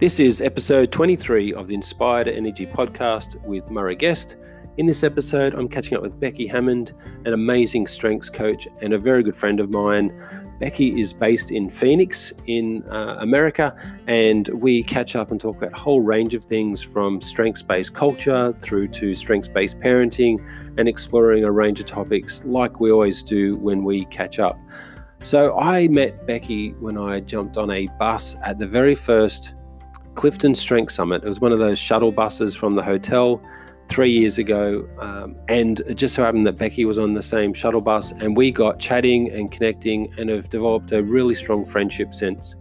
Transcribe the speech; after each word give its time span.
This 0.00 0.18
is 0.18 0.40
episode 0.40 0.92
23 0.92 1.52
of 1.52 1.68
the 1.68 1.74
Inspired 1.74 2.26
Energy 2.26 2.66
podcast 2.66 3.38
with 3.44 3.70
Murray 3.70 3.94
Guest. 3.94 4.36
In 4.78 4.86
this 4.86 5.04
episode, 5.04 5.52
I'm 5.52 5.68
catching 5.68 5.94
up 5.94 6.02
with 6.02 6.18
Becky 6.18 6.46
Hammond, 6.46 6.94
an 7.26 7.34
amazing 7.34 7.86
strengths 7.86 8.30
coach 8.30 8.66
and 8.80 8.94
a 8.94 8.98
very 8.98 9.22
good 9.22 9.36
friend 9.36 9.60
of 9.60 9.68
mine. 9.68 10.10
Becky 10.58 10.98
is 10.98 11.12
based 11.12 11.50
in 11.50 11.68
Phoenix, 11.68 12.32
in 12.46 12.82
uh, 12.84 13.16
America, 13.18 13.76
and 14.06 14.48
we 14.48 14.82
catch 14.84 15.16
up 15.16 15.30
and 15.32 15.38
talk 15.38 15.58
about 15.58 15.74
a 15.74 15.78
whole 15.78 16.00
range 16.00 16.32
of 16.32 16.44
things 16.44 16.80
from 16.80 17.20
strengths 17.20 17.60
based 17.60 17.92
culture 17.92 18.54
through 18.62 18.88
to 18.88 19.14
strengths 19.14 19.48
based 19.48 19.78
parenting 19.80 20.38
and 20.78 20.88
exploring 20.88 21.44
a 21.44 21.52
range 21.52 21.78
of 21.78 21.84
topics 21.84 22.42
like 22.46 22.80
we 22.80 22.90
always 22.90 23.22
do 23.22 23.58
when 23.58 23.84
we 23.84 24.06
catch 24.06 24.38
up. 24.38 24.58
So, 25.22 25.58
I 25.58 25.88
met 25.88 26.26
Becky 26.26 26.70
when 26.80 26.96
I 26.96 27.20
jumped 27.20 27.58
on 27.58 27.70
a 27.70 27.88
bus 27.98 28.38
at 28.42 28.58
the 28.58 28.66
very 28.66 28.94
first 28.94 29.52
Clifton 30.20 30.54
Strength 30.54 30.92
Summit. 30.92 31.24
It 31.24 31.26
was 31.26 31.40
one 31.40 31.50
of 31.50 31.60
those 31.60 31.78
shuttle 31.78 32.12
buses 32.12 32.54
from 32.54 32.74
the 32.74 32.82
hotel 32.82 33.40
three 33.88 34.12
years 34.12 34.36
ago. 34.36 34.86
Um, 34.98 35.34
and 35.48 35.80
it 35.80 35.94
just 35.94 36.14
so 36.14 36.22
happened 36.22 36.46
that 36.46 36.58
Becky 36.58 36.84
was 36.84 36.98
on 36.98 37.14
the 37.14 37.22
same 37.22 37.54
shuttle 37.54 37.80
bus, 37.80 38.12
and 38.12 38.36
we 38.36 38.50
got 38.52 38.78
chatting 38.78 39.32
and 39.32 39.50
connecting 39.50 40.12
and 40.18 40.28
have 40.28 40.50
developed 40.50 40.92
a 40.92 41.02
really 41.02 41.32
strong 41.32 41.64
friendship 41.64 42.12
since. 42.12 42.54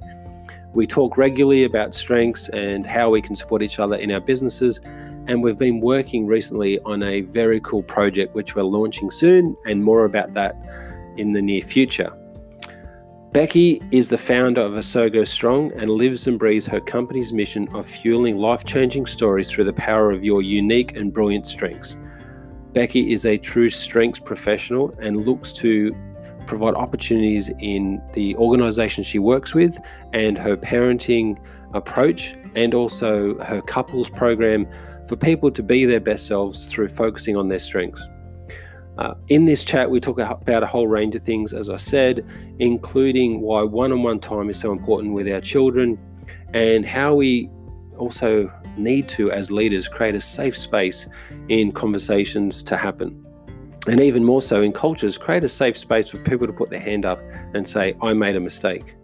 We 0.73 0.87
talk 0.87 1.17
regularly 1.17 1.65
about 1.65 1.95
strengths 1.95 2.47
and 2.47 2.87
how 2.87 3.09
we 3.09 3.21
can 3.21 3.35
support 3.35 3.61
each 3.61 3.77
other 3.77 3.97
in 3.97 4.09
our 4.09 4.21
businesses. 4.21 4.79
And 5.27 5.43
we've 5.43 5.57
been 5.57 5.81
working 5.81 6.27
recently 6.27 6.79
on 6.85 7.03
a 7.03 7.23
very 7.23 7.59
cool 7.59 7.83
project 7.83 8.35
which 8.35 8.55
we're 8.55 8.63
launching 8.63 9.11
soon, 9.11 9.57
and 9.65 9.83
more 9.83 10.05
about 10.05 10.33
that 10.35 10.55
in 11.17 11.33
the 11.33 11.41
near 11.41 11.61
future. 11.61 12.15
Becky 13.31 13.79
is 13.91 14.09
the 14.09 14.17
founder 14.17 14.61
of 14.61 14.71
Isogo 14.71 15.25
Strong 15.25 15.71
and 15.73 15.91
lives 15.91 16.25
and 16.25 16.39
breathes 16.39 16.65
her 16.65 16.79
company's 16.79 17.31
mission 17.31 17.67
of 17.75 17.85
fueling 17.85 18.37
life 18.37 18.63
changing 18.63 19.05
stories 19.05 19.51
through 19.51 19.65
the 19.65 19.73
power 19.73 20.09
of 20.09 20.25
your 20.25 20.41
unique 20.41 20.97
and 20.97 21.13
brilliant 21.13 21.45
strengths. 21.45 21.95
Becky 22.73 23.11
is 23.11 23.27
a 23.27 23.37
true 23.37 23.69
strengths 23.69 24.19
professional 24.19 24.91
and 24.99 25.27
looks 25.27 25.53
to 25.53 25.95
provide 26.47 26.73
opportunities 26.73 27.51
in 27.59 28.01
the 28.13 28.35
organization 28.37 29.03
she 29.03 29.19
works 29.19 29.53
with 29.53 29.77
and 30.11 30.35
her 30.35 30.57
parenting 30.57 31.37
approach, 31.75 32.35
and 32.55 32.73
also 32.73 33.37
her 33.43 33.61
couples 33.61 34.09
program 34.09 34.67
for 35.07 35.15
people 35.15 35.51
to 35.51 35.61
be 35.61 35.85
their 35.85 35.99
best 35.99 36.25
selves 36.25 36.65
through 36.65 36.87
focusing 36.87 37.37
on 37.37 37.47
their 37.47 37.59
strengths. 37.59 38.09
Uh, 38.99 39.13
in 39.29 39.45
this 39.45 39.63
chat, 39.63 39.89
we 39.89 39.97
talk 39.97 40.19
about 40.19 40.61
a 40.61 40.67
whole 40.67 40.85
range 40.85 41.15
of 41.15 41.21
things, 41.21 41.53
as 41.53 41.69
I 41.69 41.77
said, 41.77 42.25
including 42.59 43.39
why 43.39 43.63
one 43.63 43.93
on 43.93 44.03
one 44.03 44.19
time 44.19 44.49
is 44.49 44.59
so 44.59 44.73
important 44.73 45.13
with 45.13 45.25
our 45.31 45.39
children 45.39 45.97
and 46.53 46.85
how 46.85 47.15
we 47.15 47.49
also 47.97 48.51
need 48.75 49.07
to, 49.07 49.31
as 49.31 49.51
leaders, 49.51 49.87
create 49.87 50.15
a 50.15 50.19
safe 50.19 50.57
space 50.57 51.07
in 51.47 51.71
conversations 51.71 52.61
to 52.63 52.75
happen. 52.75 53.25
And 53.87 54.01
even 54.01 54.25
more 54.25 54.41
so 54.41 54.61
in 54.61 54.73
cultures, 54.73 55.17
create 55.17 55.45
a 55.45 55.49
safe 55.49 55.77
space 55.77 56.09
for 56.09 56.17
people 56.17 56.45
to 56.45 56.51
put 56.51 56.69
their 56.69 56.81
hand 56.81 57.05
up 57.05 57.21
and 57.53 57.65
say, 57.65 57.95
I 58.01 58.11
made 58.11 58.35
a 58.35 58.41
mistake. 58.41 58.97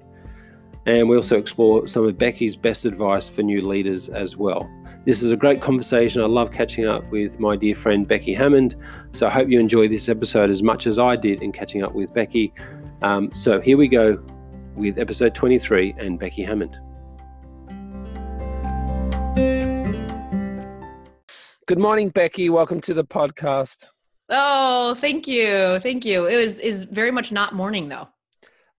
And 0.86 1.08
we 1.08 1.16
also 1.16 1.38
explore 1.38 1.88
some 1.88 2.06
of 2.06 2.18
Becky's 2.18 2.58
best 2.58 2.84
advice 2.84 3.30
for 3.30 3.44
new 3.44 3.66
leaders 3.66 4.10
as 4.10 4.36
well. 4.36 4.70
This 5.06 5.22
is 5.22 5.32
a 5.32 5.38
great 5.38 5.62
conversation. 5.62 6.24
I 6.24 6.26
love 6.26 6.52
catching 6.52 6.88
up 6.88 7.08
with 7.12 7.40
my 7.40 7.56
dear 7.56 7.76
friend 7.76 8.08
Becky 8.08 8.34
Hammond. 8.34 8.76
So 9.12 9.28
I 9.28 9.30
hope 9.30 9.50
you 9.50 9.60
enjoy 9.60 9.88
this 9.88 10.10
episode 10.10 10.50
as 10.50 10.64
much 10.64 10.88
as 10.88 10.98
I 10.98 11.16
did 11.16 11.44
in 11.44 11.52
catching 11.52 11.84
up 11.84 11.94
with 11.94 12.12
Becky. 12.12 12.52
Um, 13.04 13.32
so 13.32 13.62
here 13.62 13.78
we 13.78 13.88
go 13.88 14.20
with 14.76 14.98
episode 14.98 15.36
23 15.36 15.94
and 16.00 16.18
Becky 16.18 16.42
Hammond. 16.42 16.80
Good 21.68 21.78
morning, 21.78 22.10
Becky. 22.10 22.50
Welcome 22.50 22.82
to 22.82 22.96
the 22.96 23.06
podcast. 23.06 23.86
Oh, 24.30 24.96
thank 24.96 25.28
you, 25.28 25.78
thank 25.82 26.04
you. 26.04 26.26
It 26.26 26.44
was 26.44 26.60
is 26.60 26.86
very 26.86 27.12
much 27.12 27.32
not 27.32 27.54
morning 27.54 27.90
though. 27.90 28.08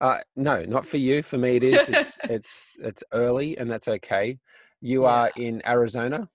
Uh, 0.00 0.18
no, 0.34 0.64
not 0.64 0.84
for 0.84 0.96
you. 0.96 1.22
For 1.22 1.38
me, 1.38 1.54
it 1.54 1.62
is. 1.62 1.88
It's 1.88 2.18
it's 2.24 2.76
it's 2.80 3.04
early, 3.12 3.56
and 3.58 3.70
that's 3.70 3.86
okay. 3.86 4.40
You 4.80 5.02
yeah. 5.02 5.08
are 5.08 5.30
in 5.36 5.62
Arizona? 5.66 6.28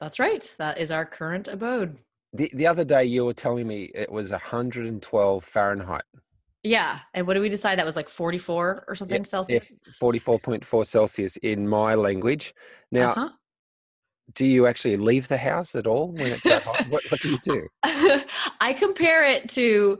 That's 0.00 0.18
right. 0.18 0.52
That 0.58 0.78
is 0.78 0.90
our 0.90 1.04
current 1.04 1.48
abode. 1.48 1.98
The, 2.32 2.50
the 2.54 2.66
other 2.66 2.84
day 2.84 3.04
you 3.04 3.24
were 3.24 3.34
telling 3.34 3.66
me 3.66 3.90
it 3.94 4.10
was 4.10 4.30
112 4.30 5.44
Fahrenheit. 5.44 6.02
Yeah. 6.62 7.00
And 7.14 7.26
what 7.26 7.34
did 7.34 7.40
we 7.40 7.48
decide? 7.48 7.78
That 7.78 7.86
was 7.86 7.96
like 7.96 8.08
44 8.08 8.84
or 8.86 8.94
something 8.94 9.24
Celsius? 9.24 9.76
44.4 10.00 10.86
Celsius 10.86 11.36
in 11.38 11.66
my 11.66 11.94
language. 11.94 12.54
Now, 12.92 13.12
uh-huh. 13.12 13.28
do 14.34 14.46
you 14.46 14.66
actually 14.66 14.96
leave 14.96 15.28
the 15.28 15.38
house 15.38 15.74
at 15.74 15.86
all 15.86 16.12
when 16.12 16.32
it's 16.32 16.44
that 16.44 16.62
hot? 16.62 16.86
what, 16.88 17.02
what 17.10 17.20
do 17.20 17.30
you 17.30 17.38
do? 17.42 17.66
I 18.60 18.74
compare 18.78 19.24
it 19.24 19.48
to 19.50 19.98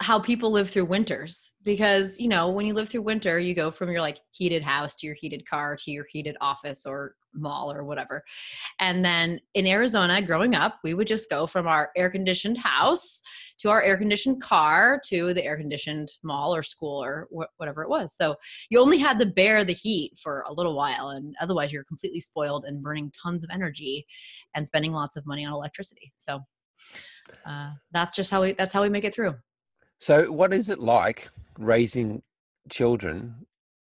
how 0.00 0.18
people 0.18 0.50
live 0.50 0.68
through 0.68 0.84
winters 0.84 1.52
because 1.62 2.18
you 2.20 2.28
know 2.28 2.50
when 2.50 2.66
you 2.66 2.74
live 2.74 2.88
through 2.88 3.00
winter 3.00 3.38
you 3.38 3.54
go 3.54 3.70
from 3.70 3.90
your 3.90 4.00
like 4.00 4.20
heated 4.30 4.62
house 4.62 4.94
to 4.94 5.06
your 5.06 5.14
heated 5.14 5.48
car 5.48 5.74
to 5.74 5.90
your 5.90 6.04
heated 6.10 6.36
office 6.40 6.84
or 6.84 7.14
mall 7.38 7.70
or 7.70 7.84
whatever. 7.84 8.22
And 8.78 9.04
then 9.04 9.40
in 9.54 9.66
arizona 9.66 10.20
growing 10.20 10.54
up 10.54 10.78
we 10.84 10.92
would 10.92 11.06
just 11.06 11.30
go 11.30 11.46
from 11.46 11.66
our 11.66 11.90
air 11.96 12.10
conditioned 12.10 12.58
house 12.58 13.22
to 13.58 13.70
our 13.70 13.82
air 13.82 13.96
conditioned 13.96 14.42
car 14.42 15.00
to 15.06 15.32
the 15.32 15.44
air 15.44 15.56
conditioned 15.56 16.12
mall 16.22 16.54
or 16.54 16.62
school 16.62 17.02
or 17.02 17.26
wh- 17.34 17.58
whatever 17.58 17.82
it 17.82 17.88
was. 17.88 18.14
So 18.14 18.36
you 18.68 18.80
only 18.80 18.98
had 18.98 19.18
to 19.18 19.26
bear 19.26 19.64
the 19.64 19.72
heat 19.72 20.12
for 20.18 20.44
a 20.46 20.52
little 20.52 20.76
while 20.76 21.10
and 21.10 21.34
otherwise 21.40 21.72
you're 21.72 21.84
completely 21.84 22.20
spoiled 22.20 22.66
and 22.66 22.82
burning 22.82 23.10
tons 23.10 23.44
of 23.44 23.50
energy 23.50 24.06
and 24.54 24.66
spending 24.66 24.92
lots 24.92 25.16
of 25.16 25.26
money 25.26 25.46
on 25.46 25.54
electricity. 25.54 26.12
So 26.18 26.40
uh, 27.46 27.70
that's 27.92 28.14
just 28.14 28.30
how 28.30 28.42
we 28.42 28.52
that's 28.52 28.72
how 28.72 28.82
we 28.82 28.90
make 28.90 29.04
it 29.04 29.14
through 29.14 29.34
so, 29.98 30.30
what 30.30 30.52
is 30.52 30.68
it 30.68 30.78
like 30.78 31.28
raising 31.58 32.22
children 32.70 33.46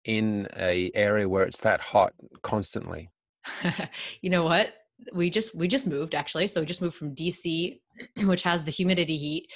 in 0.06 0.48
a 0.58 0.92
area 0.94 1.28
where 1.28 1.44
it's 1.44 1.62
that 1.62 1.82
hot 1.82 2.14
constantly? 2.44 3.10
you 4.22 4.30
know 4.30 4.44
what? 4.44 4.74
We 5.14 5.30
just 5.30 5.56
we 5.56 5.68
just 5.68 5.88
moved 5.88 6.16
actually. 6.16 6.48
So 6.48 6.60
we 6.62 6.66
just 6.66 6.82
moved 6.82 6.96
from 6.96 7.16
DC, 7.16 7.80
which 8.24 8.44
has 8.44 8.64
the 8.64 8.72
humidity 8.72 9.18
heat, 9.18 9.48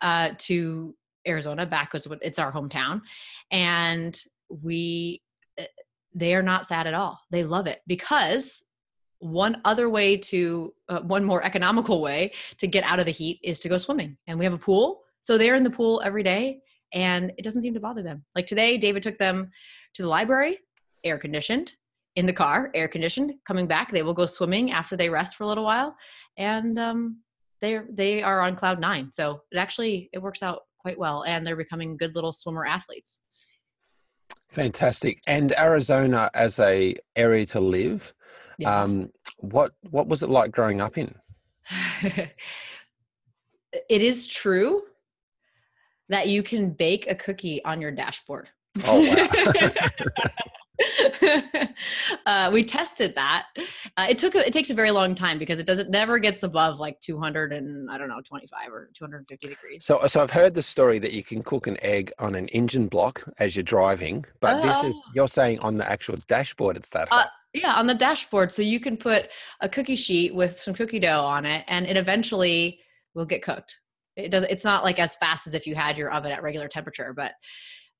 uh, 0.00 0.30
to 0.38 0.94
Arizona. 1.26 1.66
Back 1.66 1.92
was 1.92 2.06
it's 2.22 2.38
our 2.38 2.52
hometown, 2.52 3.02
and 3.50 4.18
we 4.48 5.22
eh, 5.58 5.66
they 6.14 6.34
are 6.34 6.42
not 6.42 6.66
sad 6.66 6.86
at 6.86 6.94
all. 6.94 7.18
They 7.30 7.44
love 7.44 7.66
it 7.66 7.80
because 7.86 8.62
one 9.18 9.60
other 9.64 9.88
way 9.88 10.16
to 10.16 10.72
uh, 10.88 11.00
one 11.00 11.24
more 11.24 11.42
economical 11.42 12.00
way 12.00 12.32
to 12.58 12.66
get 12.66 12.84
out 12.84 13.00
of 13.00 13.06
the 13.06 13.10
heat 13.12 13.40
is 13.42 13.58
to 13.60 13.68
go 13.68 13.78
swimming 13.78 14.16
and 14.26 14.38
we 14.38 14.44
have 14.44 14.52
a 14.52 14.58
pool 14.58 15.00
so 15.26 15.36
they're 15.36 15.56
in 15.56 15.64
the 15.64 15.70
pool 15.70 16.00
every 16.04 16.22
day 16.22 16.60
and 16.94 17.32
it 17.36 17.42
doesn't 17.42 17.60
seem 17.60 17.74
to 17.74 17.80
bother 17.80 18.00
them. 18.00 18.24
Like 18.36 18.46
today, 18.46 18.78
David 18.78 19.02
took 19.02 19.18
them 19.18 19.50
to 19.94 20.02
the 20.02 20.08
library, 20.08 20.60
air 21.02 21.18
conditioned, 21.18 21.74
in 22.14 22.26
the 22.26 22.32
car, 22.32 22.70
air 22.74 22.86
conditioned. 22.86 23.32
Coming 23.44 23.66
back, 23.66 23.90
they 23.90 24.04
will 24.04 24.14
go 24.14 24.26
swimming 24.26 24.70
after 24.70 24.96
they 24.96 25.08
rest 25.08 25.34
for 25.34 25.42
a 25.42 25.48
little 25.48 25.64
while, 25.64 25.96
and 26.38 26.78
um, 26.78 27.22
they 27.60 27.80
they 27.90 28.22
are 28.22 28.40
on 28.40 28.54
cloud 28.54 28.78
nine. 28.78 29.10
So 29.10 29.42
it 29.50 29.58
actually 29.58 30.10
it 30.12 30.22
works 30.22 30.44
out 30.44 30.60
quite 30.78 30.96
well, 30.96 31.24
and 31.24 31.44
they're 31.44 31.56
becoming 31.56 31.96
good 31.96 32.14
little 32.14 32.32
swimmer 32.32 32.64
athletes. 32.64 33.20
Fantastic. 34.48 35.20
And 35.26 35.58
Arizona 35.58 36.30
as 36.34 36.60
a 36.60 36.94
area 37.16 37.46
to 37.46 37.58
live, 37.58 38.14
yeah. 38.58 38.80
um, 38.80 39.10
what 39.38 39.72
what 39.90 40.06
was 40.06 40.22
it 40.22 40.30
like 40.30 40.52
growing 40.52 40.80
up 40.80 40.96
in? 40.96 41.12
it 42.02 42.30
is 43.88 44.28
true 44.28 44.84
that 46.08 46.28
you 46.28 46.42
can 46.42 46.70
bake 46.70 47.10
a 47.10 47.14
cookie 47.14 47.64
on 47.64 47.80
your 47.80 47.90
dashboard. 47.90 48.48
Oh, 48.86 49.00
wow. 49.00 49.78
uh, 52.26 52.50
we 52.52 52.62
tested 52.64 53.14
that. 53.14 53.46
Uh, 53.96 54.06
it 54.10 54.18
took 54.18 54.34
a, 54.34 54.46
it 54.46 54.52
takes 54.52 54.70
a 54.70 54.74
very 54.74 54.90
long 54.90 55.14
time 55.14 55.38
because 55.38 55.58
it 55.58 55.66
doesn't 55.66 55.90
never 55.90 56.18
gets 56.18 56.42
above 56.42 56.78
like 56.78 57.00
200 57.00 57.52
and 57.52 57.90
I 57.90 57.96
don't 57.96 58.08
know 58.08 58.20
25 58.24 58.72
or 58.72 58.90
250 58.94 59.48
degrees. 59.48 59.84
So 59.84 60.06
so 60.06 60.22
I've 60.22 60.30
heard 60.30 60.54
the 60.54 60.62
story 60.62 60.98
that 60.98 61.12
you 61.12 61.22
can 61.22 61.42
cook 61.42 61.66
an 61.66 61.78
egg 61.82 62.12
on 62.18 62.34
an 62.34 62.48
engine 62.48 62.88
block 62.88 63.24
as 63.40 63.56
you're 63.56 63.62
driving, 63.62 64.24
but 64.40 64.62
this 64.62 64.84
is 64.84 64.94
oh. 64.96 65.02
you're 65.14 65.28
saying 65.28 65.58
on 65.60 65.76
the 65.76 65.90
actual 65.90 66.16
dashboard 66.28 66.76
it's 66.76 66.90
that 66.90 67.08
uh, 67.10 67.16
hot. 67.16 67.26
Uh, 67.26 67.30
yeah, 67.54 67.74
on 67.74 67.86
the 67.86 67.94
dashboard, 67.94 68.52
so 68.52 68.60
you 68.60 68.78
can 68.78 68.98
put 68.98 69.30
a 69.62 69.68
cookie 69.68 69.96
sheet 69.96 70.34
with 70.34 70.60
some 70.60 70.74
cookie 70.74 70.98
dough 70.98 71.24
on 71.24 71.46
it, 71.46 71.64
and 71.68 71.86
it 71.86 71.96
eventually 71.96 72.80
will 73.14 73.24
get 73.24 73.42
cooked 73.42 73.78
it 74.16 74.30
does 74.30 74.44
it's 74.44 74.64
not 74.64 74.84
like 74.84 74.98
as 74.98 75.16
fast 75.16 75.46
as 75.46 75.54
if 75.54 75.66
you 75.66 75.74
had 75.74 75.98
your 75.98 76.12
oven 76.12 76.32
at 76.32 76.42
regular 76.42 76.68
temperature 76.68 77.12
but 77.14 77.32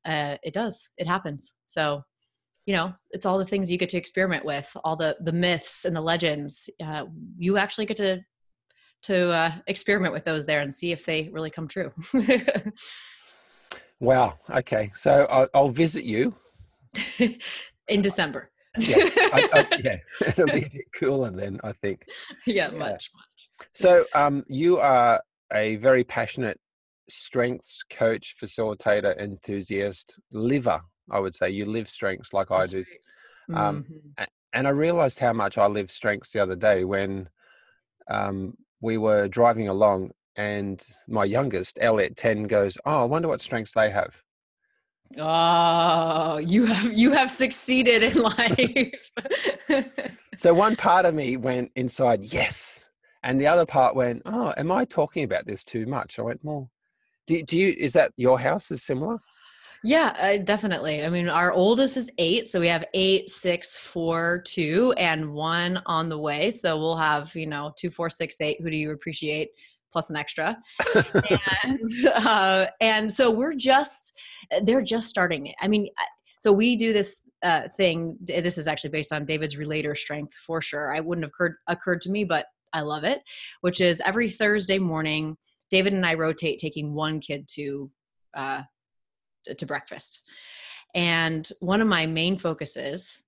uh, 0.04 0.36
it 0.42 0.54
does 0.54 0.88
it 0.98 1.06
happens 1.06 1.52
so 1.66 2.02
you 2.64 2.74
know 2.74 2.92
it's 3.10 3.26
all 3.26 3.38
the 3.38 3.46
things 3.46 3.70
you 3.70 3.78
get 3.78 3.88
to 3.88 3.96
experiment 3.96 4.44
with 4.44 4.70
all 4.84 4.96
the 4.96 5.16
the 5.20 5.32
myths 5.32 5.84
and 5.84 5.94
the 5.94 6.00
legends 6.00 6.70
uh, 6.84 7.04
you 7.38 7.56
actually 7.56 7.86
get 7.86 7.96
to 7.96 8.20
to 9.02 9.30
uh, 9.30 9.52
experiment 9.66 10.12
with 10.12 10.24
those 10.24 10.46
there 10.46 10.60
and 10.60 10.74
see 10.74 10.92
if 10.92 11.04
they 11.04 11.28
really 11.32 11.50
come 11.50 11.68
true 11.68 11.92
wow 14.00 14.34
okay 14.50 14.90
so 14.94 15.26
I'll, 15.30 15.48
I'll 15.54 15.68
visit 15.68 16.04
you 16.04 16.34
in 17.88 18.02
december 18.02 18.50
yeah, 18.78 18.96
I, 18.98 19.48
I, 19.52 19.76
yeah, 19.82 19.96
it'll 20.26 20.46
be 20.46 20.58
a 20.58 20.70
bit 20.70 20.92
cooler 20.94 21.30
then, 21.30 21.58
I 21.64 21.72
think. 21.72 22.04
Yeah, 22.46 22.70
yeah. 22.70 22.78
much, 22.78 23.10
much. 23.14 23.68
So, 23.72 24.04
um, 24.14 24.44
you 24.48 24.78
are 24.78 25.20
a 25.52 25.76
very 25.76 26.04
passionate 26.04 26.58
strengths 27.08 27.82
coach, 27.90 28.34
facilitator, 28.40 29.16
enthusiast, 29.18 30.18
liver. 30.32 30.80
I 31.10 31.20
would 31.20 31.34
say 31.34 31.50
you 31.50 31.66
live 31.66 31.88
strengths 31.88 32.32
like 32.32 32.50
I 32.50 32.66
do. 32.66 32.84
Um, 33.54 33.84
mm-hmm. 33.84 34.24
And 34.52 34.66
I 34.66 34.70
realized 34.70 35.18
how 35.18 35.32
much 35.32 35.58
I 35.58 35.66
live 35.66 35.90
strengths 35.90 36.32
the 36.32 36.40
other 36.40 36.56
day 36.56 36.84
when 36.84 37.28
um, 38.08 38.56
we 38.80 38.98
were 38.98 39.28
driving 39.28 39.68
along 39.68 40.10
and 40.36 40.84
my 41.08 41.24
youngest, 41.24 41.78
Elliot, 41.80 42.16
10, 42.16 42.44
goes, 42.44 42.76
Oh, 42.84 43.02
I 43.02 43.04
wonder 43.04 43.28
what 43.28 43.40
strengths 43.40 43.72
they 43.72 43.90
have. 43.90 44.20
Oh, 45.18 46.38
you 46.38 46.66
have 46.66 46.92
you 46.92 47.12
have 47.12 47.30
succeeded 47.30 48.02
in 48.02 48.14
life. 48.22 48.92
so 50.34 50.52
one 50.52 50.74
part 50.74 51.06
of 51.06 51.14
me 51.14 51.36
went 51.36 51.70
inside, 51.76 52.24
yes. 52.24 52.85
And 53.26 53.40
the 53.40 53.48
other 53.48 53.66
part 53.66 53.96
went, 53.96 54.22
Oh, 54.24 54.54
am 54.56 54.70
I 54.70 54.84
talking 54.84 55.24
about 55.24 55.46
this 55.46 55.64
too 55.64 55.84
much? 55.84 56.18
I 56.18 56.22
went, 56.22 56.40
Well, 56.44 56.70
do, 57.26 57.42
do 57.42 57.58
you 57.58 57.74
is 57.76 57.92
that 57.94 58.12
your 58.16 58.38
house 58.38 58.70
is 58.70 58.84
similar? 58.84 59.18
Yeah, 59.82 60.14
uh, 60.18 60.44
definitely. 60.44 61.04
I 61.04 61.10
mean, 61.10 61.28
our 61.28 61.52
oldest 61.52 61.96
is 61.96 62.08
eight, 62.18 62.48
so 62.48 62.60
we 62.60 62.68
have 62.68 62.86
eight, 62.94 63.28
six, 63.28 63.76
four, 63.76 64.42
two, 64.46 64.94
and 64.96 65.32
one 65.32 65.82
on 65.86 66.08
the 66.08 66.18
way. 66.18 66.50
So 66.52 66.78
we'll 66.78 66.96
have 66.96 67.34
you 67.34 67.46
know 67.46 67.72
two, 67.76 67.90
four, 67.90 68.08
six, 68.08 68.40
eight. 68.40 68.60
Who 68.62 68.70
do 68.70 68.76
you 68.76 68.92
appreciate? 68.92 69.48
Plus 69.92 70.08
an 70.08 70.16
extra, 70.16 70.56
and 71.64 71.90
uh, 72.14 72.66
and 72.80 73.12
so 73.12 73.30
we're 73.30 73.54
just 73.54 74.16
they're 74.62 74.82
just 74.82 75.08
starting 75.08 75.46
it. 75.46 75.56
I 75.60 75.66
mean, 75.66 75.88
so 76.40 76.52
we 76.52 76.76
do 76.76 76.92
this 76.92 77.22
uh, 77.42 77.68
thing. 77.76 78.16
This 78.20 78.56
is 78.56 78.68
actually 78.68 78.90
based 78.90 79.12
on 79.12 79.24
David's 79.24 79.56
relator 79.56 79.96
strength 79.96 80.34
for 80.34 80.60
sure. 80.60 80.94
I 80.94 81.00
wouldn't 81.00 81.24
have 81.24 81.30
occurred 81.30 81.56
occurred 81.66 82.00
to 82.02 82.10
me, 82.10 82.24
but 82.24 82.46
I 82.72 82.80
love 82.80 83.04
it. 83.04 83.22
Which 83.60 83.80
is 83.80 84.00
every 84.04 84.30
Thursday 84.30 84.78
morning, 84.78 85.36
David 85.70 85.92
and 85.92 86.06
I 86.06 86.14
rotate 86.14 86.58
taking 86.58 86.94
one 86.94 87.20
kid 87.20 87.48
to 87.54 87.90
uh, 88.34 88.62
to 89.56 89.66
breakfast. 89.66 90.22
And 90.94 91.48
one 91.60 91.80
of 91.80 91.88
my 91.88 92.06
main 92.06 92.38
focuses 92.38 93.22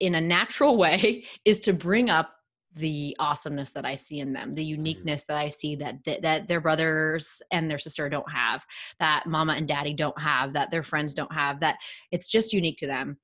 in 0.00 0.14
a 0.14 0.20
natural 0.20 0.76
way 0.84 1.24
is 1.44 1.60
to 1.60 1.72
bring 1.72 2.10
up 2.10 2.32
the 2.74 3.16
awesomeness 3.18 3.70
that 3.70 3.86
I 3.86 3.94
see 3.94 4.20
in 4.20 4.34
them, 4.34 4.54
the 4.54 4.62
mm-hmm. 4.62 4.76
uniqueness 4.76 5.24
that 5.24 5.38
I 5.38 5.48
see 5.48 5.76
that, 5.76 5.96
that 6.04 6.22
that 6.22 6.46
their 6.46 6.60
brothers 6.60 7.40
and 7.50 7.70
their 7.70 7.78
sister 7.78 8.08
don't 8.10 8.30
have, 8.30 8.64
that 9.00 9.24
mama 9.26 9.54
and 9.54 9.66
daddy 9.66 9.94
don't 9.94 10.18
have, 10.20 10.52
that 10.52 10.70
their 10.70 10.82
friends 10.82 11.14
don't 11.14 11.32
have, 11.32 11.60
that 11.60 11.78
it's 12.12 12.30
just 12.30 12.52
unique 12.52 12.76
to 12.78 12.86
them. 12.86 13.16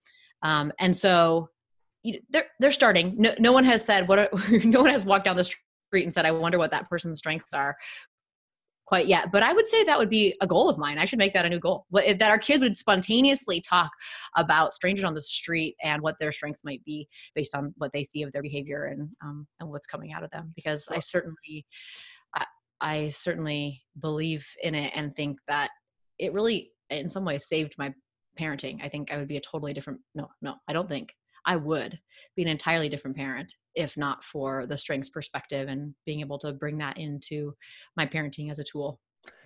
Um, 0.42 0.72
and 0.78 0.96
so 0.96 1.50
you 2.02 2.14
know, 2.14 2.18
they're 2.30 2.46
they're 2.58 2.70
starting. 2.72 3.14
No, 3.16 3.34
no 3.38 3.52
one 3.52 3.64
has 3.64 3.84
said 3.84 4.08
what. 4.08 4.30
no 4.64 4.80
one 4.80 4.90
has 4.90 5.04
walked 5.04 5.24
down 5.24 5.36
the 5.36 5.44
street 5.44 6.04
and 6.04 6.12
said, 6.12 6.26
"I 6.26 6.32
wonder 6.32 6.58
what 6.58 6.70
that 6.70 6.88
person's 6.88 7.18
strengths 7.18 7.52
are." 7.52 7.76
quite 8.92 9.06
yet 9.06 9.32
but 9.32 9.42
i 9.42 9.54
would 9.54 9.66
say 9.66 9.82
that 9.84 9.98
would 9.98 10.10
be 10.10 10.36
a 10.42 10.46
goal 10.46 10.68
of 10.68 10.76
mine 10.76 10.98
i 10.98 11.06
should 11.06 11.18
make 11.18 11.32
that 11.32 11.46
a 11.46 11.48
new 11.48 11.58
goal 11.58 11.86
that 11.92 12.20
our 12.30 12.38
kids 12.38 12.60
would 12.60 12.76
spontaneously 12.76 13.58
talk 13.58 13.90
about 14.36 14.74
strangers 14.74 15.04
on 15.04 15.14
the 15.14 15.20
street 15.22 15.74
and 15.82 16.02
what 16.02 16.14
their 16.20 16.30
strengths 16.30 16.62
might 16.62 16.84
be 16.84 17.08
based 17.34 17.54
on 17.54 17.72
what 17.78 17.90
they 17.92 18.02
see 18.02 18.22
of 18.22 18.30
their 18.32 18.42
behavior 18.42 18.84
and 18.84 19.08
um, 19.24 19.46
and 19.60 19.70
what's 19.70 19.86
coming 19.86 20.12
out 20.12 20.22
of 20.22 20.30
them 20.30 20.52
because 20.54 20.88
i 20.90 20.98
certainly 20.98 21.64
I, 22.34 22.44
I 22.82 23.08
certainly 23.08 23.82
believe 23.98 24.46
in 24.62 24.74
it 24.74 24.92
and 24.94 25.16
think 25.16 25.38
that 25.48 25.70
it 26.18 26.34
really 26.34 26.72
in 26.90 27.08
some 27.08 27.24
ways 27.24 27.46
saved 27.48 27.74
my 27.78 27.94
parenting 28.38 28.84
i 28.84 28.90
think 28.90 29.10
i 29.10 29.16
would 29.16 29.28
be 29.28 29.38
a 29.38 29.40
totally 29.40 29.72
different 29.72 30.00
no 30.14 30.28
no 30.42 30.56
i 30.68 30.74
don't 30.74 30.88
think 30.90 31.14
I 31.44 31.56
would 31.56 31.98
be 32.36 32.42
an 32.42 32.48
entirely 32.48 32.88
different 32.88 33.16
parent 33.16 33.54
if 33.74 33.96
not 33.96 34.22
for 34.22 34.66
the 34.66 34.76
strengths 34.76 35.08
perspective 35.08 35.68
and 35.68 35.94
being 36.04 36.20
able 36.20 36.38
to 36.38 36.52
bring 36.52 36.78
that 36.78 36.98
into 36.98 37.54
my 37.96 38.06
parenting 38.06 38.50
as 38.50 38.58
a 38.58 38.64
tool. 38.64 39.00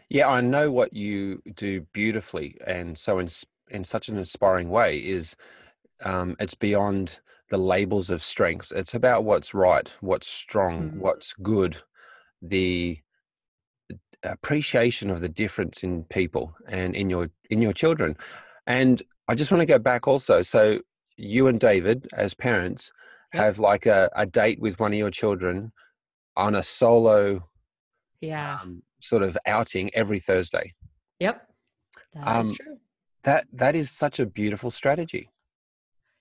Yeah, 0.08 0.28
I 0.28 0.40
know 0.40 0.70
what 0.70 0.92
you 0.92 1.42
do 1.54 1.80
beautifully 1.92 2.56
and 2.66 2.96
so 2.96 3.18
in, 3.18 3.28
in 3.70 3.84
such 3.84 4.08
an 4.08 4.18
inspiring 4.18 4.68
way 4.68 4.98
is 4.98 5.36
um, 6.04 6.36
it's 6.38 6.54
beyond 6.54 7.20
the 7.48 7.56
labels 7.56 8.10
of 8.10 8.22
strengths. 8.22 8.72
It's 8.72 8.94
about 8.94 9.24
what's 9.24 9.54
right, 9.54 9.92
what's 10.00 10.26
strong, 10.26 10.90
mm-hmm. 10.90 11.00
what's 11.00 11.32
good, 11.34 11.76
the 12.42 12.98
appreciation 14.22 15.10
of 15.10 15.20
the 15.20 15.28
difference 15.28 15.82
in 15.82 16.04
people 16.04 16.54
and 16.68 16.94
in 16.94 17.08
your 17.08 17.30
in 17.50 17.62
your 17.62 17.72
children. 17.72 18.16
And 18.66 19.02
I 19.28 19.34
just 19.34 19.50
want 19.50 19.62
to 19.62 19.66
go 19.66 19.78
back 19.78 20.08
also. 20.08 20.42
So 20.42 20.80
you 21.16 21.46
and 21.48 21.58
David, 21.58 22.06
as 22.14 22.34
parents, 22.34 22.90
yep. 23.32 23.44
have 23.44 23.58
like 23.58 23.86
a, 23.86 24.10
a 24.16 24.26
date 24.26 24.60
with 24.60 24.78
one 24.78 24.92
of 24.92 24.98
your 24.98 25.10
children 25.10 25.72
on 26.36 26.54
a 26.54 26.62
solo 26.62 27.42
yeah 28.20 28.58
um, 28.62 28.82
sort 29.00 29.22
of 29.22 29.36
outing 29.46 29.90
every 29.94 30.20
Thursday. 30.20 30.72
Yep. 31.20 31.48
That 32.14 32.28
um, 32.28 32.40
is 32.40 32.52
true. 32.52 32.76
That 33.24 33.46
that 33.52 33.74
is 33.74 33.90
such 33.90 34.20
a 34.20 34.26
beautiful 34.26 34.70
strategy. 34.70 35.30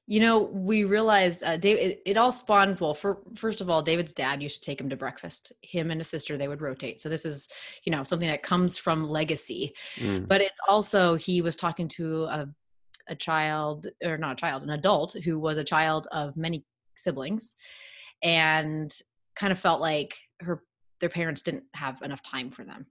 You 0.08 0.20
know, 0.20 0.40
we 0.40 0.84
realized 0.84 1.44
uh, 1.44 1.58
David. 1.58 1.82
It, 1.82 2.02
it, 2.06 2.18
all 2.18 2.32
spawned. 2.32 2.80
Well, 2.80 2.94
for, 2.94 3.18
first 3.36 3.60
of 3.60 3.72
all, 3.72 3.82
David's 3.82 4.14
dad 4.14 4.44
used 4.44 4.62
to 4.62 4.66
take 4.66 4.80
him 4.80 4.88
to 4.90 4.96
breakfast. 4.96 5.52
Him 5.64 5.90
and 5.90 6.00
his 6.00 6.10
sister, 6.10 6.38
they 6.38 6.48
would 6.48 6.62
rotate. 6.62 7.02
So 7.02 7.10
this 7.10 7.26
is, 7.26 7.50
you 7.86 7.92
know, 7.92 8.04
something 8.04 8.30
that 8.30 8.44
comes 8.44 8.78
from 8.78 9.10
legacy. 9.10 9.74
Mm. 9.96 10.28
But 10.28 10.42
it's 10.42 10.60
also 10.68 11.16
he 11.16 11.42
was 11.42 11.56
talking 11.56 11.88
to 11.90 12.26
a 12.26 12.48
a 13.08 13.16
child 13.16 13.88
or 14.04 14.18
not 14.18 14.34
a 14.34 14.36
child 14.36 14.64
an 14.64 14.72
adult 14.72 15.16
who 15.24 15.40
was 15.40 15.58
a 15.58 15.64
child 15.64 16.08
of 16.12 16.36
many 16.36 16.66
siblings 16.96 17.56
and 18.24 18.94
kind 19.36 19.52
of 19.52 19.60
felt 19.60 19.82
like 19.82 20.16
her 20.42 20.64
their 21.00 21.10
parents 21.10 21.42
didn't 21.42 21.66
have 21.74 22.02
enough 22.02 22.24
time 22.24 22.50
for 22.50 22.64
them. 22.64 22.86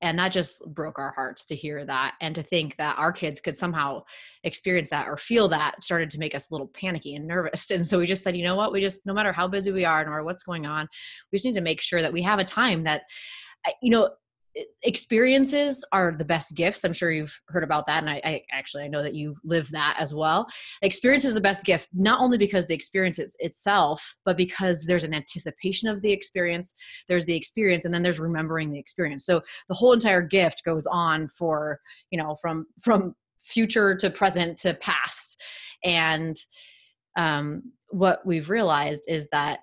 And 0.00 0.16
that 0.20 0.30
just 0.30 0.64
broke 0.74 1.00
our 1.00 1.10
hearts 1.10 1.44
to 1.46 1.56
hear 1.56 1.84
that 1.84 2.14
and 2.20 2.32
to 2.36 2.42
think 2.42 2.76
that 2.76 2.96
our 2.98 3.10
kids 3.10 3.40
could 3.40 3.56
somehow 3.56 4.04
experience 4.44 4.90
that 4.90 5.08
or 5.08 5.16
feel 5.16 5.48
that 5.48 5.82
started 5.82 6.08
to 6.10 6.20
make 6.20 6.36
us 6.36 6.48
a 6.48 6.54
little 6.54 6.68
panicky 6.68 7.16
and 7.16 7.26
nervous. 7.26 7.68
And 7.72 7.84
so 7.84 7.98
we 7.98 8.06
just 8.06 8.22
said 8.22 8.36
you 8.36 8.44
know 8.44 8.54
what? 8.54 8.70
We 8.72 8.80
just 8.80 9.04
no 9.06 9.12
matter 9.12 9.32
how 9.32 9.48
busy 9.48 9.72
we 9.72 9.84
are 9.84 10.08
or 10.08 10.22
what's 10.22 10.44
going 10.44 10.66
on 10.66 10.88
we 11.32 11.36
just 11.36 11.46
need 11.46 11.54
to 11.54 11.60
make 11.60 11.80
sure 11.80 12.00
that 12.00 12.12
we 12.12 12.22
have 12.22 12.38
a 12.38 12.44
time 12.44 12.84
that 12.84 13.02
uh, 13.66 13.72
you 13.82 13.90
know 13.90 14.10
experiences 14.82 15.84
are 15.92 16.12
the 16.12 16.24
best 16.24 16.54
gifts. 16.54 16.84
I'm 16.84 16.92
sure 16.92 17.10
you've 17.10 17.38
heard 17.48 17.64
about 17.64 17.86
that 17.86 18.02
and 18.02 18.10
I, 18.10 18.20
I, 18.24 18.42
actually 18.52 18.84
i 18.84 18.88
know 18.88 19.02
that 19.02 19.14
you 19.14 19.36
live 19.44 19.70
that 19.70 19.96
as 19.98 20.14
well. 20.14 20.46
Experience 20.82 21.24
is 21.24 21.34
the 21.34 21.40
best 21.40 21.64
gift 21.64 21.88
not 21.92 22.20
only 22.20 22.38
because 22.38 22.66
the 22.66 22.74
experience 22.74 23.18
is, 23.18 23.36
itself 23.40 24.16
but 24.24 24.36
because 24.36 24.84
there's 24.84 25.04
an 25.04 25.14
anticipation 25.14 25.88
of 25.88 26.02
the 26.02 26.12
experience 26.12 26.74
there's 27.08 27.24
the 27.24 27.36
experience 27.36 27.84
and 27.84 27.92
then 27.92 28.02
there's 28.02 28.20
remembering 28.20 28.70
the 28.70 28.78
experience. 28.78 29.24
So 29.24 29.42
the 29.68 29.74
whole 29.74 29.92
entire 29.92 30.22
gift 30.22 30.62
goes 30.64 30.86
on 30.86 31.28
for 31.28 31.80
you 32.10 32.18
know 32.18 32.36
from 32.40 32.66
from 32.80 33.14
future 33.42 33.96
to 33.96 34.10
present 34.10 34.58
to 34.58 34.74
past. 34.74 35.42
And 35.84 36.36
um, 37.18 37.72
what 37.90 38.24
we've 38.26 38.50
realized 38.50 39.04
is 39.08 39.28
that 39.32 39.60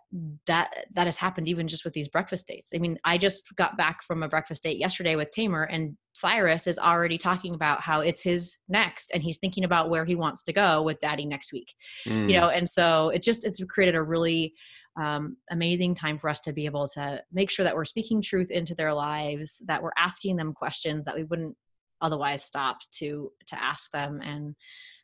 that 0.47 0.87
that 0.93 1.05
has 1.05 1.15
happened 1.15 1.47
even 1.47 1.67
just 1.67 1.85
with 1.85 1.93
these 1.93 2.07
breakfast 2.07 2.47
dates. 2.47 2.71
I 2.75 2.79
mean, 2.79 2.97
I 3.05 3.17
just 3.17 3.43
got 3.55 3.77
back 3.77 4.03
from 4.03 4.23
a 4.23 4.27
breakfast 4.27 4.63
date 4.63 4.77
yesterday 4.77 5.15
with 5.15 5.31
Tamer, 5.31 5.63
and 5.63 5.95
Cyrus 6.13 6.67
is 6.67 6.79
already 6.79 7.17
talking 7.17 7.53
about 7.53 7.81
how 7.81 8.01
it's 8.01 8.23
his 8.23 8.57
next, 8.67 9.11
and 9.13 9.21
he's 9.21 9.37
thinking 9.37 9.63
about 9.63 9.89
where 9.89 10.05
he 10.05 10.15
wants 10.15 10.43
to 10.43 10.53
go 10.53 10.81
with 10.81 10.99
Daddy 10.99 11.25
next 11.25 11.53
week. 11.53 11.73
Mm. 12.07 12.29
You 12.29 12.39
know, 12.39 12.49
and 12.49 12.69
so 12.69 13.09
it 13.09 13.21
just 13.21 13.45
it's 13.45 13.63
created 13.69 13.95
a 13.95 14.03
really 14.03 14.53
um, 14.99 15.37
amazing 15.51 15.93
time 15.93 16.17
for 16.17 16.29
us 16.29 16.39
to 16.41 16.53
be 16.53 16.65
able 16.65 16.87
to 16.89 17.21
make 17.31 17.51
sure 17.51 17.63
that 17.63 17.75
we're 17.75 17.85
speaking 17.85 18.21
truth 18.21 18.49
into 18.49 18.73
their 18.73 18.93
lives, 18.93 19.61
that 19.67 19.83
we're 19.83 19.91
asking 19.97 20.35
them 20.35 20.53
questions 20.53 21.05
that 21.05 21.15
we 21.15 21.25
wouldn't 21.25 21.55
otherwise 22.01 22.43
stop 22.43 22.79
to 22.95 23.31
to 23.47 23.63
ask 23.63 23.91
them, 23.91 24.19
and 24.23 24.55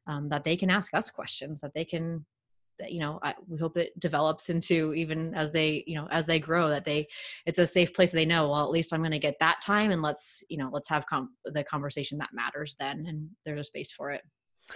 um, 0.08 0.30
that 0.30 0.44
they 0.44 0.58
can 0.58 0.72
ask 0.72 0.92
us 0.96 1.12
questions, 1.12 1.62
that 1.62 1.74
they 1.76 1.86
can 1.86 2.26
you 2.90 3.00
know 3.00 3.20
I, 3.22 3.36
we 3.48 3.58
hope 3.58 3.78
it 3.78 3.98
develops 4.00 4.50
into 4.50 4.94
even 4.94 5.34
as 5.34 5.52
they 5.52 5.84
you 5.88 5.96
know 5.96 6.08
as 6.12 6.26
they 6.26 6.40
grow 6.40 6.70
that 6.70 6.86
they 6.86 7.08
it's 7.46 7.60
a 7.60 7.68
safe 7.68 7.94
place 7.94 8.12
they 8.12 8.26
know 8.26 8.50
well 8.50 8.64
at 8.64 8.72
least 8.72 8.94
i'm 8.94 9.02
going 9.02 9.12
to 9.12 9.20
get 9.20 9.38
that 9.40 9.62
time 9.62 9.92
and 9.92 10.02
let's 10.02 10.44
you 10.50 10.58
know 10.58 10.70
let's 10.72 10.90
have 10.90 11.06
com- 11.08 11.36
the 11.46 11.64
conversation 11.64 12.18
that 12.18 12.30
matters 12.34 12.76
then 12.80 13.06
and 13.08 13.30
there's 13.46 13.60
a 13.60 13.64
space 13.64 13.92
for 13.92 14.12
it. 14.12 14.22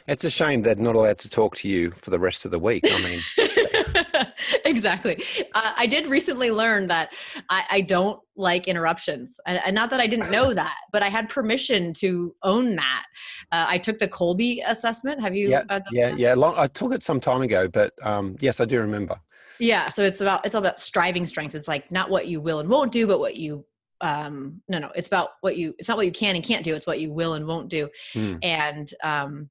It's 0.08 0.26
a 0.26 0.30
shame 0.30 0.62
they're 0.62 0.76
not 0.76 0.96
allowed 0.96 1.20
to 1.20 1.30
talk 1.30 1.56
to 1.58 1.70
you 1.70 1.92
for 1.92 2.10
the 2.10 2.20
rest 2.20 2.44
of 2.44 2.52
the 2.52 2.60
week. 2.60 2.84
I 2.86 3.04
mean 3.04 3.22
exactly. 4.66 5.24
Uh, 5.54 5.74
I 5.76 5.88
did 5.88 6.08
recently 6.08 6.52
learn 6.52 6.88
that 6.88 7.14
I, 7.50 7.64
I 7.70 7.82
don't 7.82 8.20
like 8.36 8.68
interruptions, 8.68 9.40
and, 9.46 9.60
and, 9.66 9.74
not 9.74 9.90
that 9.92 10.00
I 10.00 10.08
didn't 10.08 10.32
know 10.32 10.54
that, 10.54 10.76
but 10.92 11.02
I 11.04 11.10
had 11.10 11.30
permission 11.30 11.94
to 11.96 12.36
own 12.44 12.76
that. 12.76 13.06
Uh, 13.52 13.66
I 13.68 13.78
took 13.78 14.00
the 14.00 14.08
Kolbe 14.08 14.62
assessment. 14.66 15.22
Have 15.22 15.36
you? 15.36 15.50
Yeah, 15.50 15.64
uh, 15.70 15.80
yeah, 15.92 16.10
that? 16.10 16.20
yeah. 16.20 16.34
Long, 16.34 16.54
I 16.58 16.68
took 16.68 16.94
it 16.94 17.04
some 17.04 17.20
time 17.20 17.42
ago, 17.42 17.68
but 17.68 17.94
um, 18.02 18.36
yes, 18.40 18.60
I 18.60 18.66
do 18.66 18.80
remember. 18.80 19.16
Yeah, 19.60 19.90
so 19.90 20.04
it's 20.04 20.22
about 20.22 20.46
it's 20.46 20.56
all 20.56 20.62
about 20.62 20.80
striving 20.80 21.26
strengths. 21.26 21.56
It's 21.56 21.68
like 21.68 21.92
not 21.92 22.10
what 22.10 22.28
you 22.28 22.42
will 22.42 22.60
and 22.60 22.70
won't 22.70 22.92
do, 22.92 23.08
but 23.08 23.20
what 23.20 23.36
you 23.36 23.66
um 24.02 24.62
no 24.68 24.78
no 24.78 24.92
it's 24.94 25.08
about 25.08 25.30
what 25.40 25.56
you 25.56 25.74
it's 25.80 25.88
not 25.88 25.96
what 25.96 26.06
you 26.06 26.12
can 26.12 26.36
and 26.36 26.44
can't 26.44 26.66
do 26.66 26.76
it's 26.76 26.86
what 26.86 27.00
you 27.00 27.14
will 27.14 27.36
and 27.36 27.48
won't 27.48 27.70
do 27.70 27.88
mm. 28.14 28.38
and 28.44 28.94
um 29.04 29.50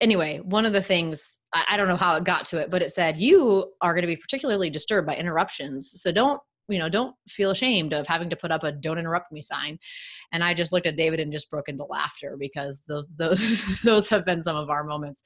anyway, 0.00 0.38
one 0.38 0.66
of 0.66 0.72
the 0.72 0.82
things 0.82 1.38
I, 1.52 1.76
don't 1.76 1.88
know 1.88 1.96
how 1.96 2.16
it 2.16 2.24
got 2.24 2.44
to 2.46 2.58
it, 2.58 2.70
but 2.70 2.82
it 2.82 2.92
said 2.92 3.18
you 3.18 3.72
are 3.80 3.94
going 3.94 4.02
to 4.02 4.08
be 4.08 4.16
particularly 4.16 4.70
disturbed 4.70 5.06
by 5.06 5.16
interruptions. 5.16 6.00
So 6.00 6.12
don't 6.12 6.40
you 6.68 6.80
know 6.80 6.88
don't 6.88 7.14
feel 7.28 7.52
ashamed 7.52 7.92
of 7.92 8.08
having 8.08 8.28
to 8.28 8.34
put 8.34 8.50
up 8.50 8.64
a 8.64 8.72
don't 8.72 8.98
interrupt 8.98 9.30
me 9.30 9.40
sign. 9.40 9.78
And 10.32 10.42
i 10.42 10.52
just 10.52 10.72
looked 10.72 10.86
at 10.86 10.96
david 10.96 11.20
and 11.20 11.32
just 11.32 11.48
broke 11.48 11.68
into 11.68 11.84
laughter 11.84 12.36
because 12.38 12.82
those 12.88 13.16
those 13.16 13.80
those 13.84 14.08
have 14.08 14.24
been 14.24 14.42
some 14.42 14.56
of 14.56 14.68
our 14.68 14.82
moments. 14.82 15.22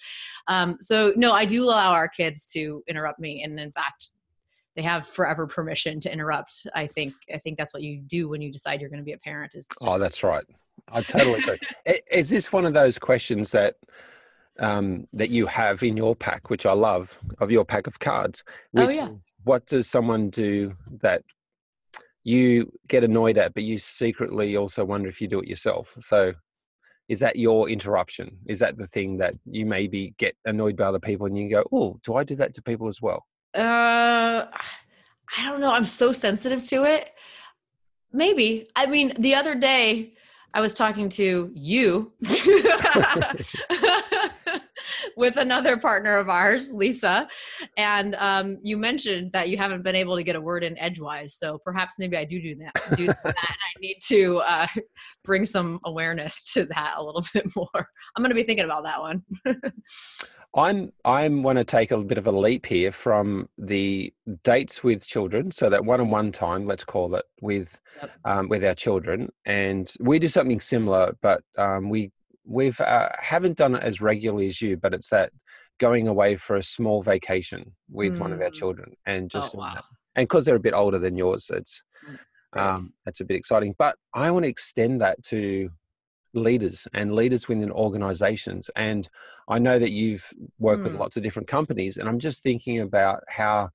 Um, 0.48 0.76
so 0.80 1.12
no 1.16 1.32
i 1.32 1.44
do 1.44 1.64
allow 1.64 1.92
our 1.92 2.08
kids 2.08 2.44
to 2.52 2.82
interrupt 2.88 3.18
me 3.18 3.42
and 3.42 3.58
in 3.58 3.72
fact 3.72 4.10
they 4.76 4.82
have 4.82 5.06
forever 5.06 5.46
permission 5.46 5.98
to 6.00 6.12
interrupt. 6.12 6.66
I 6.74 6.86
think 6.86 7.14
i 7.32 7.38
think 7.38 7.56
that's 7.56 7.72
what 7.72 7.82
you 7.82 8.02
do 8.02 8.28
when 8.28 8.42
you 8.42 8.52
decide 8.52 8.80
you're 8.80 8.90
going 8.90 9.00
to 9.00 9.04
be 9.04 9.12
a 9.12 9.18
parent 9.18 9.54
is 9.54 9.66
oh 9.80 9.98
that's 9.98 10.22
right. 10.22 10.44
I 10.92 11.02
totally 11.02 11.40
agree. 11.42 11.58
Is 12.10 12.28
this 12.28 12.52
one 12.52 12.66
of 12.66 12.74
those 12.74 12.98
questions 12.98 13.52
that 13.52 13.76
um, 14.60 15.08
that 15.12 15.30
you 15.30 15.46
have 15.46 15.82
in 15.82 15.96
your 15.96 16.14
pack, 16.14 16.50
which 16.50 16.66
I 16.66 16.72
love, 16.72 17.18
of 17.40 17.50
your 17.50 17.64
pack 17.64 17.86
of 17.86 17.98
cards. 17.98 18.44
oh, 18.76 18.88
yeah. 18.90 19.08
what 19.44 19.66
does 19.66 19.88
someone 19.88 20.30
do 20.30 20.74
that 21.00 21.22
you 22.22 22.70
get 22.88 23.02
annoyed 23.02 23.38
at, 23.38 23.54
but 23.54 23.62
you 23.62 23.78
secretly 23.78 24.56
also 24.56 24.84
wonder 24.84 25.08
if 25.08 25.20
you 25.20 25.28
do 25.28 25.40
it 25.40 25.48
yourself? 25.48 25.96
So, 25.98 26.34
is 27.08 27.18
that 27.20 27.36
your 27.36 27.68
interruption? 27.68 28.36
Is 28.46 28.60
that 28.60 28.76
the 28.78 28.86
thing 28.86 29.16
that 29.18 29.34
you 29.44 29.66
maybe 29.66 30.14
get 30.18 30.36
annoyed 30.44 30.76
by 30.76 30.84
other 30.84 31.00
people 31.00 31.26
and 31.26 31.36
you 31.36 31.50
go, 31.50 31.64
oh, 31.72 31.98
do 32.04 32.14
I 32.14 32.22
do 32.22 32.36
that 32.36 32.54
to 32.54 32.62
people 32.62 32.86
as 32.86 33.02
well? 33.02 33.26
Uh, 33.54 34.46
I 35.36 35.44
don't 35.44 35.60
know. 35.60 35.72
I'm 35.72 35.84
so 35.84 36.12
sensitive 36.12 36.62
to 36.64 36.84
it. 36.84 37.10
Maybe. 38.12 38.68
I 38.76 38.86
mean, 38.86 39.14
the 39.18 39.34
other 39.34 39.56
day, 39.56 40.14
I 40.54 40.60
was 40.60 40.74
talking 40.74 41.08
to 41.10 41.50
you 41.54 42.12
with 45.20 45.36
another 45.36 45.76
partner 45.76 46.16
of 46.16 46.30
ours, 46.30 46.72
Lisa, 46.72 47.28
and 47.76 48.14
um, 48.16 48.58
you 48.62 48.78
mentioned 48.78 49.30
that 49.32 49.50
you 49.50 49.58
haven't 49.58 49.82
been 49.82 49.94
able 49.94 50.16
to 50.16 50.22
get 50.22 50.34
a 50.34 50.40
word 50.40 50.64
in 50.64 50.76
edgewise. 50.78 51.34
So 51.34 51.58
perhaps 51.58 51.98
maybe 51.98 52.16
I 52.16 52.24
do 52.24 52.40
do 52.40 52.56
that. 52.56 52.96
Do 52.96 53.06
that. 53.06 53.18
I 53.26 53.80
need 53.80 53.98
to 54.08 54.38
uh, 54.38 54.66
bring 55.22 55.44
some 55.44 55.78
awareness 55.84 56.52
to 56.54 56.64
that 56.64 56.94
a 56.96 57.04
little 57.04 57.24
bit 57.34 57.54
more. 57.54 57.88
I'm 58.16 58.22
going 58.22 58.30
to 58.30 58.34
be 58.34 58.42
thinking 58.42 58.64
about 58.64 58.84
that 58.84 59.00
one. 59.00 59.22
I'm 60.56 60.90
I'm 61.04 61.44
want 61.44 61.58
to 61.58 61.64
take 61.64 61.92
a 61.92 61.98
bit 61.98 62.18
of 62.18 62.26
a 62.26 62.32
leap 62.32 62.66
here 62.66 62.90
from 62.90 63.48
the 63.56 64.12
dates 64.42 64.82
with 64.82 65.06
children, 65.06 65.52
so 65.52 65.70
that 65.70 65.84
one-on-one 65.84 66.32
time, 66.32 66.66
let's 66.66 66.82
call 66.82 67.14
it, 67.14 67.24
with 67.40 67.80
yep. 68.00 68.10
um, 68.24 68.48
with 68.48 68.64
our 68.64 68.74
children, 68.74 69.30
and 69.44 69.94
we 70.00 70.18
do 70.18 70.26
something 70.26 70.58
similar, 70.58 71.16
but 71.22 71.44
um, 71.56 71.88
we 71.88 72.10
we've 72.50 72.80
uh, 72.80 73.08
haven't 73.18 73.56
done 73.56 73.76
it 73.76 73.82
as 73.82 74.00
regularly 74.00 74.48
as 74.48 74.60
you, 74.60 74.76
but 74.76 74.92
it's 74.92 75.08
that 75.10 75.32
going 75.78 76.08
away 76.08 76.36
for 76.36 76.56
a 76.56 76.62
small 76.62 77.00
vacation 77.00 77.72
with 77.88 78.16
mm. 78.16 78.20
one 78.20 78.32
of 78.32 78.40
our 78.40 78.50
mm. 78.50 78.54
children, 78.54 78.92
and 79.06 79.30
just 79.30 79.54
oh, 79.54 79.60
wow. 79.60 79.82
and 80.16 80.28
because 80.28 80.44
they're 80.44 80.56
a 80.56 80.60
bit 80.60 80.74
older 80.74 80.98
than 80.98 81.16
yours, 81.16 81.50
it's 81.54 81.82
mm, 82.06 82.60
um, 82.60 82.92
that's 83.04 83.20
a 83.20 83.24
bit 83.24 83.36
exciting. 83.36 83.74
But 83.78 83.96
I 84.12 84.30
want 84.30 84.44
to 84.44 84.50
extend 84.50 85.00
that 85.00 85.22
to 85.24 85.70
leaders 86.34 86.86
and 86.92 87.12
leaders 87.12 87.48
within 87.48 87.72
organizations. 87.72 88.70
And 88.76 89.08
I 89.48 89.58
know 89.58 89.78
that 89.78 89.90
you've 89.92 90.32
worked 90.58 90.82
mm. 90.82 90.84
with 90.84 90.96
lots 90.96 91.16
of 91.16 91.22
different 91.22 91.48
companies, 91.48 91.98
and 91.98 92.08
I'm 92.08 92.18
just 92.18 92.42
thinking 92.42 92.80
about 92.80 93.22
how 93.28 93.70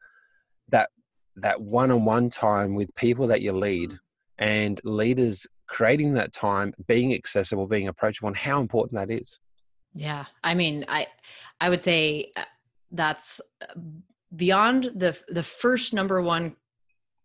that 0.70 0.90
that 1.38 1.62
one-on-one 1.62 2.30
time 2.30 2.76
with 2.76 2.94
people 2.96 3.28
that 3.28 3.42
you 3.42 3.54
lead 3.54 3.92
mm. 3.92 4.00
and 4.38 4.82
leaders 4.84 5.48
creating 5.68 6.14
that 6.14 6.34
time, 6.34 6.74
being 6.88 7.14
accessible, 7.14 7.68
being 7.68 7.88
approachable, 7.88 8.28
and 8.28 8.38
how 8.38 8.62
important 8.62 9.00
that 9.00 9.12
is. 9.12 9.40
Yeah, 9.94 10.26
I 10.44 10.54
mean, 10.54 10.86
I 10.88 11.08
I 11.60 11.70
would 11.70 11.82
say 11.82 12.32
uh, 12.36 12.44
that's 12.92 13.42
uh, 13.62 13.80
beyond 14.36 14.92
the 14.96 15.18
the 15.30 15.44
first 15.44 15.94
number 15.94 16.22
one 16.22 16.56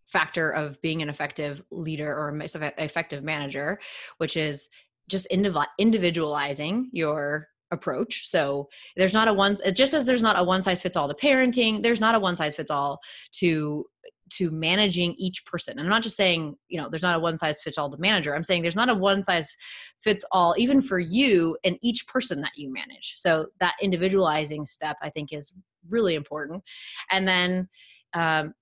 factor 0.06 0.50
of 0.50 0.80
being 0.82 1.02
an 1.02 1.08
effective 1.08 1.62
leader 1.70 2.12
or 2.12 2.36
effective 2.78 3.22
manager, 3.22 3.78
which 4.18 4.36
is 4.36 4.68
just 5.08 5.26
individualizing 5.26 6.90
your 6.92 7.48
approach. 7.72 8.28
So 8.28 8.68
there's 8.96 9.12
not 9.12 9.28
a 9.28 9.32
one 9.32 9.56
just 9.74 9.94
as 9.94 10.04
there's 10.04 10.22
not 10.22 10.38
a 10.38 10.44
one 10.44 10.62
size 10.62 10.82
fits 10.82 10.96
all 10.96 11.08
to 11.08 11.14
parenting, 11.14 11.82
there's 11.82 12.00
not 12.00 12.14
a 12.14 12.20
one 12.20 12.36
size 12.36 12.56
fits 12.56 12.70
all 12.70 13.00
to 13.32 13.84
to 14.30 14.50
managing 14.50 15.14
each 15.18 15.44
person. 15.44 15.78
And 15.78 15.80
I'm 15.80 15.90
not 15.90 16.02
just 16.02 16.16
saying, 16.16 16.56
you 16.68 16.80
know, 16.80 16.88
there's 16.88 17.02
not 17.02 17.16
a 17.16 17.20
one 17.20 17.38
size 17.38 17.60
fits 17.60 17.78
all 17.78 17.90
to 17.90 17.98
manager. 17.98 18.34
I'm 18.34 18.42
saying 18.42 18.62
there's 18.62 18.76
not 18.76 18.88
a 18.88 18.94
one 18.94 19.22
size 19.24 19.56
fits 20.00 20.24
all 20.32 20.54
even 20.56 20.80
for 20.80 20.98
you 20.98 21.56
and 21.64 21.78
each 21.82 22.06
person 22.06 22.40
that 22.40 22.52
you 22.56 22.72
manage. 22.72 23.14
So 23.16 23.46
that 23.60 23.74
individualizing 23.82 24.64
step 24.66 24.96
I 25.02 25.10
think 25.10 25.32
is 25.32 25.52
really 25.88 26.14
important. 26.14 26.62
And 27.10 27.26
then 27.26 27.68
um, 28.14 28.54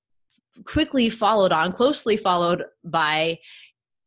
quickly 0.65 1.09
followed 1.09 1.53
on, 1.53 1.73
closely 1.73 2.17
followed 2.17 2.65
by 2.85 3.39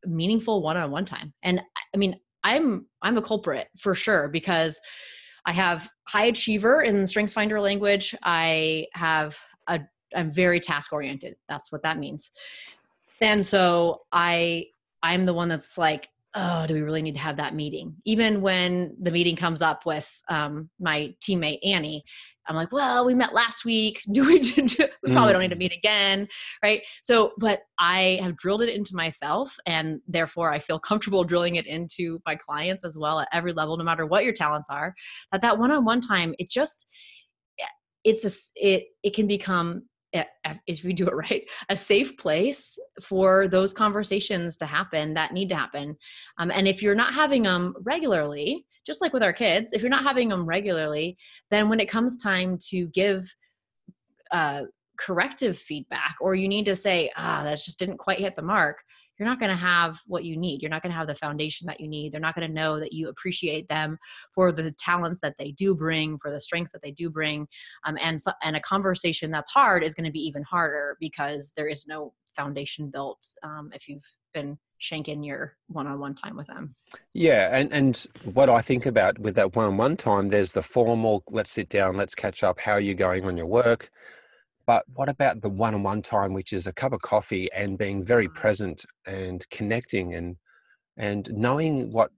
meaningful 0.06 0.62
one-on-one 0.62 1.06
time. 1.06 1.34
And 1.44 1.62
I 1.94 1.98
mean, 1.98 2.20
I'm 2.44 2.88
I'm 3.02 3.18
a 3.18 3.22
culprit 3.22 3.68
for 3.78 3.94
sure 3.94 4.28
because 4.28 4.80
I 5.46 5.52
have 5.54 5.90
high 6.08 6.26
achiever 6.26 6.82
in 6.82 7.06
strengths 7.08 7.34
finder 7.34 7.60
language. 7.60 8.16
I 8.24 8.88
have 8.94 9.38
a 9.68 9.82
I'm 10.16 10.32
very 10.32 10.60
task 10.60 10.94
oriented. 10.94 11.36
That's 11.50 11.72
what 11.72 11.84
that 11.84 11.98
means. 11.98 12.32
And 13.22 13.46
so 13.46 14.02
I 14.12 14.68
I'm 15.04 15.26
the 15.26 15.34
one 15.34 15.50
that's 15.50 15.78
like 15.78 16.10
oh, 16.36 16.66
do 16.66 16.74
we 16.74 16.82
really 16.82 17.02
need 17.02 17.16
to 17.16 17.20
have 17.20 17.38
that 17.38 17.56
meeting? 17.56 17.96
Even 18.06 18.42
when 18.42 18.96
the 19.02 19.12
meeting 19.12 19.36
comes 19.36 19.62
up 19.62 19.86
with 19.86 20.10
um, 20.30 20.70
my 20.80 21.14
teammate 21.22 21.60
Annie, 21.64 22.04
I'm 22.48 22.56
like, 22.56 22.72
well, 22.72 23.06
we 23.06 23.14
met 23.14 23.34
last 23.34 23.66
week. 23.66 24.02
Do 24.12 24.26
we? 24.26 24.40
Do, 24.40 24.86
we 25.04 25.12
probably 25.12 25.32
don't 25.32 25.42
need 25.42 25.50
to 25.50 25.56
mm. 25.56 25.60
meet 25.60 25.74
again, 25.78 26.28
right? 26.64 26.82
So, 27.02 27.34
but 27.38 27.62
I 27.80 28.20
have 28.22 28.36
drilled 28.36 28.62
it 28.62 28.70
into 28.70 28.96
myself, 28.96 29.56
and 29.66 30.02
therefore 30.08 30.52
I 30.52 30.60
feel 30.60 30.80
comfortable 30.80 31.24
drilling 31.24 31.56
it 31.56 31.68
into 31.68 32.20
my 32.26 32.36
clients 32.36 32.84
as 32.84 32.98
well 32.98 33.20
at 33.20 33.28
every 33.32 33.54
level, 33.54 33.78
no 33.78 33.84
matter 33.84 34.06
what 34.06 34.24
your 34.24 34.34
talents 34.34 34.70
are. 34.70 34.94
That 35.32 35.42
that 35.42 35.60
one-on-one 35.60 36.02
time, 36.02 36.34
it 36.40 36.50
just, 36.50 36.88
it's 38.04 38.26
a, 38.26 38.32
it 38.56 38.86
it 39.04 39.14
can 39.14 39.28
become 39.28 39.84
if 40.68 40.84
we 40.84 40.94
do 40.94 41.08
it 41.08 41.16
right 41.30 41.44
a 41.70 41.78
safe 41.78 42.18
place 42.18 42.78
for 43.02 43.48
those 43.48 43.74
conversations 43.74 44.58
to 44.58 44.66
happen 44.66 45.14
that 45.14 45.34
need 45.34 45.50
to 45.50 45.56
happen. 45.56 45.96
Um, 46.38 46.52
and 46.52 46.68
if 46.68 46.82
you're 46.82 46.96
not 46.96 47.14
having 47.14 47.44
them 47.44 47.76
regularly 47.84 48.66
just 48.86 49.02
like 49.02 49.14
with 49.14 49.24
our 49.24 49.34
kids 49.34 49.74
if 49.74 49.82
you're 49.82 49.90
not 49.90 50.04
having 50.04 50.30
them 50.30 50.46
regularly 50.46 51.18
then 51.50 51.70
when 51.70 51.80
it 51.80 51.90
comes 51.90 52.18
time 52.18 52.58
to 52.70 52.88
give 52.88 53.24
uh, 54.32 54.64
corrective 54.98 55.58
feedback 55.58 56.16
or 56.22 56.36
you 56.36 56.48
need 56.48 56.66
to 56.66 56.76
say 56.76 57.10
ah 57.16 57.42
that 57.44 57.60
just 57.60 57.80
didn't 57.80 57.98
quite 57.98 58.20
hit 58.20 58.36
the 58.36 58.42
mark 58.42 58.84
you're 59.22 59.30
not 59.30 59.40
going 59.40 59.52
to 59.52 59.56
have 59.56 60.02
what 60.08 60.24
you 60.24 60.36
need. 60.36 60.64
You're 60.64 60.72
not 60.72 60.82
going 60.82 60.92
to 60.92 60.98
have 60.98 61.06
the 61.06 61.14
foundation 61.14 61.68
that 61.68 61.80
you 61.80 61.88
need. 61.88 62.12
They're 62.12 62.20
not 62.20 62.34
going 62.34 62.48
to 62.48 62.52
know 62.52 62.80
that 62.80 62.92
you 62.92 63.08
appreciate 63.08 63.70
them 63.70 64.00
for 64.34 64.52
the 64.52 64.72
talents 64.72 65.20
that 65.22 65.36
they 65.38 65.52
do 65.52 65.76
bring, 65.76 66.18
for 66.18 66.32
the 66.32 66.42
strengths 66.42 66.72
that 66.72 66.82
they 66.82 66.90
do 66.90 67.08
bring. 67.08 67.48
Um, 67.86 68.00
and 68.02 68.20
so, 68.20 68.32
and 68.42 68.56
a 68.56 68.60
conversation 68.62 69.30
that's 69.30 69.52
hard 69.52 69.84
is 69.84 69.94
going 69.94 70.06
to 70.06 70.12
be 70.12 70.26
even 70.26 70.42
harder 70.42 70.98
because 71.00 71.54
there 71.56 71.68
is 71.68 71.86
no 71.86 72.16
foundation 72.36 72.90
built 72.90 73.24
um, 73.44 73.70
if 73.76 73.88
you've 73.88 74.02
been 74.34 74.58
shanking 74.82 75.24
your 75.24 75.56
one-on-one 75.68 76.16
time 76.16 76.36
with 76.36 76.48
them. 76.48 76.74
Yeah, 77.14 77.56
and 77.56 77.72
and 77.72 78.08
what 78.34 78.50
I 78.50 78.62
think 78.62 78.88
about 78.88 79.20
with 79.20 79.36
that 79.36 79.56
one-on-one 79.56 79.98
time, 79.98 80.30
there's 80.30 80.54
the 80.54 80.64
formal. 80.64 81.24
Let's 81.30 81.52
sit 81.52 81.70
down. 81.70 81.96
Let's 81.96 82.16
catch 82.16 82.42
up. 82.42 82.60
How 82.60 82.72
are 82.72 82.80
you 82.80 82.96
going 82.96 83.26
on 83.26 83.38
your 83.38 83.46
work? 83.46 83.92
But 84.72 84.86
what 84.94 85.10
about 85.10 85.42
the 85.42 85.50
one 85.50 85.74
on 85.74 85.84
one 85.84 86.02
time, 86.02 86.32
which 86.32 86.54
is 86.54 86.66
a 86.66 86.72
cup 86.72 86.94
of 86.94 87.02
coffee 87.02 87.50
and 87.54 87.78
being 87.78 88.06
very 88.06 88.30
mm. 88.30 88.34
present 88.34 88.86
and 89.06 89.46
connecting 89.50 90.14
and 90.14 90.38
and 90.96 91.30
knowing 91.34 91.92
what 91.92 92.12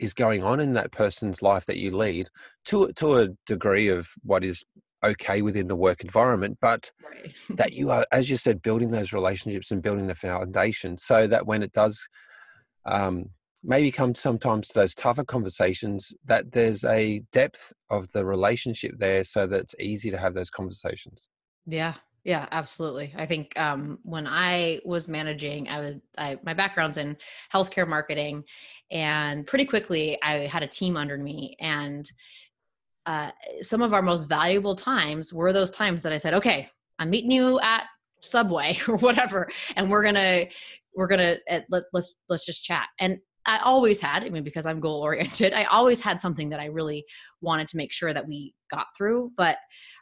is 0.00 0.12
going 0.12 0.42
on 0.42 0.58
in 0.58 0.72
that 0.72 0.90
person's 0.90 1.42
life 1.42 1.64
that 1.66 1.78
you 1.78 1.96
lead 1.96 2.28
to 2.64 2.90
to 2.94 3.18
a 3.20 3.28
degree 3.46 3.86
of 3.86 4.08
what 4.24 4.42
is 4.42 4.64
okay 5.04 5.42
within 5.42 5.68
the 5.68 5.76
work 5.76 6.02
environment, 6.02 6.58
but 6.60 6.90
right. 7.08 7.32
that 7.50 7.72
you 7.78 7.92
are, 7.92 8.04
as 8.10 8.28
you 8.28 8.36
said, 8.36 8.62
building 8.62 8.90
those 8.90 9.12
relationships 9.12 9.70
and 9.70 9.80
building 9.80 10.08
the 10.08 10.16
foundation 10.16 10.98
so 10.98 11.28
that 11.28 11.46
when 11.46 11.62
it 11.62 11.70
does 11.70 12.08
um, 12.84 13.26
maybe 13.62 13.92
come 13.92 14.12
sometimes 14.16 14.66
to 14.66 14.74
those 14.80 14.96
tougher 14.96 15.24
conversations, 15.24 16.12
that 16.24 16.50
there's 16.50 16.82
a 16.82 17.22
depth 17.30 17.72
of 17.90 18.10
the 18.10 18.24
relationship 18.24 18.90
there 18.98 19.22
so 19.22 19.46
that 19.46 19.60
it's 19.60 19.74
easy 19.78 20.10
to 20.10 20.18
have 20.18 20.34
those 20.34 20.50
conversations. 20.50 21.28
Yeah, 21.66 21.94
yeah, 22.24 22.46
absolutely. 22.52 23.12
I 23.16 23.26
think 23.26 23.58
um, 23.58 23.98
when 24.02 24.26
I 24.26 24.80
was 24.84 25.08
managing, 25.08 25.68
I 25.68 25.80
was 25.80 25.94
I, 26.18 26.38
my 26.44 26.54
background's 26.54 26.98
in 26.98 27.16
healthcare 27.52 27.88
marketing, 27.88 28.44
and 28.90 29.46
pretty 29.46 29.64
quickly 29.64 30.18
I 30.22 30.46
had 30.46 30.62
a 30.62 30.68
team 30.68 30.96
under 30.96 31.16
me, 31.18 31.56
and 31.60 32.10
uh, 33.06 33.30
some 33.60 33.82
of 33.82 33.92
our 33.92 34.02
most 34.02 34.28
valuable 34.28 34.76
times 34.76 35.32
were 35.32 35.52
those 35.52 35.70
times 35.70 36.02
that 36.02 36.12
I 36.12 36.16
said, 36.18 36.34
"Okay, 36.34 36.68
I'm 36.98 37.10
meeting 37.10 37.30
you 37.32 37.60
at 37.60 37.84
Subway 38.22 38.78
or 38.88 38.96
whatever, 38.96 39.48
and 39.76 39.90
we're 39.90 40.04
gonna 40.04 40.46
we're 40.94 41.08
gonna 41.08 41.36
uh, 41.50 41.60
let, 41.70 41.84
let's 41.92 42.14
let's 42.28 42.46
just 42.46 42.64
chat." 42.64 42.86
And 43.00 43.18
I 43.44 43.58
always 43.58 44.00
had, 44.00 44.22
I 44.22 44.28
mean, 44.28 44.44
because 44.44 44.66
I'm 44.66 44.80
goal 44.80 45.02
oriented, 45.02 45.52
I 45.52 45.64
always 45.64 46.00
had 46.00 46.20
something 46.20 46.50
that 46.50 46.60
I 46.60 46.66
really 46.66 47.04
wanted 47.40 47.68
to 47.68 47.76
make 47.76 47.92
sure 47.92 48.14
that 48.14 48.26
we 48.26 48.54
got 48.70 48.86
through. 48.96 49.32
But 49.36 49.58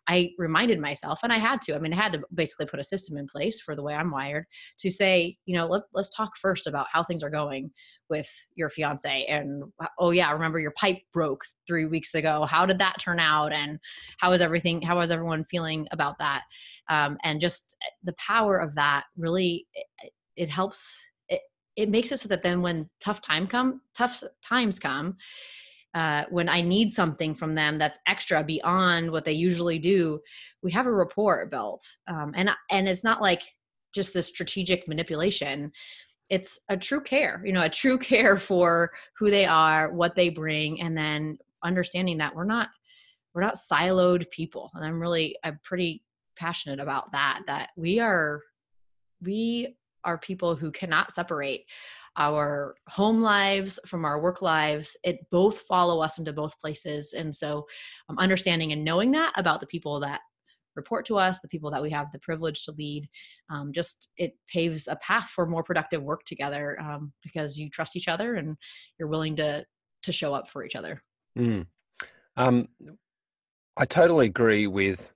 I 0.08 0.30
reminded 0.38 0.78
myself, 0.78 1.20
and 1.22 1.32
I 1.32 1.38
had 1.38 1.62
to, 1.62 1.74
I 1.74 1.78
mean, 1.78 1.92
I 1.92 1.96
had 1.96 2.12
to 2.12 2.22
basically 2.34 2.66
put 2.66 2.80
a 2.80 2.84
system 2.84 3.16
in 3.16 3.26
place 3.26 3.60
for 3.60 3.74
the 3.74 3.82
way 3.82 3.94
I'm 3.94 4.10
wired 4.10 4.46
to 4.80 4.90
say, 4.90 5.36
you 5.46 5.54
know, 5.56 5.66
let's, 5.66 5.86
let's 5.94 6.10
talk 6.10 6.36
first 6.36 6.66
about 6.66 6.86
how 6.92 7.02
things 7.02 7.22
are 7.22 7.30
going 7.30 7.70
with 8.10 8.28
your 8.56 8.68
fiance. 8.68 9.24
And 9.26 9.64
oh, 9.98 10.10
yeah, 10.10 10.32
remember 10.32 10.58
your 10.58 10.72
pipe 10.72 10.98
broke 11.12 11.42
three 11.66 11.86
weeks 11.86 12.14
ago. 12.14 12.44
How 12.44 12.66
did 12.66 12.78
that 12.80 12.98
turn 13.00 13.20
out? 13.20 13.52
And 13.52 13.78
how 14.18 14.32
is 14.32 14.40
everything, 14.40 14.82
how 14.82 15.00
is 15.00 15.10
everyone 15.10 15.44
feeling 15.44 15.86
about 15.92 16.18
that? 16.18 16.42
Um, 16.88 17.16
and 17.22 17.40
just 17.40 17.76
eh, 17.82 17.90
the 18.02 18.14
power 18.14 18.58
of 18.58 18.74
that 18.74 19.04
really, 19.16 19.66
it, 19.74 20.12
it 20.36 20.50
helps 20.50 21.00
it 21.76 21.88
makes 21.88 22.12
it 22.12 22.20
so 22.20 22.28
that 22.28 22.42
then 22.42 22.62
when 22.62 22.88
tough 23.00 23.22
time 23.22 23.46
come 23.46 23.80
tough 23.94 24.22
times 24.44 24.78
come 24.78 25.16
uh, 25.94 26.24
when 26.30 26.48
I 26.48 26.60
need 26.60 26.92
something 26.92 27.34
from 27.34 27.54
them 27.54 27.78
that's 27.78 27.98
extra 28.06 28.44
beyond 28.44 29.10
what 29.10 29.24
they 29.24 29.32
usually 29.32 29.78
do, 29.78 30.20
we 30.62 30.70
have 30.70 30.86
a 30.86 30.92
rapport 30.92 31.46
built, 31.46 31.84
um, 32.08 32.32
and 32.36 32.50
and 32.70 32.88
it's 32.88 33.02
not 33.02 33.20
like 33.20 33.42
just 33.92 34.12
the 34.12 34.22
strategic 34.22 34.86
manipulation. 34.86 35.72
It's 36.28 36.60
a 36.68 36.76
true 36.76 37.00
care, 37.00 37.42
you 37.44 37.52
know, 37.52 37.64
a 37.64 37.68
true 37.68 37.98
care 38.12 38.36
for 38.36 38.92
who 39.18 39.30
they 39.30 39.46
are, 39.46 39.92
what 39.92 40.14
they 40.14 40.30
bring, 40.30 40.80
and 40.80 40.96
then 40.96 41.38
understanding 41.64 42.18
that 42.18 42.34
we're 42.34 42.44
not 42.44 42.68
we're 43.34 43.42
not 43.42 43.58
siloed 43.58 44.30
people. 44.30 44.70
And 44.74 44.84
I'm 44.84 45.00
really 45.00 45.36
I'm 45.42 45.58
pretty 45.64 46.04
passionate 46.36 46.78
about 46.78 47.10
that. 47.12 47.40
That 47.48 47.70
we 47.76 47.98
are 47.98 48.42
we 49.20 49.76
are 50.04 50.18
people 50.18 50.54
who 50.54 50.70
cannot 50.70 51.12
separate 51.12 51.64
our 52.16 52.74
home 52.88 53.20
lives 53.20 53.78
from 53.86 54.04
our 54.04 54.20
work 54.20 54.42
lives 54.42 54.96
it 55.04 55.18
both 55.30 55.60
follow 55.60 56.00
us 56.02 56.18
into 56.18 56.32
both 56.32 56.58
places 56.58 57.12
and 57.12 57.34
so 57.34 57.66
um, 58.08 58.18
understanding 58.18 58.72
and 58.72 58.84
knowing 58.84 59.12
that 59.12 59.32
about 59.36 59.60
the 59.60 59.66
people 59.66 60.00
that 60.00 60.20
report 60.76 61.04
to 61.06 61.16
us 61.16 61.40
the 61.40 61.48
people 61.48 61.70
that 61.70 61.82
we 61.82 61.90
have 61.90 62.10
the 62.12 62.18
privilege 62.18 62.64
to 62.64 62.72
lead 62.72 63.08
um, 63.48 63.72
just 63.72 64.08
it 64.16 64.36
paves 64.48 64.88
a 64.88 64.96
path 64.96 65.28
for 65.28 65.46
more 65.46 65.62
productive 65.62 66.02
work 66.02 66.24
together 66.24 66.80
um, 66.80 67.12
because 67.22 67.58
you 67.58 67.68
trust 67.70 67.96
each 67.96 68.08
other 68.08 68.34
and 68.34 68.56
you're 68.98 69.08
willing 69.08 69.36
to 69.36 69.64
to 70.02 70.12
show 70.12 70.34
up 70.34 70.48
for 70.48 70.64
each 70.64 70.76
other 70.76 71.02
mm. 71.38 71.64
um, 72.36 72.66
i 73.76 73.84
totally 73.84 74.26
agree 74.26 74.66
with 74.66 75.12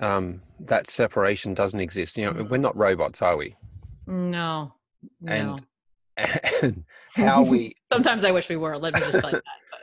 um, 0.00 0.40
that 0.60 0.88
separation 0.88 1.54
doesn't 1.54 1.80
exist 1.80 2.16
you 2.16 2.24
know 2.24 2.32
mm. 2.32 2.48
we're 2.50 2.58
not 2.58 2.76
robots 2.76 3.22
are 3.22 3.36
we 3.36 3.56
no. 4.08 4.72
no. 5.20 5.32
And, 5.32 5.62
and 6.62 6.84
how 7.14 7.42
we 7.44 7.74
sometimes 7.92 8.24
I 8.24 8.30
wish 8.30 8.48
we 8.48 8.56
were. 8.56 8.78
Let 8.78 8.94
me 8.94 9.00
just 9.00 9.20
tell 9.20 9.30
you 9.30 9.40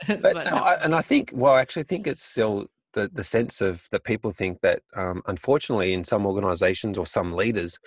that. 0.08 0.22
But, 0.22 0.34
but, 0.34 0.46
no, 0.46 0.56
I, 0.56 0.74
and 0.82 0.94
I 0.94 1.00
think, 1.00 1.30
well, 1.34 1.54
I 1.54 1.60
actually 1.60 1.84
think 1.84 2.06
it's 2.06 2.22
still 2.22 2.66
the 2.92 3.08
the 3.12 3.24
sense 3.24 3.60
of 3.60 3.86
that 3.92 4.04
people 4.04 4.32
think 4.32 4.60
that, 4.60 4.82
um, 4.96 5.22
unfortunately, 5.26 5.92
in 5.92 6.04
some 6.04 6.26
organisations 6.26 6.98
or 6.98 7.06
some 7.06 7.32
leaders, 7.32 7.78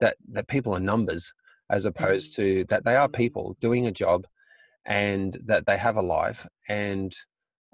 that 0.00 0.16
that 0.30 0.48
people 0.48 0.74
are 0.74 0.80
numbers 0.80 1.32
as 1.70 1.84
opposed 1.84 2.32
mm-hmm. 2.32 2.42
to 2.42 2.64
that 2.64 2.84
they 2.84 2.96
are 2.96 3.08
people 3.08 3.56
doing 3.60 3.86
a 3.86 3.92
job, 3.92 4.26
and 4.86 5.36
that 5.44 5.66
they 5.66 5.76
have 5.76 5.96
a 5.96 6.02
life, 6.02 6.46
and 6.68 7.14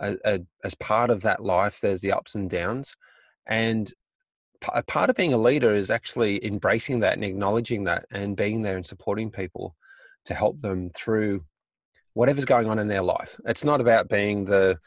a, 0.01 0.17
a, 0.25 0.41
as 0.65 0.75
part 0.75 1.11
of 1.11 1.23
that 1.23 1.43
life, 1.43 1.81
there's 1.81 2.01
the 2.01 2.13
ups 2.13 2.35
and 2.35 2.51
downs, 2.51 2.97
and 3.47 3.93
a 4.73 4.83
part 4.83 5.11
of 5.11 5.17
being 5.17 5.33
a 5.33 5.39
leader 5.39 5.75
is 5.75 5.91
actually 5.91 6.45
embracing 6.45 7.01
that 7.01 7.15
and 7.15 7.25
acknowledging 7.25 7.85
that 7.85 8.05
and 8.13 8.37
being 8.37 8.63
there 8.63 8.77
and 8.77 8.87
supporting 8.87 9.31
people 9.31 9.75
to 10.25 10.35
help 10.35 10.61
them 10.61 10.91
through 10.91 11.45
whatever's 12.15 12.45
going 12.45 12.69
on 12.69 12.79
in 12.79 12.89
their 12.89 13.03
life. 13.03 13.39
It's 13.47 13.65
not 13.65 13.81
about 13.81 14.09
being 14.09 14.45
the 14.45 14.79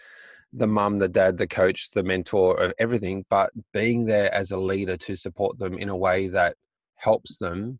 the 0.53 0.67
mum, 0.67 0.97
the 0.97 1.09
dad, 1.09 1.37
the 1.37 1.47
coach, 1.47 1.91
the 1.91 2.03
mentor 2.03 2.59
of 2.61 2.73
everything, 2.79 3.25
but 3.29 3.51
being 3.73 4.05
there 4.05 4.33
as 4.33 4.51
a 4.51 4.57
leader 4.57 4.95
to 4.95 5.15
support 5.15 5.59
them 5.59 5.77
in 5.77 5.89
a 5.89 5.95
way 5.95 6.27
that 6.27 6.55
helps 6.95 7.37
them 7.37 7.79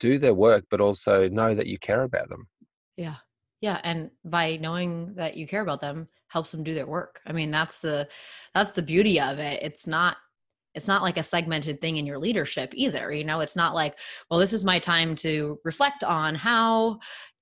do 0.00 0.18
their 0.18 0.34
work, 0.34 0.64
but 0.70 0.80
also 0.80 1.28
know 1.28 1.54
that 1.54 1.66
you 1.66 1.78
care 1.78 2.02
about 2.02 2.28
them. 2.30 2.48
Yeah. 2.96 3.16
Yeah. 3.60 3.80
And 3.84 4.10
by 4.24 4.56
knowing 4.56 5.14
that 5.14 5.36
you 5.36 5.46
care 5.46 5.60
about 5.60 5.80
them 5.80 6.08
helps 6.28 6.50
them 6.50 6.64
do 6.64 6.74
their 6.74 6.86
work. 6.86 7.20
I 7.26 7.32
mean, 7.32 7.50
that's 7.50 7.78
the 7.78 8.08
that's 8.54 8.72
the 8.72 8.82
beauty 8.82 9.20
of 9.20 9.38
it. 9.38 9.62
It's 9.62 9.86
not 9.86 10.16
it's 10.74 10.88
not 10.88 11.02
like 11.02 11.18
a 11.18 11.22
segmented 11.22 11.80
thing 11.80 11.96
in 11.96 12.06
your 12.06 12.18
leadership 12.18 12.72
either 12.74 13.12
you 13.12 13.24
know 13.24 13.40
it's 13.40 13.56
not 13.56 13.74
like 13.74 13.98
well 14.30 14.40
this 14.40 14.52
is 14.52 14.64
my 14.64 14.78
time 14.78 15.14
to 15.14 15.58
reflect 15.64 16.04
on 16.04 16.34
how 16.34 16.98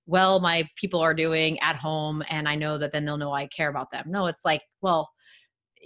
well 0.07 0.40
my 0.40 0.66
people 0.77 1.01
are 1.01 1.14
doing 1.14 1.59
at 1.61 1.77
home 1.77 2.23
and 2.29 2.49
i 2.49 2.55
know 2.55 2.79
that 2.79 2.93
then 2.93 3.05
they'll 3.05 3.16
know 3.16 3.33
i 3.33 3.47
care 3.47 3.69
about 3.69 3.90
them. 3.90 4.05
No 4.09 4.27
it's 4.27 4.45
like 4.45 4.62
well 4.81 5.11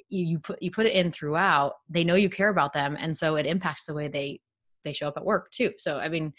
you, 0.08 0.26
you 0.26 0.38
put 0.38 0.60
you 0.62 0.70
put 0.70 0.86
it 0.86 0.94
in 0.94 1.12
throughout 1.12 1.74
they 1.88 2.04
know 2.04 2.14
you 2.14 2.30
care 2.30 2.48
about 2.48 2.72
them 2.72 2.96
and 2.98 3.16
so 3.16 3.36
it 3.36 3.46
impacts 3.46 3.86
the 3.86 3.94
way 3.94 4.08
they 4.08 4.40
they 4.82 4.92
show 4.92 5.08
up 5.08 5.16
at 5.16 5.24
work 5.24 5.50
too. 5.50 5.72
So 5.78 5.98
i 5.98 6.08
mean 6.08 6.32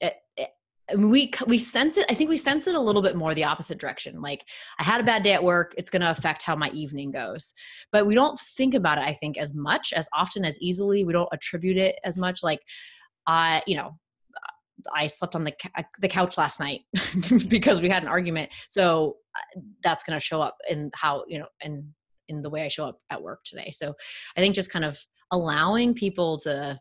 it, 0.00 0.14
it, 0.36 0.50
we 0.96 1.30
we 1.46 1.58
sense 1.58 1.96
it 1.96 2.06
i 2.08 2.14
think 2.14 2.28
we 2.28 2.36
sense 2.36 2.66
it 2.66 2.74
a 2.74 2.80
little 2.80 3.02
bit 3.02 3.16
more 3.16 3.34
the 3.34 3.44
opposite 3.44 3.78
direction 3.78 4.20
like 4.20 4.44
i 4.78 4.84
had 4.84 5.00
a 5.00 5.04
bad 5.04 5.22
day 5.22 5.32
at 5.32 5.42
work 5.42 5.74
it's 5.76 5.90
going 5.90 6.02
to 6.02 6.10
affect 6.10 6.42
how 6.42 6.54
my 6.56 6.70
evening 6.70 7.10
goes 7.10 7.54
but 7.90 8.06
we 8.06 8.14
don't 8.14 8.38
think 8.38 8.74
about 8.74 8.98
it 8.98 9.04
i 9.04 9.12
think 9.12 9.38
as 9.38 9.54
much 9.54 9.92
as 9.92 10.08
often 10.12 10.44
as 10.44 10.58
easily 10.60 11.04
we 11.04 11.12
don't 11.12 11.28
attribute 11.32 11.76
it 11.76 11.96
as 12.04 12.16
much 12.16 12.42
like 12.42 12.60
i 13.26 13.62
you 13.66 13.76
know 13.76 13.96
I 14.94 15.06
slept 15.06 15.36
on 15.36 15.44
the 15.44 15.52
the 16.00 16.08
couch 16.08 16.36
last 16.36 16.58
night 16.58 16.80
because 17.48 17.80
we 17.80 17.88
had 17.88 18.02
an 18.02 18.08
argument. 18.08 18.50
So 18.68 19.16
uh, 19.36 19.60
that's 19.82 20.02
going 20.02 20.18
to 20.18 20.24
show 20.24 20.42
up 20.42 20.56
in 20.68 20.90
how 20.94 21.24
you 21.28 21.38
know 21.38 21.46
and 21.62 21.84
in 22.28 22.42
the 22.42 22.50
way 22.50 22.64
I 22.64 22.68
show 22.68 22.86
up 22.86 22.98
at 23.10 23.22
work 23.22 23.44
today. 23.44 23.70
So 23.72 23.94
I 24.36 24.40
think 24.40 24.54
just 24.54 24.72
kind 24.72 24.84
of 24.84 24.98
allowing 25.30 25.94
people 25.94 26.38
to 26.40 26.80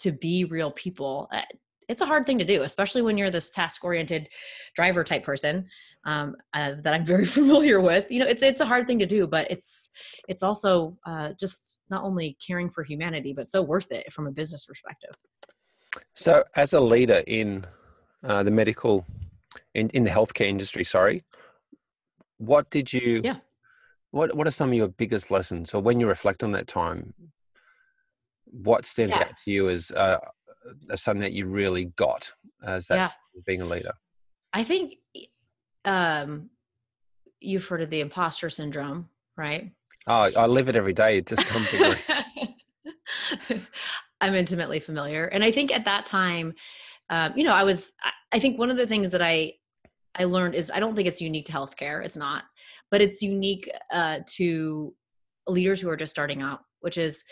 to 0.00 0.12
be 0.12 0.44
real 0.44 0.72
people 0.72 1.28
uh, 1.32 1.42
it's 1.88 2.02
a 2.02 2.06
hard 2.06 2.26
thing 2.26 2.38
to 2.38 2.44
do, 2.44 2.62
especially 2.62 3.02
when 3.02 3.18
you're 3.18 3.30
this 3.30 3.50
task 3.50 3.84
oriented 3.84 4.28
driver 4.74 5.04
type 5.04 5.24
person 5.24 5.68
um, 6.04 6.36
uh, 6.52 6.72
that 6.82 6.94
I'm 6.94 7.04
very 7.04 7.24
familiar 7.38 7.80
with. 7.80 8.10
You 8.10 8.20
know, 8.20 8.26
it's 8.26 8.42
it's 8.42 8.60
a 8.60 8.66
hard 8.66 8.86
thing 8.86 8.98
to 8.98 9.06
do, 9.06 9.26
but 9.26 9.50
it's 9.50 9.90
it's 10.28 10.42
also 10.42 10.96
uh, 11.06 11.30
just 11.38 11.80
not 11.90 12.02
only 12.04 12.36
caring 12.44 12.70
for 12.70 12.82
humanity, 12.82 13.32
but 13.32 13.48
so 13.48 13.62
worth 13.62 13.90
it 13.90 14.12
from 14.12 14.26
a 14.26 14.30
business 14.30 14.66
perspective. 14.66 15.14
So, 16.14 16.44
as 16.56 16.72
a 16.72 16.80
leader 16.80 17.22
in 17.26 17.64
uh, 18.22 18.42
the 18.42 18.50
medical 18.50 19.06
in 19.74 19.88
in 19.90 20.04
the 20.04 20.10
healthcare 20.10 20.46
industry, 20.46 20.84
sorry, 20.84 21.24
what 22.38 22.70
did 22.70 22.92
you? 22.92 23.20
Yeah. 23.24 23.36
What 24.10 24.34
What 24.36 24.46
are 24.46 24.52
some 24.52 24.70
of 24.70 24.74
your 24.74 24.88
biggest 24.88 25.30
lessons, 25.30 25.74
or 25.74 25.82
when 25.82 26.00
you 26.00 26.06
reflect 26.06 26.42
on 26.42 26.52
that 26.52 26.66
time? 26.66 27.14
What 28.44 28.86
stands 28.86 29.16
yeah. 29.16 29.22
out 29.22 29.36
to 29.38 29.50
you 29.50 29.68
as 29.68 29.90
uh, 29.90 30.18
something 30.96 31.22
that 31.22 31.32
you 31.32 31.46
really 31.46 31.86
got 31.96 32.32
as 32.64 32.88
that 32.88 32.96
yeah. 32.96 33.10
being 33.46 33.62
a 33.62 33.66
leader? 33.66 33.92
I 34.52 34.64
think 34.64 34.94
um, 35.84 36.50
you've 37.40 37.66
heard 37.66 37.82
of 37.82 37.90
the 37.90 38.00
imposter 38.00 38.50
syndrome, 38.50 39.08
right? 39.36 39.72
Oh, 40.06 40.30
I 40.36 40.46
live 40.46 40.68
it 40.68 40.76
every 40.76 40.92
day 40.92 41.20
to 41.22 41.36
some 41.36 41.64
degree. 41.70 42.00
I'm 44.20 44.34
intimately 44.34 44.80
familiar, 44.80 45.26
and 45.26 45.42
I 45.42 45.50
think 45.50 45.74
at 45.74 45.84
that 45.86 46.06
time, 46.06 46.54
um, 47.10 47.32
you 47.36 47.44
know, 47.44 47.52
I 47.52 47.64
was. 47.64 47.92
I 48.32 48.38
think 48.38 48.58
one 48.58 48.70
of 48.70 48.76
the 48.76 48.86
things 48.86 49.10
that 49.10 49.22
I 49.22 49.54
I 50.16 50.24
learned 50.24 50.54
is 50.54 50.70
I 50.70 50.80
don't 50.80 50.94
think 50.94 51.08
it's 51.08 51.20
unique 51.20 51.46
to 51.46 51.52
healthcare. 51.52 52.04
It's 52.04 52.16
not, 52.16 52.44
but 52.90 53.00
it's 53.00 53.22
unique 53.22 53.70
uh, 53.90 54.20
to 54.36 54.94
leaders 55.46 55.80
who 55.80 55.88
are 55.88 55.96
just 55.96 56.10
starting 56.10 56.42
out, 56.42 56.60
which 56.80 56.96
is, 56.96 57.24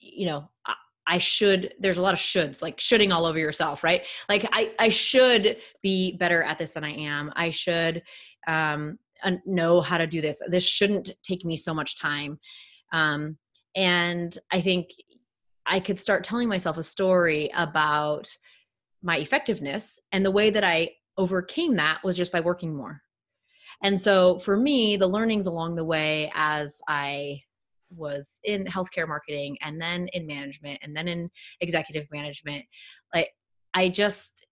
you 0.00 0.26
know, 0.26 0.48
I 1.06 1.18
should, 1.18 1.74
there's 1.78 1.98
a 1.98 2.02
lot 2.02 2.14
of 2.14 2.20
shoulds, 2.20 2.62
like 2.62 2.80
shoulding 2.80 3.12
all 3.12 3.26
over 3.26 3.38
yourself, 3.38 3.84
right? 3.84 4.02
Like 4.28 4.48
I, 4.52 4.72
I 4.78 4.88
should 4.88 5.58
be 5.82 6.16
better 6.16 6.42
at 6.42 6.58
this 6.58 6.72
than 6.72 6.84
I 6.84 6.92
am. 6.92 7.32
I 7.36 7.50
should 7.50 8.02
um, 8.46 8.98
know 9.44 9.80
how 9.80 9.98
to 9.98 10.06
do 10.06 10.20
this. 10.20 10.40
This 10.48 10.66
shouldn't 10.66 11.10
take 11.22 11.44
me 11.44 11.56
so 11.56 11.74
much 11.74 11.98
time. 11.98 12.38
Um, 12.92 13.36
and 13.76 14.36
I 14.52 14.60
think 14.60 14.90
I 15.66 15.80
could 15.80 15.98
start 15.98 16.24
telling 16.24 16.48
myself 16.48 16.78
a 16.78 16.82
story 16.82 17.50
about 17.54 18.34
my 19.02 19.18
effectiveness. 19.18 19.98
And 20.12 20.24
the 20.24 20.30
way 20.30 20.50
that 20.50 20.64
I 20.64 20.90
overcame 21.16 21.76
that 21.76 22.02
was 22.02 22.16
just 22.16 22.32
by 22.32 22.40
working 22.40 22.74
more. 22.74 23.02
And 23.82 24.00
so 24.00 24.38
for 24.38 24.56
me, 24.56 24.96
the 24.96 25.06
learnings 25.06 25.46
along 25.46 25.76
the 25.76 25.84
way 25.84 26.30
as 26.34 26.80
I 26.88 27.42
was 27.96 28.40
in 28.44 28.64
healthcare 28.66 29.08
marketing 29.08 29.56
and 29.62 29.80
then 29.80 30.08
in 30.12 30.26
management 30.26 30.78
and 30.82 30.96
then 30.96 31.08
in 31.08 31.30
executive 31.60 32.06
management 32.12 32.64
like 33.14 33.30
i 33.74 33.88
just 33.88 34.44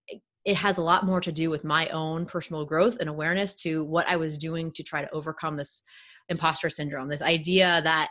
it 0.45 0.55
has 0.55 0.77
a 0.77 0.83
lot 0.83 1.05
more 1.05 1.21
to 1.21 1.31
do 1.31 1.49
with 1.49 1.63
my 1.63 1.87
own 1.89 2.25
personal 2.25 2.65
growth 2.65 2.97
and 2.99 3.09
awareness 3.09 3.55
to 3.55 3.83
what 3.83 4.07
i 4.07 4.15
was 4.15 4.37
doing 4.37 4.71
to 4.71 4.83
try 4.83 5.01
to 5.01 5.11
overcome 5.11 5.55
this 5.55 5.83
imposter 6.29 6.69
syndrome 6.69 7.07
this 7.07 7.21
idea 7.21 7.81
that 7.83 8.09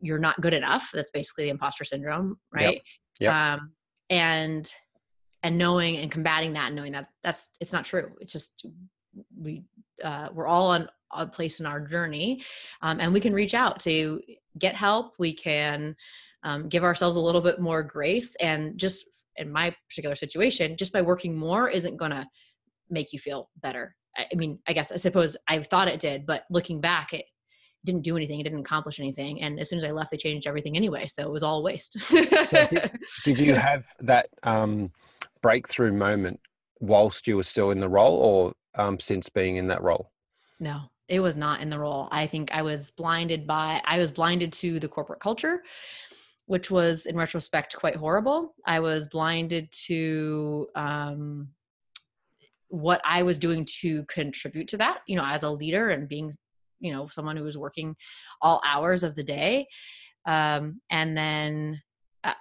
you're 0.00 0.18
not 0.18 0.40
good 0.40 0.54
enough 0.54 0.90
that's 0.92 1.10
basically 1.10 1.44
the 1.44 1.50
imposter 1.50 1.84
syndrome 1.84 2.36
right 2.52 2.74
yep. 2.74 2.82
Yep. 3.20 3.34
Um, 3.34 3.72
and 4.08 4.72
and 5.42 5.56
knowing 5.56 5.96
and 5.98 6.10
combating 6.10 6.54
that 6.54 6.66
and 6.66 6.76
knowing 6.76 6.92
that 6.92 7.08
that's 7.22 7.50
it's 7.60 7.72
not 7.72 7.84
true 7.84 8.10
it's 8.20 8.32
just 8.32 8.66
we 9.40 9.62
uh, 10.04 10.28
we're 10.32 10.46
all 10.46 10.68
on 10.68 10.88
a 11.12 11.26
place 11.26 11.60
in 11.60 11.66
our 11.66 11.80
journey 11.80 12.42
um, 12.82 13.00
and 13.00 13.12
we 13.12 13.20
can 13.20 13.32
reach 13.32 13.54
out 13.54 13.80
to 13.80 14.20
get 14.58 14.74
help 14.74 15.14
we 15.18 15.34
can 15.34 15.96
um, 16.44 16.68
give 16.68 16.84
ourselves 16.84 17.16
a 17.16 17.20
little 17.20 17.40
bit 17.40 17.60
more 17.60 17.82
grace 17.82 18.36
and 18.36 18.78
just 18.78 19.06
in 19.36 19.50
my 19.50 19.74
particular 19.88 20.14
situation 20.14 20.76
just 20.76 20.92
by 20.92 21.02
working 21.02 21.36
more 21.36 21.68
isn't 21.68 21.96
going 21.96 22.12
to 22.12 22.26
make 22.88 23.12
you 23.12 23.18
feel 23.18 23.50
better 23.60 23.94
I 24.18 24.34
mean, 24.34 24.58
I 24.66 24.72
guess 24.72 24.92
I 24.92 24.96
suppose 24.96 25.36
I 25.48 25.62
thought 25.62 25.88
it 25.88 26.00
did, 26.00 26.26
but 26.26 26.44
looking 26.50 26.80
back, 26.80 27.12
it 27.12 27.24
didn't 27.84 28.02
do 28.02 28.16
anything. 28.16 28.40
It 28.40 28.44
didn't 28.44 28.60
accomplish 28.60 29.00
anything. 29.00 29.40
And 29.40 29.58
as 29.58 29.70
soon 29.70 29.78
as 29.78 29.84
I 29.84 29.90
left, 29.90 30.10
they 30.10 30.16
changed 30.16 30.46
everything 30.46 30.76
anyway. 30.76 31.06
So 31.06 31.22
it 31.22 31.30
was 31.30 31.42
all 31.42 31.62
waste. 31.62 31.98
so 32.00 32.66
did, 32.66 32.90
did, 33.24 33.38
you 33.38 33.54
have 33.54 33.86
that 34.00 34.28
um, 34.42 34.90
breakthrough 35.42 35.92
moment 35.92 36.40
whilst 36.80 37.26
you 37.26 37.36
were 37.36 37.42
still 37.42 37.70
in 37.70 37.80
the 37.80 37.88
role 37.88 38.16
or 38.16 38.52
um, 38.76 38.98
since 38.98 39.28
being 39.28 39.56
in 39.56 39.66
that 39.68 39.82
role? 39.82 40.10
No, 40.58 40.82
it 41.08 41.20
was 41.20 41.36
not 41.36 41.60
in 41.60 41.70
the 41.70 41.78
role. 41.78 42.08
I 42.10 42.26
think 42.26 42.54
I 42.54 42.62
was 42.62 42.90
blinded 42.90 43.46
by, 43.46 43.80
I 43.84 43.98
was 43.98 44.10
blinded 44.10 44.52
to 44.54 44.78
the 44.78 44.88
corporate 44.88 45.20
culture, 45.20 45.62
which 46.46 46.70
was 46.70 47.06
in 47.06 47.16
retrospect 47.16 47.76
quite 47.76 47.96
horrible. 47.96 48.54
I 48.66 48.80
was 48.80 49.06
blinded 49.06 49.70
to, 49.86 50.68
um, 50.74 51.48
what 52.68 53.00
I 53.04 53.24
was 53.24 53.38
doing 53.38 53.66
to 53.80 54.04
contribute 54.04 54.68
to 54.68 54.76
that, 54.76 55.00
you 55.08 55.16
know, 55.16 55.24
as 55.26 55.42
a 55.42 55.50
leader 55.50 55.90
and 55.90 56.08
being, 56.08 56.32
you 56.78 56.92
know, 56.92 57.08
someone 57.08 57.36
who 57.36 57.42
was 57.42 57.58
working 57.58 57.96
all 58.40 58.62
hours 58.64 59.02
of 59.02 59.16
the 59.16 59.24
day. 59.24 59.66
Um, 60.24 60.80
and 60.88 61.16
then 61.16 61.82
uh, 62.22 62.34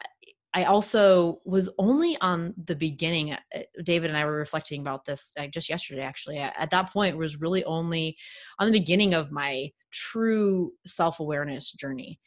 I 0.54 0.64
also 0.64 1.42
was 1.46 1.70
only 1.78 2.18
on 2.22 2.56
the 2.66 2.76
beginning. 2.76 3.34
Uh, 3.34 3.38
David 3.84 4.10
and 4.10 4.18
I 4.18 4.26
were 4.26 4.34
reflecting 4.34 4.82
about 4.82 5.06
this 5.06 5.34
just 5.52 5.70
yesterday, 5.70 6.02
actually. 6.02 6.40
At 6.40 6.72
that 6.72 6.92
point, 6.92 7.18
was 7.18 7.40
really 7.40 7.64
only 7.66 8.18
on 8.58 8.68
the 8.68 8.80
beginning 8.80 9.14
of 9.14 9.32
my 9.32 9.72
true 9.92 10.72
self 10.86 11.20
awareness 11.20 11.72
journey. 11.72 12.20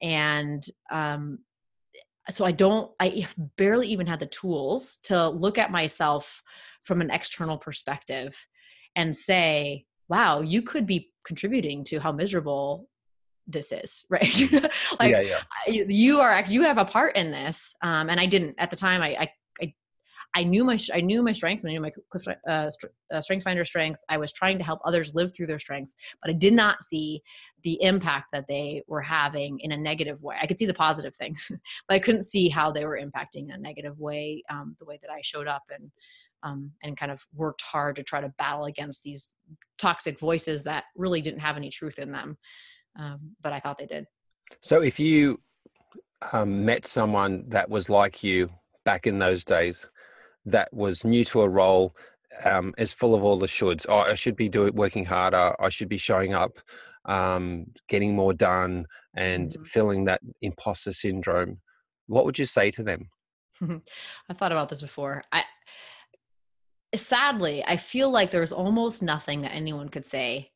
And 0.00 0.64
um, 0.90 1.38
so 2.30 2.44
I 2.44 2.52
don't, 2.52 2.92
I 3.00 3.26
barely 3.56 3.88
even 3.88 4.06
had 4.06 4.20
the 4.20 4.26
tools 4.26 4.98
to 5.04 5.28
look 5.28 5.58
at 5.58 5.72
myself 5.72 6.42
from 6.84 7.00
an 7.00 7.10
external 7.10 7.58
perspective 7.58 8.36
and 8.96 9.16
say, 9.16 9.84
wow, 10.08 10.40
you 10.40 10.62
could 10.62 10.86
be 10.86 11.10
contributing 11.24 11.84
to 11.84 11.98
how 11.98 12.12
miserable 12.12 12.88
this 13.46 13.72
is 13.72 14.04
right 14.10 14.34
like 14.98 15.10
yeah, 15.10 15.20
yeah. 15.20 15.40
you 15.66 16.20
are 16.20 16.44
you 16.48 16.62
have 16.62 16.78
a 16.78 16.84
part 16.84 17.16
in 17.16 17.30
this 17.30 17.74
um, 17.82 18.08
and 18.10 18.20
i 18.20 18.26
didn't 18.26 18.54
at 18.58 18.70
the 18.70 18.76
time 18.76 19.02
i 19.02 19.16
i 19.20 19.30
i, 19.62 19.74
I 20.36 20.44
knew 20.44 20.64
my 20.64 20.78
i 20.92 21.00
knew 21.00 21.22
my 21.22 21.32
strengths 21.32 21.64
i 21.64 21.68
knew 21.68 21.80
my 21.80 21.92
uh, 22.48 22.70
uh, 23.12 23.20
strength 23.20 23.42
finder 23.42 23.64
strengths 23.64 24.04
i 24.08 24.16
was 24.16 24.32
trying 24.32 24.58
to 24.58 24.64
help 24.64 24.80
others 24.84 25.14
live 25.14 25.34
through 25.34 25.46
their 25.46 25.58
strengths 25.58 25.94
but 26.22 26.30
i 26.30 26.34
did 26.34 26.54
not 26.54 26.82
see 26.82 27.22
the 27.62 27.80
impact 27.82 28.26
that 28.32 28.46
they 28.48 28.82
were 28.86 29.02
having 29.02 29.58
in 29.60 29.72
a 29.72 29.76
negative 29.76 30.22
way 30.22 30.36
i 30.40 30.46
could 30.46 30.58
see 30.58 30.66
the 30.66 30.74
positive 30.74 31.14
things 31.16 31.50
but 31.88 31.94
i 31.94 31.98
couldn't 31.98 32.24
see 32.24 32.48
how 32.48 32.70
they 32.72 32.84
were 32.84 32.98
impacting 32.98 33.44
in 33.44 33.52
a 33.52 33.58
negative 33.58 33.98
way 33.98 34.42
um, 34.50 34.76
the 34.78 34.86
way 34.86 34.98
that 35.02 35.10
i 35.10 35.20
showed 35.22 35.46
up 35.46 35.62
and 35.70 35.90
um, 36.44 36.70
and 36.82 36.96
kind 36.96 37.10
of 37.10 37.24
worked 37.34 37.62
hard 37.62 37.96
to 37.96 38.02
try 38.02 38.20
to 38.20 38.28
battle 38.38 38.66
against 38.66 39.02
these 39.02 39.32
toxic 39.78 40.20
voices 40.20 40.62
that 40.62 40.84
really 40.94 41.20
didn't 41.20 41.40
have 41.40 41.56
any 41.56 41.70
truth 41.70 41.98
in 41.98 42.12
them. 42.12 42.36
Um, 42.98 43.36
but 43.42 43.52
I 43.52 43.60
thought 43.60 43.78
they 43.78 43.86
did. 43.86 44.06
So 44.60 44.82
if 44.82 44.98
you 45.00 45.40
um, 46.32 46.64
met 46.64 46.86
someone 46.86 47.44
that 47.48 47.68
was 47.68 47.90
like 47.90 48.22
you 48.22 48.50
back 48.84 49.06
in 49.06 49.18
those 49.18 49.44
days, 49.44 49.88
that 50.46 50.72
was 50.72 51.04
new 51.04 51.24
to 51.24 51.42
a 51.42 51.48
role, 51.48 51.96
um, 52.44 52.74
is 52.78 52.92
full 52.92 53.14
of 53.14 53.22
all 53.22 53.38
the 53.38 53.46
shoulds. 53.46 53.86
Oh, 53.88 53.98
I 53.98 54.14
should 54.14 54.36
be 54.36 54.48
doing 54.48 54.74
working 54.74 55.04
harder. 55.04 55.54
I 55.58 55.68
should 55.68 55.88
be 55.88 55.96
showing 55.96 56.34
up, 56.34 56.58
um, 57.04 57.66
getting 57.88 58.14
more 58.14 58.34
done, 58.34 58.86
and 59.14 59.50
mm-hmm. 59.50 59.62
feeling 59.64 60.04
that 60.04 60.20
imposter 60.42 60.92
syndrome. 60.92 61.60
What 62.06 62.24
would 62.26 62.38
you 62.38 62.44
say 62.44 62.70
to 62.72 62.82
them? 62.82 63.08
I've 63.62 64.38
thought 64.38 64.52
about 64.52 64.68
this 64.68 64.82
before. 64.82 65.22
I 65.32 65.44
sadly, 66.94 67.64
I 67.66 67.76
feel 67.76 68.10
like 68.10 68.30
there's 68.30 68.52
almost 68.52 69.02
nothing 69.02 69.42
that 69.42 69.52
anyone 69.52 69.88
could 69.88 70.06
say 70.06 70.50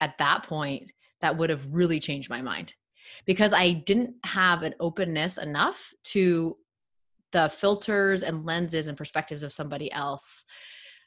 at 0.00 0.14
that 0.18 0.44
point 0.44 0.90
that 1.20 1.36
would 1.36 1.50
have 1.50 1.66
really 1.70 2.00
changed 2.00 2.30
my 2.30 2.42
mind. 2.42 2.72
Because 3.24 3.52
I 3.52 3.72
didn't 3.72 4.16
have 4.24 4.62
an 4.62 4.74
openness 4.80 5.38
enough 5.38 5.92
to 6.04 6.56
the 7.32 7.48
filters 7.48 8.22
and 8.22 8.44
lenses 8.44 8.86
and 8.86 8.96
perspectives 8.96 9.42
of 9.42 9.52
somebody 9.52 9.92
else 9.92 10.44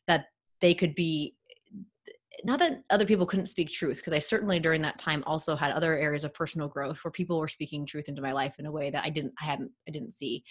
that 0.08 0.26
they 0.62 0.74
could 0.74 0.96
be 0.96 1.36
not 2.44 2.60
that 2.60 2.84
other 2.90 3.06
people 3.06 3.26
couldn't 3.26 3.48
speak 3.48 3.70
truth 3.70 3.98
because 3.98 4.14
i 4.14 4.20
certainly 4.20 4.60
during 4.60 4.82
that 4.82 5.00
time 5.00 5.24
also 5.26 5.56
had 5.56 5.72
other 5.72 5.98
areas 5.98 6.24
of 6.24 6.34
personal 6.34 6.68
growth 6.68 7.04
where 7.04 7.12
people 7.12 7.38
were 7.38 7.48
speaking 7.48 7.86
truth 7.86 8.08
into 8.08 8.22
my 8.22 8.32
life 8.32 8.56
in 8.60 8.66
a 8.66 8.72
way 8.72 8.90
that 8.90 9.04
i 9.04 9.10
didn't 9.10 9.34
i 9.42 9.46
hadn't 9.46 9.72
i 9.88 9.92
didn't 9.92 10.14
see. 10.14 10.44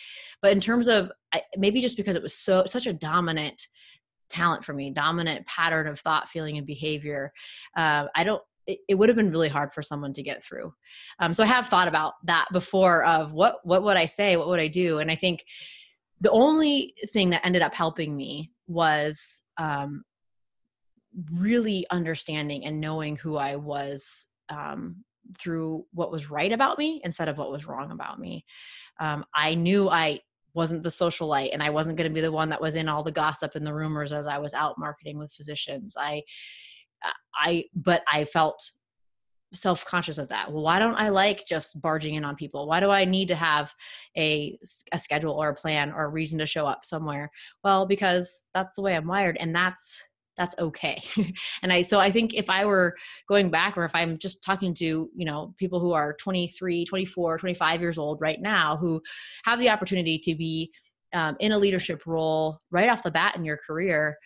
But 0.43 0.53
in 0.53 0.61
terms 0.61 0.89
of 0.89 1.11
maybe 1.57 1.81
just 1.81 1.97
because 1.97 2.17
it 2.17 2.23
was 2.23 2.35
so 2.35 2.65
such 2.67 2.87
a 2.87 2.93
dominant 2.93 3.69
talent 4.29 4.65
for 4.65 4.75
me 4.75 4.91
dominant 4.91 5.47
pattern 5.47 5.87
of 5.87 5.99
thought 6.01 6.29
feeling 6.29 6.59
and 6.59 6.67
behavior 6.67 7.33
uh, 7.77 8.07
i 8.15 8.25
don't 8.25 8.43
it, 8.69 8.95
would 8.95 9.09
have 9.09 9.17
been 9.17 9.31
really 9.31 9.49
hard 9.49 9.73
for 9.73 9.83
someone 9.83 10.13
to 10.13 10.23
get 10.23 10.45
through. 10.45 10.73
Um, 11.19 11.33
so 11.35 11.43
i 11.43 11.47
have 11.47 11.69
thought 11.69 11.89
about 11.89 12.15
that 12.25 12.47
before 12.53 13.05
of 13.05 13.33
what 13.33 13.57
what 13.65 13.83
would 13.83 13.97
i 13.97 14.07
say? 14.07 14.37
What 14.37 14.49
would 14.49 14.61
i 14.61 14.69
do? 14.69 14.99
And 14.99 15.11
i 15.11 15.17
think 15.17 15.45
the 16.21 16.31
only 16.31 16.95
thing 17.13 17.31
that 17.31 17.45
ended 17.45 17.63
up 17.63 17.75
helping 17.75 18.17
me 18.17 18.51
was 18.67 19.41
um, 19.57 20.03
really 21.33 21.87
understanding 21.91 22.65
and 22.65 22.81
knowing 22.81 23.17
who 23.17 23.37
i 23.37 23.57
was 23.57 24.29
um, 24.49 25.05
through 25.39 25.85
what 25.93 26.11
was 26.11 26.31
right 26.31 26.53
about 26.53 26.79
me 26.79 27.01
instead 27.05 27.29
of 27.29 27.37
what 27.39 27.53
was 27.53 27.67
wrong 27.67 27.91
about 27.91 28.19
me. 28.19 28.45
Um, 29.01 29.25
i 29.35 29.55
knew 29.55 29.89
i 29.89 30.21
wasn't 30.55 30.83
the 30.83 30.89
socialite 30.89 31.51
and 31.53 31.63
I 31.63 31.71
wasn't 31.71 31.97
going 31.97 32.11
to 32.11 32.15
be 32.15 32.21
the 32.21 32.33
one 32.33 32.49
that 32.49 32.61
was 32.61 32.75
in 32.75 32.89
all 32.89 33.05
the 33.05 33.13
gossip 33.13 33.55
and 33.55 33.65
the 33.65 33.75
rumors 33.75 34.13
as 34.13 34.27
I 34.27 34.39
was 34.39 34.55
out 34.55 34.77
marketing 34.77 35.17
with 35.17 35.33
physicians. 35.33 35.95
I 35.97 36.23
I 37.35 37.65
but 37.75 38.03
I 38.13 38.25
felt 38.25 38.71
self-conscious 39.55 40.19
of 40.19 40.29
that. 40.29 40.53
Well, 40.53 40.63
why 40.63 40.79
don't 40.79 40.97
I 40.97 41.09
like 41.09 41.47
just 41.47 41.81
barging 41.81 42.15
in 42.15 42.25
on 42.25 42.37
people? 42.37 42.67
Why 42.67 42.81
do 42.81 42.91
I 42.91 43.05
need 43.05 43.29
to 43.29 43.35
have 43.35 43.75
a 44.17 44.59
a 44.93 44.99
schedule 44.99 45.33
or 45.35 45.51
a 45.51 45.55
plan 45.55 45.93
or 45.93 46.05
a 46.05 46.09
reason 46.09 46.39
to 46.39 46.47
show 46.47 46.67
up 46.67 46.85
somewhere? 46.85 47.31
Well, 47.65 47.87
because 47.87 48.45
that's 48.55 48.75
the 48.75 48.83
way 48.83 48.97
I'm 48.97 49.07
wired 49.07 49.37
and 49.41 49.55
that's 49.55 50.03
that's 50.39 50.55
okay 50.59 51.03
and 51.63 51.73
i 51.73 51.83
so 51.83 51.99
i 51.99 52.11
think 52.11 52.33
if 52.33 52.49
i 52.49 52.65
were 52.65 52.95
going 53.29 53.51
back 53.51 53.77
or 53.77 53.85
if 53.85 53.91
i'm 53.93 54.17
just 54.19 54.43
talking 54.43 54.73
to 54.73 55.11
you 55.15 55.27
know 55.27 55.53
people 55.59 55.81
who 55.81 55.93
are 55.93 56.15
23 56.15 56.85
24 56.87 57.39
25 57.39 57.81
years 57.81 57.99
old 57.99 58.21
right 58.21 58.41
now 58.41 58.77
who 58.77 59.03
have 59.45 59.59
the 59.59 59.69
opportunity 59.69 60.17
to 60.17 60.35
be 60.37 60.71
um, 61.13 61.37
in 61.41 61.53
a 61.53 61.59
leadership 61.59 62.07
role 62.07 62.61
right 62.71 62.89
off 62.89 63.03
the 63.03 63.11
bat 63.11 63.35
in 63.35 63.45
your 63.45 63.59
career 63.67 64.17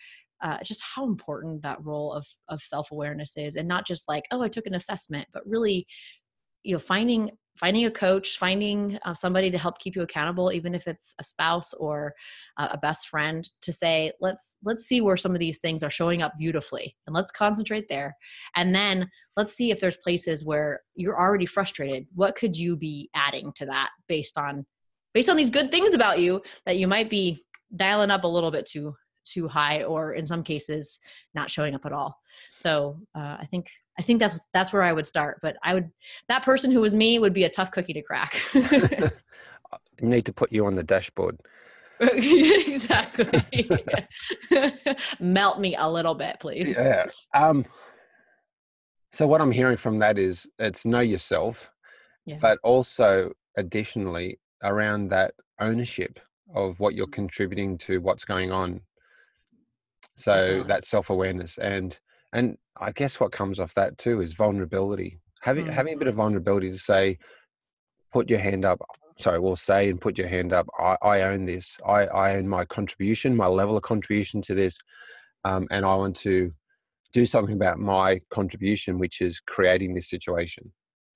uh, 0.43 0.57
just 0.63 0.83
how 0.83 1.05
important 1.05 1.61
that 1.61 1.83
role 1.83 2.13
of 2.13 2.25
of 2.49 2.61
self-awareness 2.61 3.35
is 3.37 3.55
and 3.55 3.67
not 3.67 3.87
just 3.87 4.07
like 4.07 4.25
oh 4.31 4.41
i 4.41 4.47
took 4.47 4.67
an 4.67 4.75
assessment 4.75 5.27
but 5.33 5.45
really 5.47 5.87
you 6.63 6.73
know 6.73 6.79
finding 6.79 7.31
finding 7.55 7.85
a 7.85 7.91
coach 7.91 8.37
finding 8.37 8.97
uh, 9.05 9.13
somebody 9.13 9.51
to 9.51 9.57
help 9.57 9.77
keep 9.79 9.95
you 9.95 10.01
accountable 10.01 10.51
even 10.51 10.73
if 10.73 10.87
it's 10.87 11.13
a 11.19 11.23
spouse 11.23 11.73
or 11.73 12.13
uh, 12.57 12.69
a 12.71 12.77
best 12.77 13.07
friend 13.07 13.49
to 13.61 13.71
say 13.71 14.11
let's 14.19 14.57
let's 14.63 14.85
see 14.85 15.01
where 15.01 15.17
some 15.17 15.33
of 15.33 15.39
these 15.39 15.59
things 15.59 15.83
are 15.83 15.89
showing 15.89 16.21
up 16.21 16.33
beautifully 16.37 16.95
and 17.05 17.15
let's 17.15 17.31
concentrate 17.31 17.87
there. 17.89 18.15
And 18.55 18.73
then 18.73 19.09
let's 19.37 19.53
see 19.53 19.71
if 19.71 19.79
there's 19.79 19.97
places 19.97 20.45
where 20.45 20.81
you're 20.95 21.19
already 21.19 21.45
frustrated. 21.45 22.07
What 22.15 22.35
could 22.35 22.57
you 22.57 22.75
be 22.75 23.09
adding 23.15 23.51
to 23.55 23.65
that 23.67 23.89
based 24.07 24.37
on 24.37 24.65
based 25.13 25.29
on 25.29 25.37
these 25.37 25.51
good 25.51 25.69
things 25.69 25.93
about 25.93 26.19
you 26.19 26.41
that 26.65 26.77
you 26.77 26.87
might 26.87 27.09
be 27.09 27.43
dialing 27.75 28.11
up 28.11 28.23
a 28.23 28.27
little 28.27 28.51
bit 28.51 28.65
too 28.65 28.95
too 29.25 29.47
high 29.47 29.83
or 29.83 30.13
in 30.13 30.25
some 30.25 30.43
cases 30.43 30.99
not 31.33 31.49
showing 31.49 31.75
up 31.75 31.85
at 31.85 31.93
all. 31.93 32.19
So 32.53 32.99
uh, 33.15 33.37
i 33.39 33.45
think 33.45 33.69
i 33.99 34.01
think 34.01 34.19
that's 34.19 34.47
that's 34.53 34.73
where 34.73 34.81
i 34.81 34.93
would 34.93 35.05
start 35.05 35.39
but 35.41 35.55
i 35.63 35.73
would 35.73 35.89
that 36.27 36.43
person 36.43 36.71
who 36.71 36.81
was 36.81 36.93
me 36.93 37.19
would 37.19 37.33
be 37.33 37.43
a 37.43 37.49
tough 37.49 37.71
cookie 37.71 37.93
to 37.93 38.01
crack. 38.01 38.41
Need 40.01 40.25
to 40.25 40.33
put 40.33 40.51
you 40.51 40.65
on 40.65 40.75
the 40.75 40.83
dashboard. 40.83 41.39
Exactly. 41.99 43.69
Melt 45.19 45.59
me 45.59 45.75
a 45.77 45.89
little 45.89 46.15
bit 46.15 46.37
please. 46.39 46.71
Yeah 46.71 47.05
um 47.33 47.63
so 49.11 49.27
what 49.27 49.41
i'm 49.41 49.51
hearing 49.51 49.77
from 49.77 49.99
that 49.99 50.17
is 50.17 50.49
it's 50.59 50.85
know 50.85 50.99
yourself 50.99 51.71
yeah. 52.25 52.37
but 52.41 52.57
also 52.63 53.31
additionally 53.57 54.39
around 54.63 55.09
that 55.09 55.33
ownership 55.59 56.19
of 56.55 56.79
what 56.79 56.95
you're 56.95 57.07
contributing 57.07 57.77
to 57.77 58.01
what's 58.01 58.25
going 58.25 58.51
on 58.51 58.81
so 60.15 60.57
yeah. 60.57 60.63
that 60.63 60.83
self-awareness 60.83 61.57
and 61.57 61.99
and 62.33 62.57
i 62.79 62.91
guess 62.91 63.19
what 63.19 63.31
comes 63.31 63.59
off 63.59 63.73
that 63.73 63.97
too 63.97 64.21
is 64.21 64.33
vulnerability 64.33 65.19
having 65.41 65.65
mm. 65.65 65.69
having 65.69 65.93
a 65.93 65.97
bit 65.97 66.07
of 66.07 66.15
vulnerability 66.15 66.69
to 66.71 66.77
say 66.77 67.17
put 68.11 68.29
your 68.29 68.39
hand 68.39 68.65
up 68.65 68.79
sorry, 69.17 69.39
we'll 69.39 69.55
say 69.55 69.89
and 69.89 69.99
put 69.99 70.17
your 70.17 70.27
hand 70.27 70.53
up. 70.53 70.67
I, 70.79 70.97
I 71.01 71.21
own 71.23 71.45
this. 71.45 71.77
I, 71.85 72.05
I 72.05 72.35
own 72.35 72.47
my 72.47 72.65
contribution, 72.65 73.35
my 73.35 73.47
level 73.47 73.77
of 73.77 73.83
contribution 73.83 74.41
to 74.43 74.53
this, 74.53 74.77
um, 75.45 75.67
and 75.71 75.85
I 75.85 75.95
want 75.95 76.15
to 76.17 76.51
do 77.11 77.25
something 77.25 77.55
about 77.55 77.79
my 77.79 78.19
contribution, 78.29 78.97
which 78.97 79.21
is 79.21 79.39
creating 79.39 79.93
this 79.93 80.09
situation. 80.09 80.71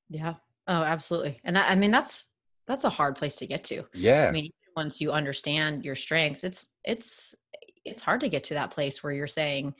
Yeah. 0.09 0.35
Oh, 0.67 0.83
absolutely. 0.83 1.39
And 1.43 1.55
that, 1.55 1.69
I 1.69 1.75
mean, 1.75 1.91
that's 1.91 2.27
that's 2.67 2.85
a 2.85 2.89
hard 2.89 3.15
place 3.15 3.35
to 3.37 3.47
get 3.47 3.63
to. 3.65 3.83
Yeah. 3.93 4.27
I 4.27 4.31
mean, 4.31 4.51
once 4.75 4.99
you 4.99 5.11
understand 5.11 5.85
your 5.85 5.95
strengths, 5.95 6.43
it's 6.43 6.67
it's 6.83 7.33
it's 7.87 8.01
hard 8.01 8.21
to 8.21 8.29
get 8.29 8.43
to 8.45 8.53
that 8.55 8.71
place 8.71 9.03
where 9.03 9.13
you're 9.13 9.27
saying, 9.27 9.73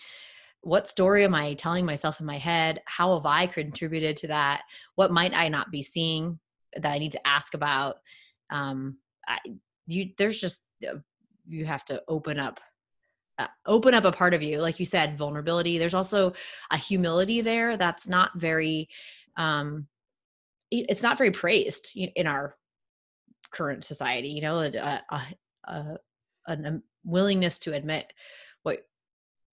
what 0.62 0.88
story 0.88 1.24
am 1.24 1.36
I 1.36 1.54
telling 1.54 1.86
myself 1.86 2.20
in 2.20 2.26
my 2.26 2.38
head? 2.38 2.82
How 2.86 3.16
have 3.16 3.26
I 3.26 3.48
contributed 3.48 4.18
to 4.18 4.28
that? 4.28 4.64
What 4.96 5.12
might 5.12 5.34
I 5.34 5.48
not 5.50 5.72
be 5.72 5.82
seeing 5.82 6.40
that 6.76 6.92
I 6.92 6.98
need 6.98 7.14
to 7.14 7.28
ask 7.28 7.54
about? 7.54 7.98
Um, 8.50 8.98
I, 9.28 9.38
you, 9.86 10.12
there's 10.18 10.40
just 10.40 10.66
uh, 10.88 10.96
you 11.48 11.66
have 11.66 11.86
to 11.86 12.04
open 12.08 12.40
up 12.40 12.60
uh, 13.40 13.48
open 13.66 13.94
up 13.94 14.04
a 14.04 14.12
part 14.12 14.34
of 14.34 14.42
you 14.42 14.60
like 14.60 14.80
you 14.80 14.86
said 14.86 15.18
vulnerability 15.18 15.78
there's 15.78 15.94
also 15.94 16.34
a 16.72 16.78
humility 16.78 17.40
there 17.40 17.78
that's 17.78 18.08
not 18.08 18.32
very 18.36 18.90
um 19.38 19.88
it's 20.72 21.04
not 21.04 21.18
very 21.18 21.32
praised 21.32 21.94
in 21.96 22.28
our 22.28 22.56
current 23.52 23.84
society 23.84 24.30
you 24.30 24.42
know 24.42 24.60
a, 24.60 25.02
a, 25.10 25.22
a, 25.68 25.98
a 26.48 26.80
willingness 27.08 27.58
to 27.60 27.74
admit 27.74 28.14
what 28.64 28.86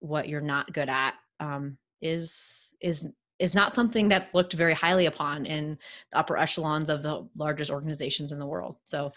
what 0.01 0.29
you're 0.29 0.41
not 0.41 0.73
good 0.73 0.89
at 0.89 1.15
um, 1.41 1.79
is 2.03 2.75
is 2.81 3.07
is 3.41 3.55
not 3.55 3.75
something 3.75 4.09
that's 4.09 4.33
looked 4.33 4.53
very 4.53 4.75
highly 4.75 5.07
upon 5.07 5.45
in 5.45 5.77
the 6.13 6.19
upper 6.19 6.37
echelons 6.37 6.89
of 6.89 7.03
the 7.03 7.27
largest 7.37 7.71
organizations 7.71 8.31
in 8.31 8.39
the 8.39 8.47
world. 8.47 8.77
So, 8.85 9.11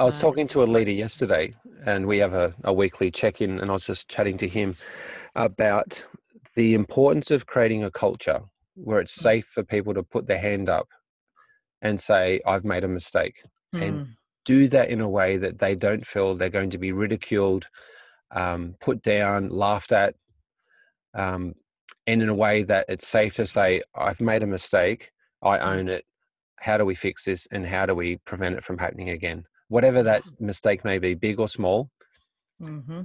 I 0.00 0.04
was 0.04 0.18
uh, 0.18 0.26
talking 0.26 0.48
to 0.48 0.62
a 0.62 0.64
leader 0.64 0.90
yesterday, 0.90 1.54
and 1.86 2.06
we 2.06 2.18
have 2.18 2.34
a, 2.34 2.52
a 2.64 2.72
weekly 2.72 3.10
check 3.10 3.40
in, 3.40 3.60
and 3.60 3.70
I 3.70 3.72
was 3.72 3.86
just 3.86 4.08
chatting 4.08 4.36
to 4.38 4.48
him 4.48 4.76
about 5.36 6.02
the 6.56 6.74
importance 6.74 7.30
of 7.30 7.46
creating 7.46 7.84
a 7.84 7.90
culture 7.90 8.40
where 8.74 9.00
it's 9.00 9.16
mm. 9.16 9.22
safe 9.22 9.46
for 9.46 9.62
people 9.62 9.94
to 9.94 10.02
put 10.02 10.26
their 10.26 10.38
hand 10.38 10.68
up 10.68 10.88
and 11.82 12.00
say, 12.00 12.40
I've 12.46 12.64
made 12.64 12.84
a 12.84 12.88
mistake. 12.88 13.42
Mm. 13.74 13.82
And 13.82 14.08
do 14.44 14.68
that 14.68 14.90
in 14.90 15.00
a 15.00 15.08
way 15.08 15.36
that 15.36 15.58
they 15.58 15.74
don't 15.74 16.06
feel 16.06 16.34
they're 16.34 16.48
going 16.48 16.70
to 16.70 16.78
be 16.78 16.92
ridiculed, 16.92 17.68
um, 18.34 18.74
put 18.80 19.02
down, 19.02 19.48
laughed 19.48 19.92
at, 19.92 20.14
um, 21.14 21.54
and 22.06 22.22
in 22.22 22.28
a 22.28 22.34
way 22.34 22.62
that 22.64 22.86
it's 22.88 23.06
safe 23.06 23.34
to 23.36 23.46
say, 23.46 23.82
I've 23.94 24.20
made 24.20 24.42
a 24.42 24.46
mistake, 24.46 25.10
I 25.42 25.58
mm. 25.58 25.66
own 25.66 25.88
it. 25.88 26.04
How 26.60 26.76
do 26.76 26.84
we 26.84 26.94
fix 26.94 27.24
this 27.24 27.46
and 27.50 27.66
how 27.66 27.86
do 27.86 27.94
we 27.94 28.18
prevent 28.24 28.56
it 28.56 28.64
from 28.64 28.78
happening 28.78 29.10
again? 29.10 29.44
Whatever 29.68 30.02
that 30.04 30.22
mistake 30.38 30.84
may 30.84 30.98
be, 30.98 31.14
big 31.14 31.40
or 31.40 31.48
small. 31.48 31.90
Mm-hmm. 32.62 33.02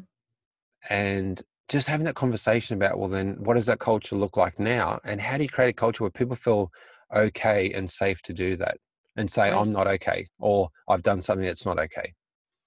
And 0.90 1.42
just 1.68 1.88
having 1.88 2.06
that 2.06 2.16
conversation 2.16 2.76
about, 2.76 3.00
well, 3.00 3.10
then 3.10 3.38
what 3.40 3.56
does 3.56 3.66
that 3.66 3.80
culture 3.80 4.16
look 4.16 4.38
like 4.38 4.60
now? 4.60 5.00
And 5.04 5.20
how 5.20 5.38
do 5.38 5.44
you 5.44 5.50
create 5.50 5.70
a 5.70 5.74
culture 5.74 6.04
where 6.04 6.12
people 6.12 6.36
feel 6.36 6.72
okay 7.16 7.72
and 7.72 7.90
safe 7.90 8.22
to 8.24 8.34
do 8.34 8.56
that 8.58 8.78
and 9.18 9.30
say, 9.30 9.52
right. 9.52 9.60
I'm 9.60 9.72
not 9.72 9.88
okay 9.88 10.28
or 10.40 10.70
I've 10.88 11.02
done 11.02 11.22
something 11.22 11.46
that's 11.46 11.66
not 11.66 11.80
okay? 11.80 12.14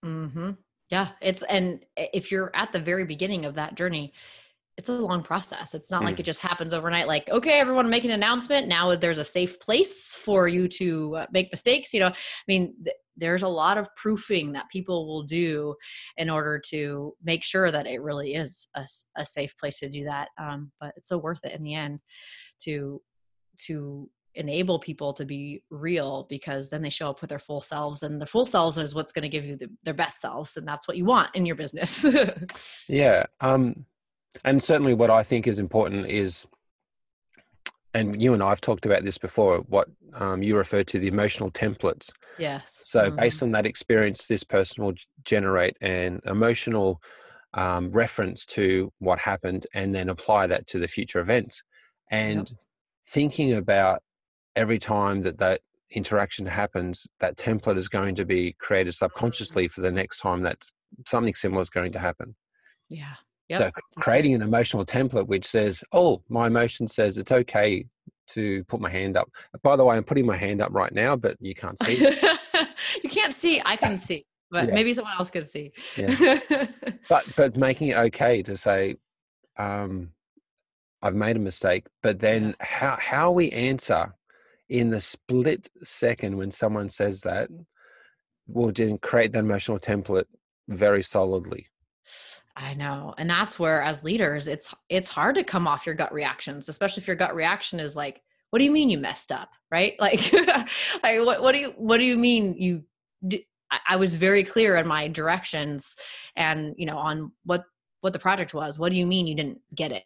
Mm-hmm. 0.04 0.50
Yeah. 0.90 1.08
It's, 1.20 1.42
and 1.44 1.84
if 1.96 2.30
you're 2.30 2.50
at 2.54 2.72
the 2.72 2.80
very 2.80 3.04
beginning 3.04 3.44
of 3.44 3.54
that 3.54 3.76
journey, 3.76 4.12
it's 4.76 4.88
a 4.88 4.92
long 4.92 5.22
process. 5.22 5.74
It's 5.74 5.90
not 5.90 6.02
mm. 6.02 6.06
like 6.06 6.20
it 6.20 6.22
just 6.22 6.40
happens 6.40 6.72
overnight. 6.72 7.06
Like, 7.06 7.28
okay, 7.28 7.60
everyone 7.60 7.90
make 7.90 8.04
an 8.04 8.12
announcement. 8.12 8.66
Now 8.66 8.96
there's 8.96 9.18
a 9.18 9.24
safe 9.24 9.60
place 9.60 10.14
for 10.14 10.48
you 10.48 10.68
to 10.68 11.16
uh, 11.16 11.26
make 11.32 11.52
mistakes. 11.52 11.92
You 11.92 12.00
know, 12.00 12.06
I 12.08 12.14
mean, 12.48 12.74
th- 12.84 12.96
there's 13.16 13.42
a 13.42 13.48
lot 13.48 13.76
of 13.76 13.94
proofing 13.94 14.52
that 14.52 14.70
people 14.70 15.06
will 15.06 15.24
do 15.24 15.74
in 16.16 16.30
order 16.30 16.58
to 16.70 17.14
make 17.22 17.44
sure 17.44 17.70
that 17.70 17.86
it 17.86 18.00
really 18.00 18.34
is 18.34 18.68
a, 18.74 18.86
a 19.16 19.24
safe 19.24 19.54
place 19.58 19.78
to 19.80 19.90
do 19.90 20.04
that. 20.04 20.28
Um, 20.38 20.72
but 20.80 20.94
it's 20.96 21.10
so 21.10 21.18
worth 21.18 21.44
it 21.44 21.52
in 21.52 21.62
the 21.62 21.74
end 21.74 22.00
to 22.60 23.02
to 23.66 24.08
enable 24.34 24.78
people 24.78 25.12
to 25.12 25.24
be 25.24 25.62
real 25.70 26.26
because 26.28 26.70
then 26.70 26.82
they 26.82 26.90
show 26.90 27.10
up 27.10 27.20
with 27.20 27.30
their 27.30 27.38
full 27.38 27.60
selves 27.60 28.02
and 28.04 28.20
the 28.20 28.26
full 28.26 28.46
selves 28.46 28.78
is 28.78 28.94
what's 28.94 29.12
going 29.12 29.22
to 29.22 29.28
give 29.28 29.44
you 29.44 29.56
the, 29.56 29.68
their 29.82 29.94
best 29.94 30.20
selves 30.20 30.56
and 30.56 30.66
that's 30.66 30.86
what 30.86 30.96
you 30.96 31.04
want 31.04 31.28
in 31.34 31.44
your 31.44 31.56
business 31.56 32.06
yeah 32.88 33.26
um 33.40 33.84
and 34.44 34.62
certainly 34.62 34.94
what 34.94 35.10
I 35.10 35.22
think 35.22 35.46
is 35.46 35.58
important 35.58 36.06
is, 36.06 36.46
and 37.94 38.20
you 38.22 38.32
and 38.32 38.42
I 38.42 38.50
have 38.50 38.60
talked 38.60 38.86
about 38.86 39.04
this 39.04 39.18
before, 39.18 39.58
what 39.68 39.88
um, 40.14 40.42
you 40.42 40.56
refer 40.56 40.84
to 40.84 40.98
the 40.98 41.08
emotional 41.08 41.50
templates. 41.50 42.12
Yes. 42.38 42.78
So 42.82 43.06
mm-hmm. 43.06 43.16
based 43.16 43.42
on 43.42 43.50
that 43.52 43.66
experience, 43.66 44.26
this 44.26 44.44
person 44.44 44.84
will 44.84 44.94
generate 45.24 45.76
an 45.80 46.20
emotional 46.26 47.02
um, 47.54 47.90
reference 47.90 48.46
to 48.46 48.92
what 49.00 49.18
happened 49.18 49.66
and 49.74 49.92
then 49.92 50.08
apply 50.08 50.46
that 50.46 50.68
to 50.68 50.78
the 50.78 50.86
future 50.86 51.18
events. 51.18 51.62
And 52.12 52.48
yep. 52.48 52.58
thinking 53.08 53.54
about 53.54 54.02
every 54.56 54.78
time 54.78 55.22
that 55.22 55.38
that 55.38 55.60
interaction 55.92 56.46
happens, 56.46 57.06
that 57.20 57.36
template 57.36 57.76
is 57.76 57.88
going 57.88 58.14
to 58.14 58.24
be 58.24 58.54
created 58.58 58.92
subconsciously 58.92 59.68
for 59.68 59.80
the 59.80 59.92
next 59.92 60.18
time 60.18 60.42
that 60.42 60.62
something 61.06 61.34
similar 61.34 61.60
is 61.60 61.70
going 61.70 61.92
to 61.92 61.98
happen. 61.98 62.34
Yeah. 62.88 63.14
Yep. 63.48 63.58
So 63.58 63.70
creating 63.96 64.34
an 64.34 64.42
emotional 64.42 64.84
template 64.84 65.26
which 65.26 65.44
says, 65.44 65.82
"Oh, 65.92 66.22
my 66.28 66.46
emotion 66.46 66.86
says 66.86 67.18
it's 67.18 67.32
okay 67.32 67.84
to 68.28 68.62
put 68.64 68.80
my 68.80 68.88
hand 68.88 69.16
up." 69.16 69.28
By 69.62 69.74
the 69.74 69.84
way, 69.84 69.96
I'm 69.96 70.04
putting 70.04 70.24
my 70.24 70.36
hand 70.36 70.62
up 70.62 70.70
right 70.72 70.92
now, 70.92 71.16
but 71.16 71.36
you 71.40 71.54
can't 71.54 71.80
see. 71.82 71.98
you 73.02 73.10
can't 73.10 73.34
see. 73.34 73.60
I 73.64 73.74
can 73.74 73.98
see, 73.98 74.24
but 74.52 74.68
yeah. 74.68 74.74
maybe 74.74 74.94
someone 74.94 75.14
else 75.18 75.30
can 75.30 75.44
see. 75.44 75.72
yeah. 75.96 76.38
But 77.08 77.24
but 77.36 77.56
making 77.56 77.88
it 77.88 77.96
okay 77.96 78.40
to 78.42 78.56
say, 78.56 78.94
um, 79.56 80.12
"I've 81.02 81.16
made 81.16 81.34
a 81.34 81.40
mistake," 81.40 81.88
but 82.04 82.20
then 82.20 82.54
yeah. 82.60 82.66
how 82.66 82.96
how 83.00 83.30
we 83.32 83.50
answer 83.50 84.14
in 84.70 84.88
the 84.88 85.00
split 85.00 85.68
second 85.82 86.36
when 86.36 86.50
someone 86.50 86.88
says 86.88 87.20
that 87.22 87.50
will 88.46 88.72
then 88.72 88.96
create 88.98 89.32
that 89.32 89.40
emotional 89.40 89.78
template 89.78 90.24
very 90.68 91.02
solidly. 91.02 91.66
I 92.56 92.74
know. 92.74 93.14
And 93.18 93.28
that's 93.28 93.58
where 93.58 93.82
as 93.82 94.04
leaders 94.04 94.48
it's 94.48 94.72
it's 94.88 95.08
hard 95.08 95.34
to 95.36 95.44
come 95.44 95.66
off 95.66 95.86
your 95.86 95.94
gut 95.94 96.12
reactions, 96.12 96.68
especially 96.68 97.02
if 97.02 97.06
your 97.06 97.16
gut 97.16 97.34
reaction 97.34 97.80
is 97.80 97.96
like, 97.96 98.22
what 98.50 98.58
do 98.58 98.64
you 98.64 98.70
mean 98.70 98.90
you 98.90 98.98
messed 98.98 99.32
up? 99.32 99.50
Right? 99.70 99.94
Like, 100.00 100.32
like 100.32 101.20
what 101.20 101.42
what 101.42 101.52
do 101.52 101.58
you 101.58 101.74
what 101.76 101.98
do 101.98 102.04
you 102.04 102.16
mean 102.16 102.54
you 102.58 102.84
I 103.88 103.96
was 103.96 104.14
very 104.14 104.42
clear 104.42 104.76
in 104.76 104.86
my 104.86 105.08
directions 105.08 105.94
and 106.36 106.74
you 106.76 106.86
know 106.86 106.98
on 106.98 107.32
what 107.44 107.64
what 108.02 108.12
the 108.12 108.18
project 108.18 108.54
was. 108.54 108.78
What 108.78 108.90
do 108.90 108.98
you 108.98 109.06
mean 109.06 109.26
you 109.26 109.36
didn't 109.36 109.60
get 109.74 109.92
it? 109.92 110.04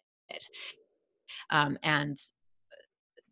Um, 1.51 1.77
and 1.83 2.17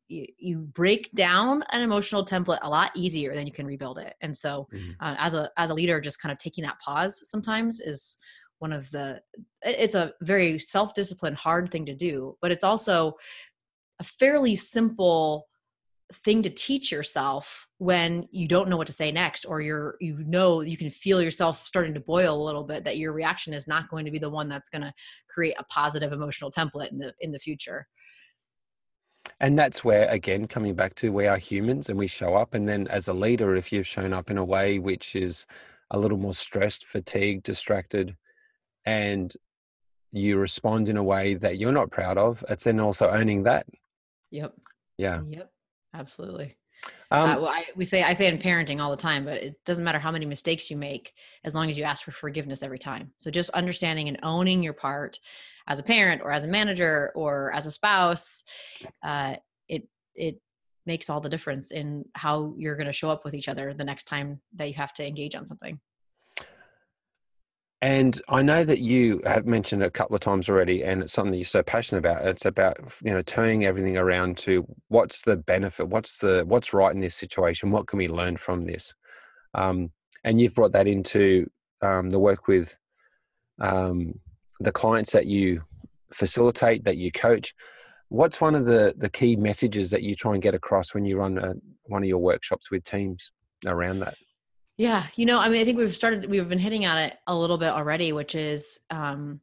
you, 0.07 0.25
you, 0.37 0.59
break 0.59 1.11
down 1.13 1.63
an 1.71 1.81
emotional 1.81 2.25
template 2.25 2.59
a 2.61 2.69
lot 2.69 2.91
easier 2.95 3.33
than 3.33 3.47
you 3.47 3.53
can 3.53 3.65
rebuild 3.65 3.97
it. 3.97 4.15
And 4.21 4.37
so, 4.37 4.67
mm-hmm. 4.73 4.91
uh, 4.99 5.15
as 5.17 5.33
a 5.33 5.49
as 5.57 5.69
a 5.69 5.73
leader, 5.73 5.99
just 6.01 6.21
kind 6.21 6.31
of 6.31 6.37
taking 6.37 6.63
that 6.65 6.79
pause 6.79 7.21
sometimes 7.29 7.79
is 7.79 8.17
one 8.63 8.71
of 8.71 8.89
the 8.91 9.21
it's 9.61 9.93
a 9.93 10.13
very 10.21 10.57
self-disciplined 10.57 11.35
hard 11.35 11.69
thing 11.69 11.85
to 11.85 11.93
do 11.93 12.37
but 12.41 12.49
it's 12.49 12.63
also 12.63 13.13
a 13.99 14.03
fairly 14.05 14.55
simple 14.55 15.47
thing 16.13 16.41
to 16.41 16.49
teach 16.49 16.89
yourself 16.89 17.67
when 17.79 18.25
you 18.31 18.47
don't 18.47 18.69
know 18.69 18.77
what 18.77 18.87
to 18.87 18.93
say 18.93 19.11
next 19.11 19.43
or 19.43 19.59
you're 19.59 19.95
you 19.99 20.17
know 20.25 20.61
you 20.61 20.77
can 20.77 20.89
feel 20.89 21.21
yourself 21.21 21.65
starting 21.65 21.93
to 21.93 21.99
boil 21.99 22.41
a 22.41 22.45
little 22.45 22.63
bit 22.63 22.85
that 22.85 22.97
your 22.97 23.11
reaction 23.11 23.53
is 23.53 23.67
not 23.67 23.89
going 23.89 24.05
to 24.05 24.11
be 24.11 24.19
the 24.19 24.29
one 24.29 24.47
that's 24.47 24.69
going 24.69 24.81
to 24.81 24.93
create 25.27 25.55
a 25.59 25.63
positive 25.65 26.13
emotional 26.13 26.49
template 26.49 26.91
in 26.93 26.97
the 26.97 27.11
in 27.19 27.33
the 27.33 27.39
future 27.39 27.85
and 29.43 29.59
that's 29.59 29.83
where 29.83 30.09
again 30.09 30.47
coming 30.47 30.73
back 30.73 30.95
to 30.95 31.11
we 31.11 31.27
are 31.27 31.37
humans 31.37 31.89
and 31.89 31.99
we 31.99 32.07
show 32.07 32.33
up 32.33 32.55
and 32.55 32.67
then 32.67 32.87
as 32.87 33.07
a 33.07 33.13
leader 33.13 33.55
if 33.55 33.71
you've 33.71 33.85
shown 33.85 34.13
up 34.13 34.31
in 34.31 34.37
a 34.39 34.43
way 34.43 34.79
which 34.79 35.15
is 35.15 35.45
a 35.91 35.99
little 35.99 36.17
more 36.17 36.33
stressed 36.33 36.85
fatigued 36.85 37.43
distracted 37.43 38.15
and 38.85 39.35
you 40.13 40.37
respond 40.37 40.89
in 40.89 40.97
a 40.97 41.03
way 41.03 41.33
that 41.33 41.57
you're 41.57 41.71
not 41.71 41.91
proud 41.91 42.17
of, 42.17 42.43
it's 42.49 42.63
then 42.63 42.79
also 42.79 43.09
owning 43.09 43.43
that. 43.43 43.65
Yep. 44.31 44.53
Yeah. 44.97 45.21
Yep. 45.27 45.51
Absolutely. 45.93 46.55
Um, 47.11 47.29
uh, 47.29 47.39
well, 47.41 47.49
I, 47.49 47.65
we 47.75 47.85
say 47.85 48.03
I 48.03 48.13
say 48.13 48.27
in 48.27 48.37
parenting 48.37 48.79
all 48.79 48.91
the 48.91 48.97
time, 48.97 49.25
but 49.25 49.41
it 49.41 49.63
doesn't 49.65 49.83
matter 49.83 49.99
how 49.99 50.11
many 50.11 50.25
mistakes 50.25 50.69
you 50.69 50.77
make, 50.77 51.13
as 51.43 51.55
long 51.55 51.69
as 51.69 51.77
you 51.77 51.83
ask 51.83 52.03
for 52.03 52.11
forgiveness 52.11 52.63
every 52.63 52.79
time. 52.79 53.11
So 53.17 53.31
just 53.31 53.49
understanding 53.51 54.07
and 54.07 54.19
owning 54.23 54.63
your 54.63 54.73
part 54.73 55.19
as 55.67 55.79
a 55.79 55.83
parent, 55.83 56.21
or 56.23 56.31
as 56.31 56.43
a 56.43 56.47
manager, 56.47 57.11
or 57.15 57.51
as 57.53 57.65
a 57.65 57.71
spouse, 57.71 58.43
uh, 59.03 59.35
it 59.67 59.87
it 60.15 60.39
makes 60.85 61.09
all 61.09 61.21
the 61.21 61.29
difference 61.29 61.71
in 61.71 62.05
how 62.13 62.53
you're 62.57 62.75
going 62.75 62.87
to 62.87 62.93
show 62.93 63.09
up 63.09 63.23
with 63.23 63.33
each 63.33 63.47
other 63.47 63.73
the 63.73 63.85
next 63.85 64.03
time 64.03 64.41
that 64.55 64.67
you 64.67 64.73
have 64.73 64.93
to 64.93 65.05
engage 65.05 65.35
on 65.35 65.47
something. 65.47 65.79
And 67.83 68.21
I 68.29 68.41
know 68.41 68.63
that 68.63 68.79
you 68.79 69.21
have 69.25 69.45
mentioned 69.45 69.83
it 69.83 69.87
a 69.87 69.91
couple 69.91 70.15
of 70.15 70.21
times 70.21 70.49
already, 70.49 70.85
and 70.85 71.03
it's 71.03 71.11
something 71.11 71.33
you're 71.33 71.43
so 71.43 71.63
passionate 71.63 71.99
about. 71.99 72.25
It's 72.25 72.45
about 72.45 72.77
you 73.03 73.13
know 73.13 73.21
turning 73.21 73.65
everything 73.65 73.97
around 73.97 74.37
to 74.39 74.65
what's 74.87 75.21
the 75.21 75.35
benefit, 75.35 75.89
what's 75.89 76.17
the 76.17 76.45
what's 76.47 76.73
right 76.73 76.93
in 76.93 77.01
this 77.01 77.15
situation, 77.15 77.71
what 77.71 77.87
can 77.87 77.97
we 77.97 78.07
learn 78.07 78.37
from 78.37 78.63
this. 78.63 78.93
Um, 79.53 79.91
and 80.23 80.39
you've 80.39 80.55
brought 80.55 80.71
that 80.71 80.87
into 80.87 81.49
um, 81.81 82.09
the 82.09 82.19
work 82.19 82.47
with 82.47 82.77
um, 83.59 84.13
the 84.63 84.71
clients 84.71 85.11
that 85.11 85.27
you 85.27 85.61
facilitate, 86.11 86.83
that 86.85 86.97
you 86.97 87.11
coach. 87.11 87.53
What's 88.09 88.39
one 88.39 88.55
of 88.55 88.65
the, 88.65 88.93
the 88.97 89.09
key 89.09 89.35
messages 89.35 89.89
that 89.91 90.03
you 90.03 90.15
try 90.15 90.33
and 90.33 90.41
get 90.41 90.53
across 90.53 90.93
when 90.93 91.05
you 91.05 91.17
run 91.17 91.37
a, 91.37 91.53
one 91.85 92.03
of 92.03 92.07
your 92.07 92.19
workshops 92.19 92.71
with 92.71 92.83
teams 92.83 93.31
around 93.65 93.99
that? 93.99 94.15
Yeah, 94.77 95.05
you 95.15 95.25
know, 95.25 95.39
I 95.39 95.49
mean, 95.49 95.61
I 95.61 95.65
think 95.65 95.77
we've 95.77 95.95
started, 95.95 96.29
we've 96.29 96.49
been 96.49 96.59
hitting 96.59 96.85
on 96.85 96.97
it 96.97 97.15
a 97.27 97.35
little 97.35 97.57
bit 97.57 97.69
already, 97.69 98.11
which 98.11 98.35
is 98.35 98.79
um, 98.89 99.39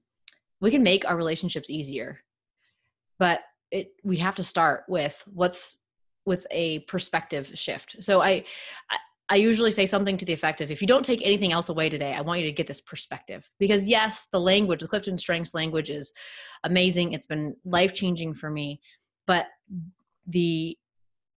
we 0.61 0.71
can 0.71 0.83
make 0.83 1.09
our 1.09 1.17
relationships 1.17 1.71
easier, 1.71 2.21
but 3.19 3.41
it 3.71 3.93
we 4.03 4.17
have 4.17 4.35
to 4.37 4.43
start 4.43 4.85
with 4.89 5.23
what's 5.33 5.79
with 6.27 6.47
a 6.51 6.81
perspective 6.81 7.53
shift. 7.55 7.97
So 8.01 8.21
I, 8.21 8.45
I 9.31 9.37
usually 9.37 9.71
say 9.71 9.87
something 9.87 10.17
to 10.19 10.25
the 10.25 10.33
effect 10.33 10.61
of 10.61 10.73
if 10.73 10.81
you 10.81 10.89
don't 10.89 11.05
take 11.05 11.25
anything 11.25 11.53
else 11.53 11.69
away 11.69 11.89
today, 11.89 12.13
I 12.15 12.21
want 12.21 12.41
you 12.41 12.47
to 12.47 12.53
get 12.53 12.67
this 12.67 12.81
perspective. 12.81 13.49
Because 13.61 13.89
yes, 13.89 14.27
the 14.33 14.41
language, 14.41 14.81
the 14.81 14.89
Clifton 14.89 15.17
Strengths 15.17 15.55
language 15.55 15.89
is 15.89 16.13
amazing. 16.65 17.13
It's 17.13 17.27
been 17.27 17.57
life 17.65 17.95
changing 17.95 18.35
for 18.35 18.51
me. 18.51 18.81
But 19.29 19.47
the 20.27 20.77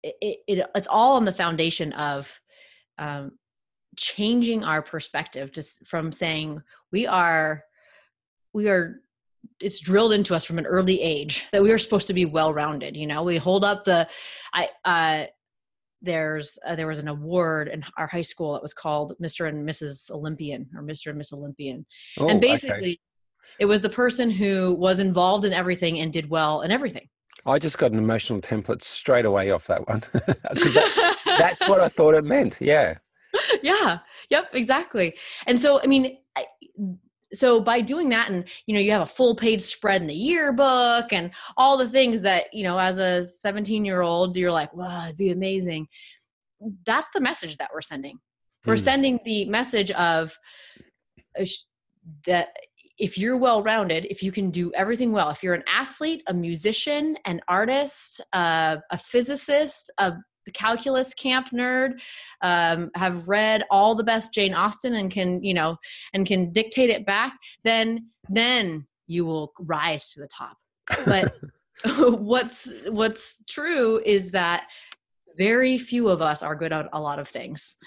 it, 0.02 0.40
it, 0.48 0.70
it's 0.76 0.88
all 0.90 1.16
on 1.16 1.24
the 1.24 1.32
foundation 1.32 1.94
of 1.94 2.42
um, 2.98 3.32
changing 3.96 4.64
our 4.64 4.82
perspective 4.82 5.52
just 5.52 5.86
from 5.86 6.12
saying 6.12 6.62
we 6.92 7.06
are 7.06 7.64
we 8.54 8.68
are 8.68 9.02
it's 9.60 9.80
drilled 9.80 10.14
into 10.14 10.34
us 10.34 10.46
from 10.46 10.58
an 10.58 10.66
early 10.66 11.02
age 11.02 11.46
that 11.52 11.62
we 11.62 11.72
are 11.72 11.78
supposed 11.78 12.08
to 12.08 12.14
be 12.14 12.26
well 12.26 12.54
rounded 12.54 12.98
you 12.98 13.06
know 13.06 13.24
we 13.24 13.38
hold 13.38 13.64
up 13.64 13.86
the 13.86 14.08
i 14.54 14.70
uh 14.86 15.26
there's 16.04 16.60
uh, 16.68 16.76
there 16.76 16.88
was 16.88 17.00
an 17.00 17.08
award 17.08 17.70
in 17.70 17.84
our 17.98 18.08
high 18.08 18.22
school 18.22 18.54
that 18.54 18.62
was 18.62 18.74
called 18.74 19.14
Mr. 19.22 19.48
and 19.48 19.68
Mrs. 19.68 20.12
Olympian 20.12 20.68
or 20.76 20.84
Mr. 20.84 21.08
and 21.08 21.18
Miss 21.18 21.34
Olympian. 21.34 21.86
Oh, 22.20 22.28
and 22.30 22.40
basically 22.40 22.78
okay. 22.78 23.00
it 23.60 23.66
was 23.66 23.82
the 23.82 23.90
person 23.90 24.30
who 24.30 24.76
was 24.76 25.00
involved 25.00 25.46
in 25.46 25.54
everything 25.54 26.00
and 26.00 26.12
did 26.12 26.30
well 26.30 26.62
in 26.62 26.72
everything. 26.72 27.08
I 27.46 27.58
just 27.58 27.78
got 27.78 27.92
an 27.92 27.98
emotional 27.98 28.40
template 28.40 28.82
straight 28.82 29.26
away 29.26 29.52
off 29.52 29.68
that 29.68 29.88
one. 29.88 30.02
that, 30.14 31.18
that's 31.26 31.68
what 31.68 31.80
I 31.80 31.88
thought 31.90 32.14
it 32.14 32.26
meant. 32.26 32.58
Yeah. 32.60 32.96
Yeah. 33.64 34.00
Yep, 34.30 34.50
exactly. 34.54 35.16
And 35.48 35.60
so 35.60 35.82
I 35.82 35.88
mean 35.88 36.18
I, 36.36 36.46
so 37.34 37.60
by 37.60 37.82
doing 37.82 38.10
that 38.10 38.30
and 38.30 38.46
you 38.66 38.74
know 38.74 38.80
you 38.80 38.92
have 38.92 39.02
a 39.02 39.06
full 39.06 39.36
page 39.36 39.62
spread 39.62 40.02
in 40.02 40.08
the 40.08 40.14
yearbook 40.14 41.12
and 41.12 41.32
all 41.58 41.78
the 41.78 41.90
things 41.90 42.22
that 42.22 42.54
you 42.54 42.64
know 42.64 42.78
as 42.78 42.98
a 42.98 43.24
17 43.24 43.84
year 43.86 44.02
old 44.02 44.38
you're 44.38 44.52
like 44.52 44.74
wow 44.74 45.06
it'd 45.06 45.18
be 45.18 45.32
amazing 45.32 45.88
that's 46.86 47.08
the 47.14 47.20
message 47.20 47.58
that 47.58 47.70
we're 47.74 47.82
sending 47.82 48.18
we're 48.66 48.76
mm. 48.76 48.84
sending 48.84 49.20
the 49.26 49.46
message 49.46 49.92
of 49.92 50.38
uh, 51.40 51.46
that 52.26 52.50
if 52.98 53.18
you're 53.18 53.38
well 53.38 53.64
rounded 53.64 54.06
if 54.10 54.22
you 54.22 54.32
can 54.32 54.52
do 54.52 54.72
everything 54.74 55.12
well 55.12 55.30
if 55.30 55.44
you're 55.44 55.56
an 55.56 55.64
athlete 55.68 56.22
a 56.28 56.34
musician 56.34 57.18
an 57.26 57.42
artist 57.48 58.22
uh, 58.34 58.78
a 58.92 58.98
physicist 58.98 59.92
a 59.98 60.14
calculus 60.52 61.14
camp 61.14 61.50
nerd 61.52 62.00
um, 62.42 62.90
have 62.96 63.28
read 63.28 63.64
all 63.72 63.96
the 63.96 64.04
best 64.04 64.34
jane 64.34 64.54
austen 64.54 64.96
and 64.96 65.12
can 65.12 65.44
you 65.44 65.54
know 65.54 65.78
and 66.14 66.26
can 66.26 66.52
dictate 66.52 66.90
it 66.90 67.06
back 67.06 67.34
then 67.64 68.08
then 68.30 68.86
you 69.08 69.26
will 69.26 69.54
rise 69.60 70.10
to 70.12 70.20
the 70.20 70.28
top. 70.28 70.58
But 71.06 71.34
what's 71.98 72.72
what's 72.88 73.44
true 73.50 74.02
is 74.06 74.32
that 74.32 74.68
very 75.38 75.78
few 75.78 76.10
of 76.10 76.22
us 76.22 76.44
are 76.44 76.56
good 76.56 76.72
at 76.72 76.88
a 76.94 77.02
lot 77.02 77.20
of 77.20 77.28
things 77.28 77.78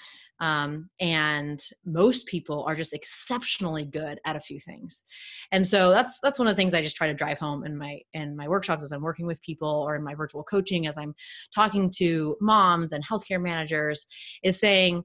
um, 0.41 0.91
and 1.01 1.63
most 1.85 2.27
people 2.27 2.65
are 2.69 2.77
just 2.77 2.93
exceptionally 2.93 3.85
good 3.85 4.19
at 4.25 4.37
a 4.37 4.41
few 4.41 4.61
things. 4.61 5.05
And 5.53 5.67
so 5.67 5.91
that's 5.91 6.19
that's 6.23 6.39
one 6.39 6.49
of 6.49 6.53
the 6.53 6.61
things 6.61 6.75
i 6.75 6.83
just 6.83 6.97
try 6.97 7.07
to 7.07 7.15
drive 7.15 7.39
home 7.39 7.65
in 7.65 7.77
my 7.77 8.01
in 8.15 8.37
my 8.37 8.49
workshops 8.49 8.83
as 8.83 8.93
i'm 8.93 9.03
working 9.03 9.27
with 9.27 9.41
people 9.43 9.69
or 9.69 9.95
in 9.97 10.03
my 10.03 10.15
virtual 10.15 10.43
coaching 10.43 10.87
as 10.87 10.99
i'm 10.99 11.15
talking 11.55 11.91
to 11.97 12.37
moms 12.41 12.93
and 12.93 13.07
healthcare 13.07 13.41
managers 13.41 14.07
is 14.43 14.59
saying 14.59 15.03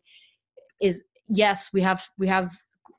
is 0.82 1.04
yes 1.30 1.70
we 1.74 1.82
have 1.82 2.04
we 2.18 2.28
have 2.28 2.52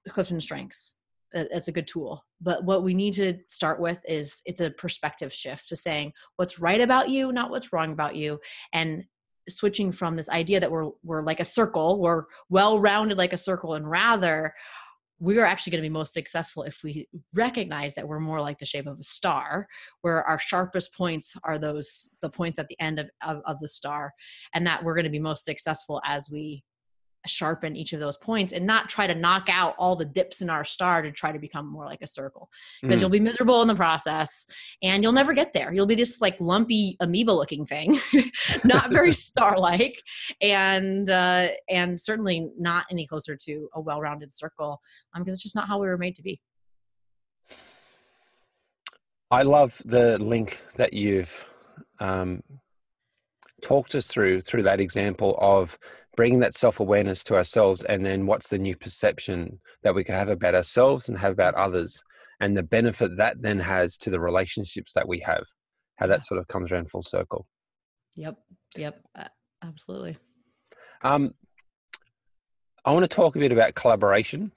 clifton 0.08 0.40
strengths. 0.40 0.96
That's 1.32 1.68
a 1.68 1.72
good 1.72 1.86
tool. 1.86 2.22
But 2.42 2.64
what 2.64 2.82
we 2.82 2.92
need 2.92 3.14
to 3.14 3.38
start 3.48 3.80
with 3.80 4.02
is 4.06 4.42
it's 4.44 4.60
a 4.60 4.70
perspective 4.70 5.32
shift 5.32 5.68
to 5.70 5.76
saying 5.76 6.12
what's 6.36 6.58
right 6.58 6.80
about 6.80 7.08
you 7.08 7.32
not 7.32 7.50
what's 7.50 7.72
wrong 7.72 7.92
about 7.92 8.16
you 8.16 8.38
and 8.74 9.04
switching 9.48 9.92
from 9.92 10.16
this 10.16 10.28
idea 10.28 10.60
that 10.60 10.70
we're 10.70 10.90
we're 11.02 11.22
like 11.22 11.40
a 11.40 11.44
circle, 11.44 12.00
we're 12.00 12.24
well 12.48 12.78
rounded 12.78 13.18
like 13.18 13.32
a 13.32 13.38
circle, 13.38 13.74
and 13.74 13.88
rather 13.88 14.54
we 15.22 15.38
are 15.38 15.46
actually 15.46 15.70
going 15.70 15.82
to 15.82 15.88
be 15.88 15.92
most 15.92 16.12
successful 16.12 16.64
if 16.64 16.82
we 16.82 17.08
recognize 17.32 17.94
that 17.94 18.08
we're 18.08 18.18
more 18.18 18.40
like 18.40 18.58
the 18.58 18.66
shape 18.66 18.88
of 18.88 18.98
a 18.98 19.04
star 19.04 19.68
where 20.00 20.24
our 20.24 20.38
sharpest 20.38 20.92
points 20.96 21.36
are 21.44 21.58
those 21.58 22.10
the 22.22 22.28
points 22.28 22.58
at 22.58 22.66
the 22.66 22.76
end 22.80 22.98
of, 22.98 23.08
of, 23.24 23.40
of 23.46 23.60
the 23.60 23.68
star 23.68 24.12
and 24.52 24.66
that 24.66 24.82
we're 24.82 24.94
going 24.94 25.04
to 25.04 25.10
be 25.10 25.20
most 25.20 25.44
successful 25.44 26.02
as 26.04 26.28
we 26.28 26.64
sharpen 27.26 27.76
each 27.76 27.92
of 27.92 28.00
those 28.00 28.16
points 28.16 28.52
and 28.52 28.66
not 28.66 28.88
try 28.88 29.06
to 29.06 29.14
knock 29.14 29.46
out 29.48 29.74
all 29.78 29.94
the 29.94 30.04
dips 30.04 30.42
in 30.42 30.50
our 30.50 30.64
star 30.64 31.02
to 31.02 31.12
try 31.12 31.30
to 31.30 31.38
become 31.38 31.66
more 31.66 31.84
like 31.84 32.02
a 32.02 32.06
circle 32.06 32.48
because 32.82 32.98
mm. 32.98 33.00
you'll 33.00 33.10
be 33.10 33.20
miserable 33.20 33.62
in 33.62 33.68
the 33.68 33.74
process 33.74 34.46
and 34.82 35.02
you'll 35.02 35.12
never 35.12 35.32
get 35.32 35.52
there 35.52 35.72
you'll 35.72 35.86
be 35.86 35.94
this 35.94 36.20
like 36.20 36.36
lumpy 36.40 36.96
amoeba 37.00 37.30
looking 37.30 37.64
thing 37.64 37.98
not 38.64 38.90
very 38.90 39.12
star 39.12 39.58
like 39.58 40.02
and 40.40 41.10
uh, 41.10 41.48
and 41.68 42.00
certainly 42.00 42.50
not 42.58 42.86
any 42.90 43.06
closer 43.06 43.36
to 43.36 43.68
a 43.74 43.80
well-rounded 43.80 44.32
circle 44.32 44.80
um, 45.14 45.22
because 45.22 45.34
it's 45.34 45.42
just 45.42 45.54
not 45.54 45.68
how 45.68 45.78
we 45.78 45.86
were 45.86 45.98
made 45.98 46.16
to 46.16 46.22
be 46.22 46.40
i 49.30 49.42
love 49.42 49.80
the 49.84 50.18
link 50.18 50.60
that 50.76 50.92
you've 50.92 51.48
um, 52.00 52.42
talked 53.62 53.94
us 53.94 54.08
through 54.08 54.40
through 54.40 54.62
that 54.64 54.80
example 54.80 55.38
of 55.40 55.78
bringing 56.16 56.40
that 56.40 56.54
self 56.54 56.80
awareness 56.80 57.22
to 57.24 57.36
ourselves, 57.36 57.82
and 57.84 58.04
then 58.04 58.26
what's 58.26 58.48
the 58.48 58.58
new 58.58 58.76
perception 58.76 59.60
that 59.82 59.94
we 59.94 60.04
can 60.04 60.14
have 60.14 60.28
about 60.28 60.54
ourselves 60.54 61.08
and 61.08 61.18
have 61.18 61.32
about 61.32 61.54
others, 61.54 62.02
and 62.40 62.56
the 62.56 62.62
benefit 62.62 63.16
that 63.16 63.40
then 63.40 63.58
has 63.58 63.96
to 63.98 64.10
the 64.10 64.20
relationships 64.20 64.92
that 64.94 65.08
we 65.08 65.18
have, 65.20 65.44
how 65.96 66.06
that 66.06 66.24
sort 66.24 66.38
of 66.38 66.48
comes 66.48 66.72
around 66.72 66.90
full 66.90 67.02
circle. 67.02 67.46
Yep, 68.16 68.36
yep, 68.76 69.00
absolutely. 69.62 70.16
Um, 71.02 71.34
I 72.84 72.92
want 72.92 73.04
to 73.04 73.14
talk 73.14 73.36
a 73.36 73.38
bit 73.38 73.52
about 73.52 73.74
collaboration. 73.74 74.52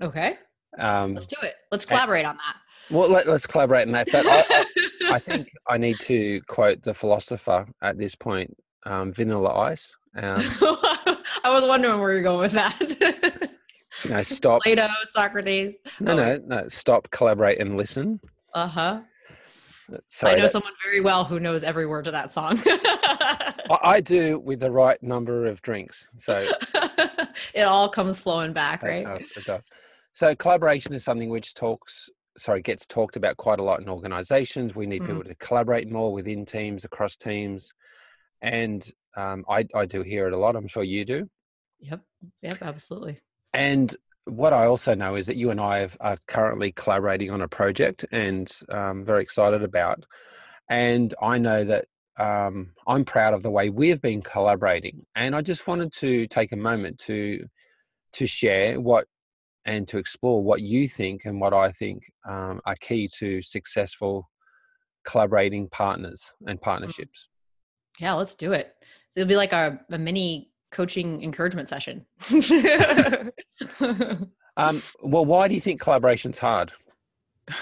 Okay. 0.00 0.38
Um, 0.78 1.14
let's 1.14 1.26
do 1.26 1.36
it. 1.42 1.54
Let's 1.70 1.84
collaborate 1.84 2.24
and, 2.24 2.28
on 2.30 2.36
that. 2.36 2.94
Well, 2.94 3.10
let, 3.10 3.28
us 3.28 3.46
collaborate 3.46 3.86
on 3.86 3.92
that. 3.92 4.08
But 4.10 4.26
I, 4.26 4.44
I, 4.50 5.14
I, 5.14 5.18
think 5.18 5.50
I 5.68 5.78
need 5.78 5.98
to 6.00 6.40
quote 6.48 6.82
the 6.82 6.94
philosopher 6.94 7.66
at 7.82 7.98
this 7.98 8.14
point, 8.14 8.56
um, 8.86 9.12
Vanilla 9.12 9.54
Ice. 9.58 9.96
Um, 10.16 10.42
I 11.44 11.50
was 11.50 11.66
wondering 11.66 12.00
where 12.00 12.12
you're 12.12 12.22
going 12.22 12.40
with 12.40 12.52
that. 12.52 13.50
know, 14.08 14.22
stop. 14.22 14.62
Plato, 14.62 14.88
Socrates. 15.04 15.76
No, 16.00 16.12
oh. 16.12 16.16
no, 16.16 16.40
no. 16.46 16.68
Stop, 16.68 17.10
collaborate, 17.10 17.60
and 17.60 17.76
listen. 17.76 18.20
Uh 18.54 18.66
huh. 18.66 19.00
Sorry, 20.06 20.34
I 20.34 20.36
know 20.36 20.42
that, 20.42 20.50
someone 20.50 20.72
very 20.84 21.00
well 21.00 21.24
who 21.24 21.40
knows 21.40 21.64
every 21.64 21.86
word 21.86 22.04
to 22.04 22.10
that 22.10 22.32
song. 22.32 22.60
I, 22.66 23.78
I, 23.82 24.00
do 24.00 24.38
with 24.38 24.60
the 24.60 24.70
right 24.70 25.02
number 25.02 25.46
of 25.46 25.60
drinks. 25.62 26.08
So 26.16 26.48
it 27.54 27.62
all 27.62 27.88
comes 27.88 28.20
flowing 28.20 28.52
back, 28.52 28.82
right? 28.82 29.02
It 29.02 29.04
does, 29.04 29.30
it 29.36 29.44
does. 29.44 29.68
So 30.12 30.34
collaboration 30.34 30.94
is 30.94 31.04
something 31.04 31.28
which 31.28 31.54
talks, 31.54 32.08
sorry, 32.38 32.62
gets 32.62 32.86
talked 32.86 33.16
about 33.16 33.36
quite 33.36 33.58
a 33.58 33.62
lot 33.62 33.80
in 33.80 33.88
organizations. 33.88 34.74
We 34.74 34.86
need 34.86 35.02
mm. 35.02 35.06
people 35.06 35.24
to 35.24 35.34
collaborate 35.36 35.90
more 35.90 36.12
within 36.12 36.44
teams, 36.44 36.84
across 36.84 37.16
teams. 37.16 37.70
And 38.42 38.88
um, 39.16 39.44
I, 39.48 39.66
I 39.74 39.86
do 39.86 40.02
hear 40.02 40.26
it 40.26 40.32
a 40.32 40.36
lot. 40.36 40.56
I'm 40.56 40.66
sure 40.66 40.82
you 40.82 41.04
do. 41.04 41.28
Yep. 41.80 42.00
Yep. 42.42 42.58
Absolutely. 42.62 43.20
And 43.54 43.94
what 44.24 44.52
I 44.52 44.66
also 44.66 44.94
know 44.94 45.16
is 45.16 45.26
that 45.26 45.36
you 45.36 45.50
and 45.50 45.60
I 45.60 45.80
have, 45.80 45.96
are 46.00 46.16
currently 46.26 46.72
collaborating 46.72 47.30
on 47.30 47.40
a 47.40 47.48
project 47.48 48.04
and 48.12 48.50
um, 48.70 49.02
very 49.02 49.22
excited 49.22 49.62
about. 49.62 50.04
And 50.68 51.12
I 51.20 51.38
know 51.38 51.64
that 51.64 51.86
um, 52.18 52.72
I'm 52.86 53.04
proud 53.04 53.34
of 53.34 53.42
the 53.42 53.50
way 53.50 53.70
we've 53.70 54.00
been 54.00 54.22
collaborating. 54.22 55.04
And 55.14 55.34
I 55.34 55.42
just 55.42 55.66
wanted 55.66 55.92
to 55.94 56.26
take 56.26 56.52
a 56.52 56.56
moment 56.56 56.98
to 57.00 57.44
to 58.12 58.26
share 58.26 58.80
what 58.80 59.06
and 59.64 59.86
to 59.86 59.98
explore 59.98 60.42
what 60.42 60.62
you 60.62 60.88
think 60.88 61.24
and 61.24 61.40
what 61.40 61.52
I 61.52 61.70
think 61.70 62.02
um, 62.28 62.60
are 62.66 62.74
key 62.80 63.08
to 63.18 63.40
successful 63.40 64.28
collaborating 65.04 65.68
partners 65.68 66.32
and 66.46 66.58
mm. 66.58 66.62
partnerships. 66.62 67.28
Yeah, 68.00 68.14
let's 68.14 68.34
do 68.34 68.52
it. 68.52 68.74
So 69.10 69.20
it'll 69.20 69.28
be 69.28 69.36
like 69.36 69.52
a, 69.52 69.80
a 69.90 69.98
mini 69.98 70.50
coaching 70.70 71.22
encouragement 71.22 71.68
session. 71.68 72.06
um, 74.56 74.82
well, 75.02 75.24
why 75.24 75.48
do 75.48 75.54
you 75.54 75.60
think 75.60 75.80
collaboration's 75.80 76.38
hard? 76.38 76.72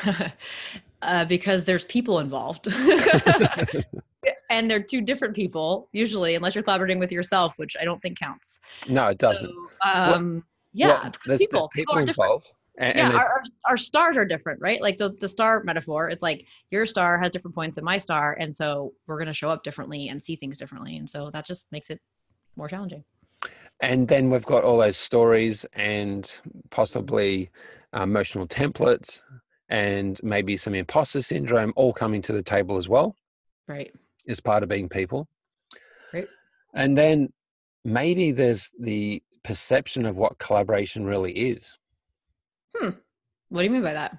uh, 1.03 1.25
because 1.25 1.65
there's 1.65 1.85
people 1.85 2.19
involved. 2.19 2.69
and 4.51 4.71
they're 4.71 4.83
two 4.83 5.01
different 5.01 5.35
people 5.35 5.89
usually, 5.93 6.35
unless 6.35 6.55
you're 6.55 6.65
collaborating 6.65 6.99
with 6.99 7.13
yourself, 7.13 7.59
which 7.59 7.77
I 7.81 7.85
don't 7.85 8.01
think 8.01 8.19
counts. 8.19 8.61
No, 8.89 9.07
it 9.07 9.19
doesn't. 9.19 9.51
So, 9.51 9.91
um, 9.91 10.35
well, 10.35 10.43
yeah, 10.73 10.89
well, 10.89 11.13
there's, 11.27 11.41
people, 11.41 11.61
there's 11.61 11.69
people, 11.73 11.95
people 11.95 12.09
involved. 12.09 12.53
And, 12.79 12.97
yeah, 12.97 13.09
and 13.09 13.17
our, 13.17 13.27
our, 13.27 13.43
our, 13.71 13.77
stars 13.77 14.17
are 14.17 14.25
different, 14.25 14.61
right? 14.61 14.81
Like 14.81 14.99
the, 14.99 15.09
the 15.21 15.29
star 15.29 15.63
metaphor, 15.65 16.09
it's 16.11 16.23
like 16.23 16.47
your 16.71 16.87
star 16.87 17.19
has 17.19 17.33
different 17.33 17.55
points 17.55 17.75
than 17.75 17.85
my 17.85 17.99
star. 17.99 18.37
And 18.39 18.55
so 18.55 18.93
we're 19.09 19.17
going 19.17 19.27
to 19.27 19.35
show 19.35 19.51
up 19.51 19.65
differently 19.65 20.09
and 20.09 20.25
see 20.25 20.37
things 20.37 20.57
differently. 20.57 20.97
And 20.97 21.11
so 21.11 21.29
that 21.33 21.45
just 21.45 21.67
makes 21.73 21.91
it 21.91 22.01
more 22.55 22.69
challenging. 22.69 23.03
And 23.81 24.07
then 24.07 24.31
we've 24.31 24.47
got 24.47 24.63
all 24.63 24.79
those 24.79 24.97
stories 24.97 25.67
and 25.73 26.41
possibly 26.71 27.51
uh, 27.97 28.03
emotional 28.03 28.47
templates 28.47 29.23
and 29.69 30.21
maybe 30.23 30.57
some 30.57 30.75
imposter 30.75 31.21
syndrome 31.21 31.73
all 31.75 31.93
coming 31.93 32.23
to 32.23 32.33
the 32.33 32.43
table 32.43 32.77
as 32.77 32.89
well. 32.89 33.17
Right. 33.67 33.93
As 34.29 34.41
part 34.41 34.63
of 34.63 34.69
being 34.69 34.89
people. 34.89 35.27
Right. 36.13 36.29
And 36.75 36.97
then 36.97 37.33
maybe 37.85 38.31
there's 38.31 38.73
the 38.79 39.21
perception 39.43 40.07
of 40.07 40.17
what 40.17 40.39
collaboration 40.39 41.05
really 41.05 41.33
is. 41.33 41.77
Hmm. 42.79 42.91
What 43.49 43.61
do 43.61 43.65
you 43.65 43.71
mean 43.71 43.83
by 43.83 43.95
that? 43.95 44.19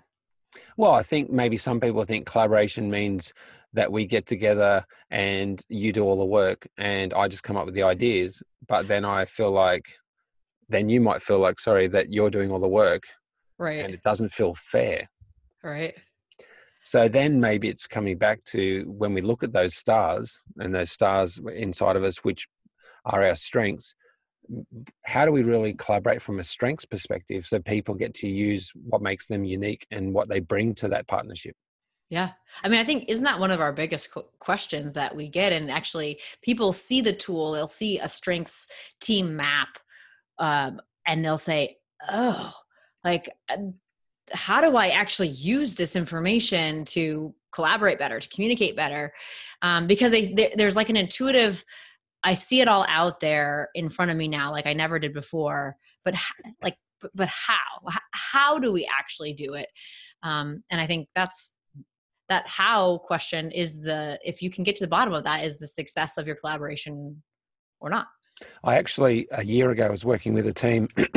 Well, 0.78 0.91
I 0.91 1.03
think 1.03 1.30
maybe 1.30 1.57
some 1.57 1.80
people 1.80 2.03
think 2.03 2.26
collaboration 2.26 2.89
means 2.89 3.34
that 3.74 3.91
we 3.91 4.05
get 4.05 4.26
together 4.26 4.84
and 5.12 5.64
you 5.70 5.91
do 5.93 6.03
all 6.03 6.18
the 6.18 6.26
work 6.26 6.68
and 6.78 7.14
I 7.14 7.28
just 7.28 7.43
come 7.43 7.57
up 7.57 7.66
with 7.66 7.76
the 7.76 7.84
ideas. 7.84 8.41
But 8.68 8.88
then 8.88 9.05
I 9.05 9.26
feel 9.26 9.51
like, 9.51 9.86
then 10.70 10.89
you 10.89 11.01
might 11.01 11.22
feel 11.22 11.39
like, 11.39 11.60
sorry, 11.60 11.88
that 11.88 12.12
you're 12.12 12.30
doing 12.30 12.51
all 12.51 12.60
the 12.60 12.68
work. 12.68 13.03
Right. 13.57 13.84
And 13.84 13.93
it 13.93 14.01
doesn't 14.01 14.32
feel 14.32 14.55
fair. 14.55 15.07
Right. 15.64 15.95
So 16.82 17.07
then 17.07 17.39
maybe 17.39 17.68
it's 17.68 17.86
coming 17.86 18.18
back 18.18 18.43
to 18.45 18.86
when 18.88 19.14
we 19.14 19.22
look 19.22 19.43
at 19.43 19.53
those 19.53 19.76
stars 19.76 20.43
and 20.57 20.74
those 20.74 20.91
stars 20.91 21.39
inside 21.53 21.95
of 21.95 22.03
us, 22.03 22.24
which 22.24 22.47
are 23.05 23.24
our 23.24 23.36
strengths, 23.36 23.93
how 25.04 25.26
do 25.26 25.32
we 25.32 25.43
really 25.43 25.74
collaborate 25.74 26.22
from 26.22 26.39
a 26.39 26.43
strengths 26.43 26.86
perspective 26.86 27.45
so 27.45 27.60
people 27.60 27.93
get 27.93 28.14
to 28.16 28.28
use 28.28 28.72
what 28.76 29.02
makes 29.02 29.28
them 29.28 29.43
unique 29.43 29.86
and 29.91 30.14
what 30.14 30.30
they 30.30 30.39
bring 30.39 30.74
to 30.76 30.88
that 30.88 31.08
partnership? 31.08 31.56
Yeah. 32.10 32.32
I 32.64 32.70
mean, 32.70 32.80
I 32.80 32.84
think, 32.84 33.06
isn't 33.08 33.24
that 33.24 33.39
one 33.39 33.52
of 33.52 33.62
our 33.62 33.72
biggest 33.72 34.10
questions 34.39 34.95
that 34.95 35.16
we 35.16 35.30
get? 35.30 35.54
And 35.54 35.70
actually, 35.70 36.20
people 36.41 36.74
see 36.74 37.02
the 37.02 37.14
tool, 37.14 37.52
they'll 37.52 37.68
see 37.68 38.00
a 38.00 38.10
strengths 38.10 38.68
team 39.00 39.36
map, 39.36 39.70
um, 40.39 40.82
and 41.06 41.24
they'll 41.24 41.38
say, 41.38 41.78
oh, 42.10 42.52
like, 43.04 43.30
uh, 43.50 43.58
how 44.32 44.62
do 44.62 44.76
I 44.76 44.89
actually 44.89 45.30
use 45.30 45.76
this 45.76 45.95
information 45.95 46.86
to 46.86 47.34
collaborate 47.52 48.00
better, 48.00 48.20
to 48.20 48.30
communicate 48.30 48.76
better? 48.76 49.14
Um, 49.62 49.86
because 49.86 50.12
they, 50.12 50.34
they, 50.34 50.54
there's 50.56 50.76
like 50.76 50.89
an 50.89 50.97
intuitive 50.97 51.64
I 52.24 52.34
see 52.34 52.61
it 52.61 52.67
all 52.67 52.86
out 52.88 53.20
there 53.20 53.70
in 53.76 53.89
front 53.89 54.11
of 54.11 54.17
me 54.17 54.28
now, 54.28 54.51
like 54.51 54.67
I 54.67 54.74
never 54.74 54.99
did 54.99 55.13
before. 55.13 55.76
But 56.03 56.15
like, 56.61 56.78
but, 57.13 57.30
how? 57.30 57.55
How 58.11 58.59
do 58.59 58.72
we 58.72 58.89
actually 58.97 59.34
do 59.34 59.53
it? 59.53 59.67
Um, 60.22 60.63
and 60.70 60.82
I 60.82 60.88
think 60.88 61.07
that's 61.15 61.55
that 62.28 62.47
how 62.47 62.99
question 62.99 63.51
is 63.51 63.82
the 63.82 64.20
if 64.24 64.41
you 64.41 64.51
can 64.51 64.63
get 64.63 64.76
to 64.76 64.84
the 64.84 64.89
bottom 64.89 65.13
of 65.13 65.24
that 65.24 65.43
is 65.43 65.57
the 65.57 65.67
success 65.67 66.17
of 66.17 66.28
your 66.28 66.36
collaboration 66.36 67.22
or 67.80 67.89
not. 67.89 68.07
I 68.63 68.78
actually 68.78 69.28
a 69.32 69.43
year 69.43 69.72
ago 69.72 69.89
was 69.89 70.05
working 70.05 70.34
with 70.34 70.47
a 70.47 70.53
team, 70.53 70.88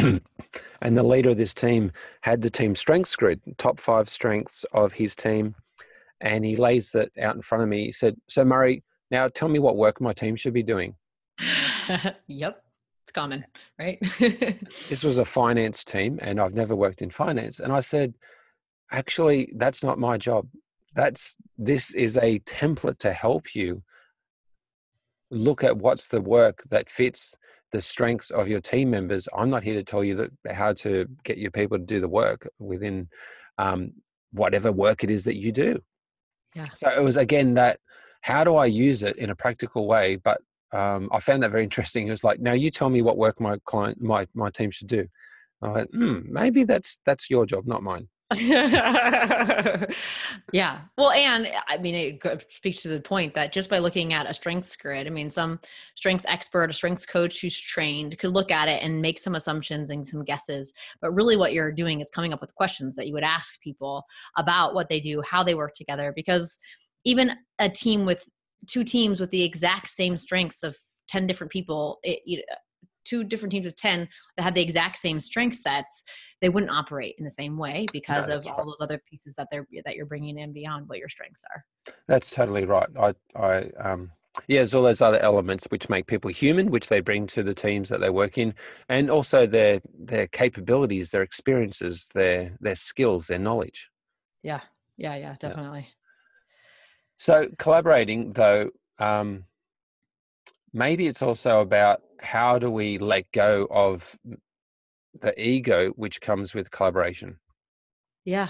and 0.83 0.97
the 0.97 1.03
leader 1.03 1.31
of 1.31 1.37
this 1.37 1.55
team 1.55 1.93
had 2.23 2.43
the 2.43 2.51
team 2.51 2.75
strengths 2.75 3.15
grid, 3.15 3.41
top 3.59 3.79
five 3.79 4.09
strengths 4.09 4.65
of 4.73 4.93
his 4.93 5.15
team, 5.15 5.55
and 6.21 6.45
he 6.45 6.57
lays 6.57 6.91
that 6.93 7.11
out 7.21 7.37
in 7.37 7.43
front 7.43 7.63
of 7.63 7.69
me. 7.69 7.85
He 7.87 7.93
said, 7.93 8.17
"So 8.29 8.45
Murray, 8.45 8.83
now, 9.13 9.29
tell 9.29 9.49
me 9.49 9.59
what 9.59 9.77
work 9.77 10.01
my 10.01 10.15
team 10.15 10.35
should 10.37 10.55
be 10.55 10.63
doing. 10.63 10.97
yep, 12.27 12.65
it's 13.05 13.13
common, 13.13 13.45
right? 13.79 13.99
this 14.89 15.05
was 15.05 15.19
a 15.19 15.25
finance 15.25 15.85
team, 15.85 16.19
and 16.23 16.41
I've 16.41 16.55
never 16.55 16.75
worked 16.75 17.03
in 17.03 17.11
finance. 17.11 17.61
And 17.61 17.75
I 17.75 17.81
said, 17.81 18.15
actually, 18.91 19.53
that's 19.57 19.85
not 19.85 19.99
my 19.99 20.17
job. 20.17 20.49
That's 20.95 21.37
this 21.59 21.93
is 21.93 22.17
a 22.17 22.39
template 22.41 22.99
to 23.01 23.13
help 23.13 23.55
you 23.55 23.83
look 25.31 25.63
at 25.63 25.77
what's 25.77 26.09
the 26.09 26.21
work 26.21 26.63
that 26.71 26.89
fits 26.89 27.35
the 27.71 27.83
strengths 27.83 28.31
of 28.31 28.49
your 28.49 28.61
team 28.61 28.91
members. 28.91 29.29
I'm 29.37 29.51
not 29.51 29.63
here 29.63 29.75
to 29.75 29.85
tell 29.85 30.03
you 30.03 30.15
that 30.17 30.31
how 30.55 30.73
to 30.75 31.07
get 31.25 31.37
your 31.37 31.51
people 31.51 31.79
to 31.79 31.85
do 31.85 32.01
the 32.01 32.09
work 32.09 32.49
within 32.59 33.09
um, 33.59 33.93
whatever 34.33 34.73
work 34.73 35.05
it 35.05 35.11
is 35.11 35.25
that 35.25 35.37
you 35.37 35.53
do. 35.53 35.83
Yeah. 36.55 36.67
So 36.73 36.89
it 36.89 37.03
was 37.03 37.17
again 37.17 37.55
that 37.55 37.79
how 38.23 38.43
do 38.45 38.57
I 38.57 38.67
use 38.67 39.03
it 39.03 39.17
in 39.17 39.31
a 39.31 39.37
practical 39.37 39.87
way? 39.87 40.17
But 40.17 40.41
um, 40.73 41.09
I 41.13 41.21
found 41.21 41.43
that 41.43 41.51
very 41.51 41.65
interesting. 41.65 42.09
It 42.09 42.11
was 42.11 42.25
like, 42.25 42.41
now 42.41 42.55
you 42.55 42.71
tell 42.71 42.89
me 42.89 43.03
what 43.03 43.19
work 43.19 43.41
my 43.41 43.59
client, 43.65 44.01
my 44.01 44.27
my 44.35 44.51
team 44.51 44.71
should 44.71 44.89
do. 44.89 45.07
I 45.61 45.69
went, 45.69 45.91
hmm, 45.93 46.21
maybe 46.25 46.65
that's 46.65 46.99
that's 47.05 47.31
your 47.31 47.47
job, 47.47 47.67
not 47.67 47.83
mine. 47.83 48.09
yeah. 50.53 50.81
Well, 50.97 51.11
and 51.11 51.53
I 51.69 51.77
mean, 51.79 51.95
it 51.95 52.47
speaks 52.51 52.81
to 52.83 52.89
the 52.89 53.01
point 53.01 53.35
that 53.35 53.53
just 53.53 53.69
by 53.69 53.79
looking 53.79 54.15
at 54.15 54.29
a 54.29 54.33
strengths 54.33 54.75
grid, 54.75 55.07
I 55.07 55.11
mean, 55.11 55.29
some 55.29 55.61
strengths 55.95 56.25
expert, 56.27 56.71
a 56.71 56.73
strengths 56.73 57.05
coach 57.05 57.41
who's 57.41 57.61
trained 57.61 58.19
could 58.19 58.33
look 58.33 58.51
at 58.51 58.69
it 58.69 58.83
and 58.83 59.03
make 59.03 59.19
some 59.19 59.35
assumptions 59.35 59.91
and 59.91 60.09
some 60.09 60.25
guesses. 60.25 60.73
But 61.01 61.13
really, 61.13 61.37
what 61.37 61.53
you're 61.53 61.73
doing 61.73 62.01
is 62.01 62.09
coming 62.11 62.33
up 62.33 62.41
with 62.41 62.55
questions 62.55 62.97
that 62.97 63.07
you 63.07 63.13
would 63.13 63.23
ask 63.23 63.61
people 63.61 64.05
about 64.39 64.75
what 64.75 64.89
they 64.89 65.01
do, 65.01 65.23
how 65.23 65.43
they 65.43 65.55
work 65.55 65.75
together, 65.75 66.13
because 66.17 66.59
even 67.05 67.33
a 67.59 67.69
team 67.69 68.05
with 68.05 68.25
two 68.67 68.85
teams 68.85 69.21
with 69.21 69.31
the 69.31 69.43
exact 69.43 69.89
same 69.89 70.17
strengths 70.17 70.63
of 70.63 70.77
10 71.09 71.27
different 71.27 71.51
people 71.53 71.99
it, 72.03 72.21
you 72.25 72.43
two 73.05 73.25
different 73.25 73.51
teams 73.51 73.67
of 73.67 73.75
10 73.75 74.09
that 74.37 74.43
had 74.43 74.55
the 74.55 74.63
exact 74.63 74.97
same 74.97 75.21
strength 75.21 75.57
sets 75.57 76.03
they 76.41 76.49
wouldn't 76.49 76.71
operate 76.71 77.17
in 77.19 77.25
the 77.25 77.31
same 77.31 77.59
way 77.59 77.87
because 77.93 78.29
no, 78.29 78.37
of 78.37 78.47
all 78.47 78.57
right. 78.59 78.67
those 78.67 78.77
other 78.81 79.03
pieces 79.11 79.35
that 79.37 79.49
they're 79.51 79.67
that 79.85 79.97
you're 79.97 80.07
bringing 80.07 80.39
in 80.39 80.53
beyond 80.53 80.89
what 80.89 80.99
your 80.99 81.09
strengths 81.09 81.43
are 81.55 81.65
that's 82.07 82.31
totally 82.31 82.65
right 82.65 82.89
i 82.99 83.13
i 83.35 83.63
um 83.79 84.11
yeah, 84.49 84.61
there's 84.61 84.75
all 84.75 84.83
those 84.83 85.03
other 85.03 85.19
elements 85.19 85.67
which 85.69 85.91
make 85.91 86.07
people 86.07 86.31
human, 86.31 86.71
which 86.71 86.89
they 86.89 87.01
bring 87.01 87.27
to 87.29 87.43
the 87.43 87.55
teams 87.55 87.89
that 87.91 88.01
they 88.01 88.11
work 88.11 88.39
in, 88.39 88.55
and 88.89 89.11
also 89.11 89.47
their 89.47 89.81
their 89.95 90.27
capabilities, 90.27 91.11
their 91.11 91.23
experiences, 91.23 92.09
their 92.15 92.57
their 92.61 92.77
skills, 92.77 93.27
their 93.27 93.39
knowledge. 93.39 93.91
Yeah, 94.43 94.61
yeah, 94.97 95.17
yeah, 95.17 95.37
definitely. 95.39 95.81
Yeah. 95.81 96.02
So 97.23 97.49
collaborating, 97.57 98.33
though, 98.33 98.71
um, 98.99 99.45
maybe 100.73 101.07
it's 101.07 101.23
also 101.23 101.61
about 101.61 102.01
how 102.19 102.59
do 102.59 102.69
we 102.69 102.99
let 102.99 103.31
go 103.31 103.69
of 103.71 104.19
the 105.21 105.33
ego 105.41 105.91
which 105.91 106.21
comes 106.21 106.53
with 106.53 106.73
collaboration. 106.73 107.39
Yeah, 108.25 108.49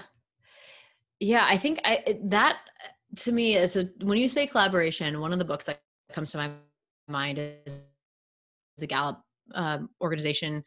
yeah. 1.20 1.44
I 1.46 1.58
think 1.58 1.82
I 1.84 2.18
that 2.24 2.60
to 3.16 3.32
me 3.32 3.56
is 3.56 3.76
a 3.76 3.90
when 4.04 4.16
you 4.16 4.30
say 4.30 4.46
collaboration, 4.46 5.20
one 5.20 5.34
of 5.34 5.38
the 5.38 5.44
books 5.44 5.66
that 5.66 5.82
comes 6.10 6.30
to 6.30 6.38
my 6.38 6.50
mind 7.08 7.38
is 7.66 7.84
a 8.80 8.86
Gallup 8.86 9.20
um, 9.54 9.90
organization 10.00 10.64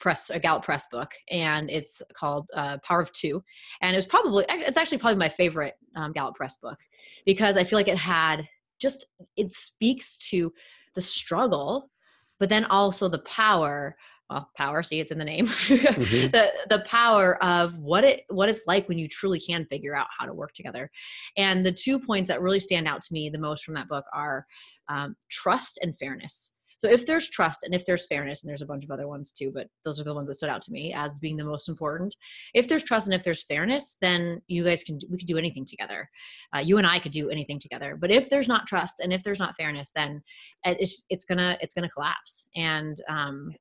press 0.00 0.30
a 0.30 0.38
Gallup 0.38 0.64
press 0.64 0.86
book, 0.90 1.12
and 1.30 1.70
it's 1.70 2.02
called 2.14 2.48
uh, 2.54 2.78
Power 2.78 3.00
of 3.00 3.12
Two, 3.12 3.42
and 3.80 3.94
it 3.94 3.98
was 3.98 4.06
probably 4.06 4.44
it's 4.48 4.78
actually 4.78 4.98
probably 4.98 5.18
my 5.18 5.28
favorite 5.28 5.74
um, 5.96 6.12
Gallup 6.12 6.34
press 6.34 6.56
book 6.56 6.78
because 7.26 7.56
I 7.56 7.64
feel 7.64 7.78
like 7.78 7.88
it 7.88 7.98
had 7.98 8.48
just 8.80 9.06
it 9.36 9.52
speaks 9.52 10.16
to 10.30 10.52
the 10.94 11.00
struggle, 11.00 11.90
but 12.38 12.48
then 12.48 12.64
also 12.66 13.08
the 13.08 13.20
power 13.20 13.96
well 14.30 14.50
power 14.56 14.82
see 14.82 15.00
it's 15.00 15.10
in 15.10 15.18
the 15.18 15.24
name. 15.24 15.46
Mm-hmm. 15.46 16.30
the 16.32 16.52
the 16.68 16.84
power 16.86 17.42
of 17.42 17.76
what 17.78 18.04
it 18.04 18.24
what 18.28 18.48
it's 18.48 18.66
like 18.66 18.88
when 18.88 18.98
you 18.98 19.08
truly 19.08 19.40
can 19.40 19.66
figure 19.66 19.94
out 19.94 20.06
how 20.16 20.26
to 20.26 20.34
work 20.34 20.52
together. 20.52 20.90
And 21.36 21.64
the 21.64 21.72
two 21.72 21.98
points 21.98 22.28
that 22.28 22.42
really 22.42 22.60
stand 22.60 22.86
out 22.86 23.02
to 23.02 23.12
me 23.12 23.30
the 23.30 23.38
most 23.38 23.64
from 23.64 23.74
that 23.74 23.88
book 23.88 24.04
are 24.12 24.46
um, 24.88 25.16
trust 25.30 25.78
and 25.82 25.96
fairness 25.96 26.52
so 26.78 26.88
if 26.88 27.04
there's 27.06 27.28
trust 27.28 27.64
and 27.64 27.74
if 27.74 27.84
there's 27.84 28.06
fairness, 28.06 28.42
and 28.42 28.48
there's 28.48 28.62
a 28.62 28.66
bunch 28.66 28.84
of 28.84 28.90
other 28.92 29.08
ones 29.08 29.32
too, 29.32 29.50
but 29.52 29.66
those 29.84 30.00
are 30.00 30.04
the 30.04 30.14
ones 30.14 30.28
that 30.28 30.34
stood 30.34 30.48
out 30.48 30.62
to 30.62 30.72
me 30.72 30.94
as 30.94 31.18
being 31.18 31.36
the 31.36 31.44
most 31.44 31.68
important. 31.68 32.14
If 32.54 32.68
there's 32.68 32.84
trust 32.84 33.08
and 33.08 33.14
if 33.14 33.24
there's 33.24 33.42
fairness, 33.42 33.96
then 34.00 34.40
you 34.46 34.62
guys 34.62 34.84
can 34.84 35.00
we 35.10 35.18
could 35.18 35.26
do 35.26 35.38
anything 35.38 35.64
together. 35.64 36.08
Uh, 36.54 36.60
you 36.60 36.78
and 36.78 36.86
I 36.86 37.00
could 37.00 37.10
do 37.10 37.30
anything 37.30 37.58
together. 37.58 37.98
But 38.00 38.12
if 38.12 38.30
there's 38.30 38.46
not 38.46 38.68
trust 38.68 39.00
and 39.00 39.12
if 39.12 39.24
there's 39.24 39.40
not 39.40 39.56
fairness, 39.56 39.90
then 39.94 40.22
it's 40.64 41.02
it's 41.10 41.24
gonna 41.24 41.58
it's 41.60 41.74
gonna 41.74 41.90
collapse. 41.90 42.46
And 42.54 43.00
um, 43.08 43.52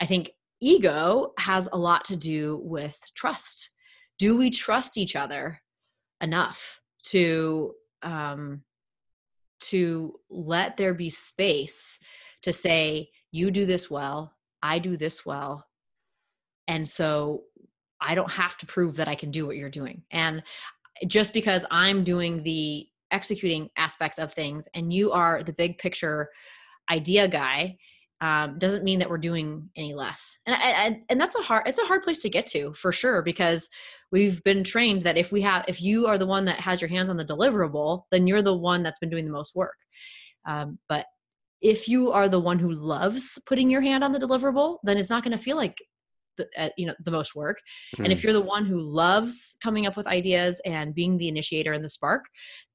I 0.00 0.06
think 0.06 0.32
ego 0.60 1.32
has 1.38 1.68
a 1.72 1.78
lot 1.78 2.04
to 2.06 2.16
do 2.16 2.60
with 2.64 2.98
trust. 3.14 3.70
Do 4.18 4.36
we 4.36 4.50
trust 4.50 4.98
each 4.98 5.14
other 5.14 5.60
enough 6.20 6.80
to 7.04 7.72
um, 8.02 8.64
to 9.60 10.18
let 10.28 10.76
there 10.76 10.94
be 10.94 11.08
space 11.08 12.00
to 12.42 12.52
say, 12.52 13.08
you 13.30 13.50
do 13.50 13.66
this 13.66 13.90
well, 13.90 14.34
I 14.62 14.78
do 14.78 14.96
this 14.96 15.24
well. 15.24 15.66
And 16.68 16.88
so 16.88 17.42
I 18.00 18.14
don't 18.14 18.30
have 18.30 18.56
to 18.58 18.66
prove 18.66 18.96
that 18.96 19.08
I 19.08 19.14
can 19.14 19.30
do 19.30 19.46
what 19.46 19.56
you're 19.56 19.70
doing. 19.70 20.02
And 20.10 20.42
just 21.06 21.32
because 21.32 21.64
I'm 21.70 22.04
doing 22.04 22.42
the 22.42 22.86
executing 23.10 23.70
aspects 23.76 24.18
of 24.18 24.32
things 24.32 24.66
and 24.74 24.92
you 24.92 25.12
are 25.12 25.42
the 25.42 25.52
big 25.52 25.78
picture 25.78 26.30
idea 26.90 27.28
guy 27.28 27.76
um, 28.20 28.56
doesn't 28.58 28.84
mean 28.84 29.00
that 29.00 29.10
we're 29.10 29.18
doing 29.18 29.68
any 29.76 29.94
less 29.94 30.38
and 30.46 30.56
I, 30.56 31.02
and 31.08 31.20
that's 31.20 31.34
a 31.34 31.42
hard 31.42 31.66
it's 31.66 31.78
a 31.78 31.84
hard 31.84 32.02
place 32.02 32.18
to 32.18 32.30
get 32.30 32.46
to 32.48 32.72
for 32.74 32.92
sure 32.92 33.20
because 33.20 33.68
we've 34.12 34.42
been 34.44 34.64
trained 34.64 35.02
that 35.04 35.16
if 35.16 35.30
we 35.30 35.42
have 35.42 35.64
if 35.68 35.82
you 35.82 36.06
are 36.06 36.18
the 36.18 36.26
one 36.26 36.44
that 36.46 36.60
has 36.60 36.80
your 36.80 36.88
hands 36.88 37.10
on 37.10 37.16
the 37.16 37.24
deliverable 37.24 38.04
then 38.10 38.26
you're 38.26 38.42
the 38.42 38.56
one 38.56 38.82
that's 38.82 38.98
been 38.98 39.10
doing 39.10 39.26
the 39.26 39.32
most 39.32 39.54
work 39.54 39.76
um, 40.48 40.78
but 40.88 41.06
if 41.62 41.88
you 41.88 42.10
are 42.10 42.28
the 42.28 42.40
one 42.40 42.58
who 42.58 42.72
loves 42.72 43.38
putting 43.46 43.70
your 43.70 43.80
hand 43.80 44.04
on 44.04 44.12
the 44.12 44.18
deliverable 44.18 44.78
then 44.82 44.98
it's 44.98 45.10
not 45.10 45.22
going 45.22 45.36
to 45.36 45.42
feel 45.42 45.56
like 45.56 45.78
the, 46.36 46.48
uh, 46.56 46.70
you 46.76 46.86
know 46.86 46.94
the 47.04 47.10
most 47.10 47.34
work 47.34 47.58
mm. 47.96 48.04
and 48.04 48.12
if 48.12 48.20
hmm. 48.20 48.26
you're 48.26 48.32
the 48.32 48.40
one 48.40 48.64
who 48.64 48.80
loves 48.80 49.56
coming 49.62 49.86
up 49.86 49.96
with 49.96 50.06
ideas 50.06 50.60
and 50.64 50.94
being 50.94 51.16
the 51.18 51.28
initiator 51.28 51.72
and 51.72 51.84
the 51.84 51.90
spark 51.90 52.24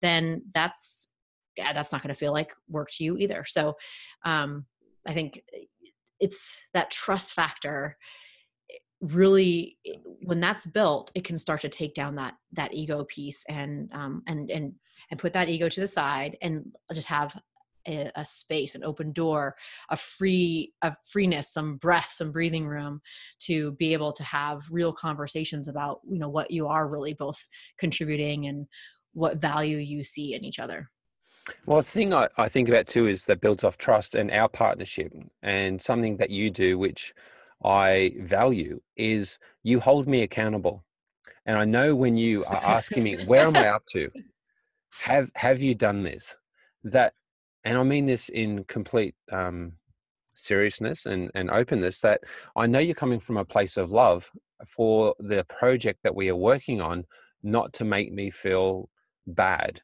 then 0.02 0.42
that's 0.54 1.10
yeah, 1.58 1.74
that's 1.74 1.92
not 1.92 2.04
going 2.04 2.14
to 2.14 2.20
feel 2.20 2.32
like 2.32 2.54
work 2.70 2.90
to 2.92 3.04
you 3.04 3.18
either 3.18 3.44
so 3.48 3.76
um 4.26 4.66
i 5.08 5.14
think 5.14 5.42
it's 6.20 6.68
that 6.74 6.92
trust 6.92 7.34
factor 7.34 7.98
really 9.02 9.78
when 10.24 10.40
that's 10.40 10.66
built 10.66 11.12
it 11.14 11.24
can 11.24 11.38
start 11.38 11.62
to 11.62 11.70
take 11.70 11.94
down 11.94 12.16
that 12.16 12.34
that 12.54 12.74
ego 12.74 13.06
piece 13.06 13.44
and 13.48 13.92
um 13.94 14.24
and 14.28 14.50
and 14.50 14.74
and 15.12 15.20
put 15.20 15.34
that 15.34 15.50
ego 15.50 15.70
to 15.70 15.80
the 15.80 15.88
side 15.88 16.36
and 16.42 16.66
just 16.94 17.08
have 17.08 17.36
a, 17.88 18.12
a, 18.16 18.26
space 18.26 18.76
an 18.76 18.84
open 18.84 19.12
door 19.12 19.56
a 19.90 19.98
free 19.98 20.74
a 20.82 20.96
freeness 21.06 21.52
some 21.52 21.78
breath 21.78 22.10
some 22.12 22.32
breathing 22.32 22.68
room 22.68 23.02
to 23.40 23.72
be 23.74 23.94
able 23.94 24.12
to 24.12 24.24
have 24.24 24.62
real 24.70 24.94
conversations 24.94 25.68
about 25.68 26.02
you 26.10 26.20
know 26.20 26.30
what 26.30 26.52
you 26.52 26.68
are 26.68 26.88
really 26.88 27.14
both 27.14 27.46
contributing 27.78 28.48
and 28.48 28.68
what 29.14 29.38
value 29.38 29.78
you 29.78 30.04
see 30.04 30.34
in 30.34 30.44
each 30.44 30.60
other 30.60 30.90
well, 31.66 31.78
the 31.78 31.84
thing 31.84 32.14
I, 32.14 32.28
I 32.38 32.50
think 32.50 32.70
about 32.70 32.88
too 32.88 33.08
is 33.08 33.26
that 33.26 33.42
builds 33.42 33.64
off 33.64 33.78
trust 33.78 34.16
and 34.16 34.32
our 34.32 34.50
partnership, 34.50 35.14
and 35.42 35.82
something 35.82 36.18
that 36.18 36.30
you 36.30 36.50
do, 36.50 36.78
which 36.78 37.14
I 37.64 38.14
value, 38.20 38.82
is 38.96 39.40
you 39.64 39.80
hold 39.80 40.08
me 40.08 40.24
accountable. 40.24 40.84
And 41.46 41.58
I 41.58 41.66
know 41.66 41.96
when 41.96 42.18
you 42.18 42.44
are 42.46 42.58
asking 42.58 43.04
me, 43.04 43.24
where 43.26 43.46
am 43.48 43.56
I 43.56 43.70
up 43.70 43.86
to? 43.92 44.12
Have 45.02 45.30
have 45.36 45.62
you 45.62 45.76
done 45.76 46.02
this? 46.02 46.36
That 46.84 47.14
and 47.68 47.78
I 47.78 47.84
mean 47.84 48.05
this 48.05 48.30
in 48.30 48.63
complete 48.63 49.13
um, 49.30 49.74
seriousness 50.36 51.05
and, 51.05 51.30
and 51.36 51.51
openness, 51.51 51.99
that 51.99 52.22
I 52.55 52.65
know 52.65 52.80
you're 52.80 52.95
coming 52.95 53.20
from 53.20 53.36
a 53.36 53.43
place 53.43 53.76
of 53.76 53.91
love 53.91 54.32
for 54.65 55.13
the 55.20 55.43
project 55.49 55.99
that 56.03 56.15
we 56.15 56.30
are 56.30 56.36
working 56.36 56.80
on, 56.80 57.03
not 57.43 57.74
to 57.74 57.84
make 57.84 58.13
me 58.13 58.30
feel 58.30 58.88
bad. 59.28 59.82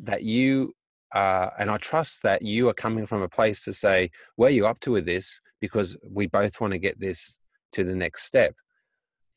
That 0.00 0.22
you, 0.22 0.74
uh, 1.12 1.50
and 1.58 1.70
I 1.70 1.78
trust 1.78 2.22
that 2.22 2.42
you 2.42 2.68
are 2.68 2.74
coming 2.74 3.04
from 3.04 3.22
a 3.22 3.28
place 3.28 3.60
to 3.62 3.72
say, 3.72 4.12
where 4.36 4.48
are 4.48 4.52
you 4.52 4.68
up 4.68 4.78
to 4.80 4.92
with 4.92 5.04
this? 5.04 5.40
Because 5.60 5.96
we 6.08 6.28
both 6.28 6.60
want 6.60 6.72
to 6.72 6.78
get 6.78 7.00
this 7.00 7.36
to 7.72 7.82
the 7.82 7.96
next 7.96 8.22
step. 8.22 8.54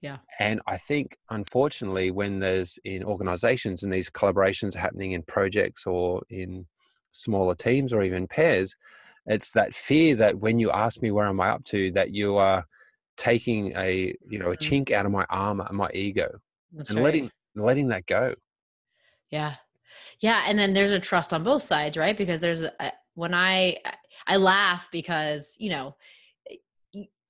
Yeah. 0.02 0.18
And 0.38 0.62
I 0.68 0.78
think, 0.78 1.18
unfortunately, 1.32 2.12
when 2.12 2.38
there's 2.38 2.78
in 2.86 3.04
organizations 3.04 3.82
and 3.82 3.92
these 3.92 4.12
collaborations 4.12 4.76
happening 4.76 5.14
in 5.14 5.24
projects 5.24 5.88
or 5.88 6.22
in 6.30 6.68
smaller 7.12 7.56
teams 7.56 7.94
or 7.94 8.04
even 8.04 8.28
pairs 8.28 8.76
it's 9.28 9.52
that 9.52 9.74
fear 9.74 10.16
that 10.16 10.38
when 10.38 10.58
you 10.58 10.72
ask 10.72 11.02
me 11.02 11.12
where 11.12 11.28
am 11.28 11.42
i 11.42 11.50
up 11.50 11.64
to 11.64 11.92
that 11.92 12.12
you 12.12 12.38
are 12.38 12.66
taking 13.18 13.74
a 13.76 14.16
you 14.30 14.40
know 14.40 14.52
a 14.52 14.56
mm-hmm. 14.56 14.76
chink 14.76 14.92
out 14.92 15.06
of 15.06 15.12
my 15.12 15.26
armor 15.30 15.66
and 15.68 15.78
my 15.78 15.90
ego 15.94 16.30
That's 16.72 16.90
and 16.90 17.00
right. 17.00 17.06
letting 17.06 17.32
letting 17.56 17.88
that 17.90 18.06
go 18.06 18.36
yeah 19.30 19.56
yeah 20.20 20.44
and 20.48 20.58
then 20.58 20.74
there's 20.74 20.92
a 20.92 21.00
trust 21.00 21.34
on 21.34 21.44
both 21.44 21.64
sides 21.64 21.98
right 21.98 22.18
because 22.18 22.40
there's 22.40 22.62
a 22.62 22.92
when 23.16 23.34
i 23.34 23.78
i 24.28 24.38
laugh 24.38 24.88
because 24.92 25.56
you 25.58 25.70
know 25.70 25.96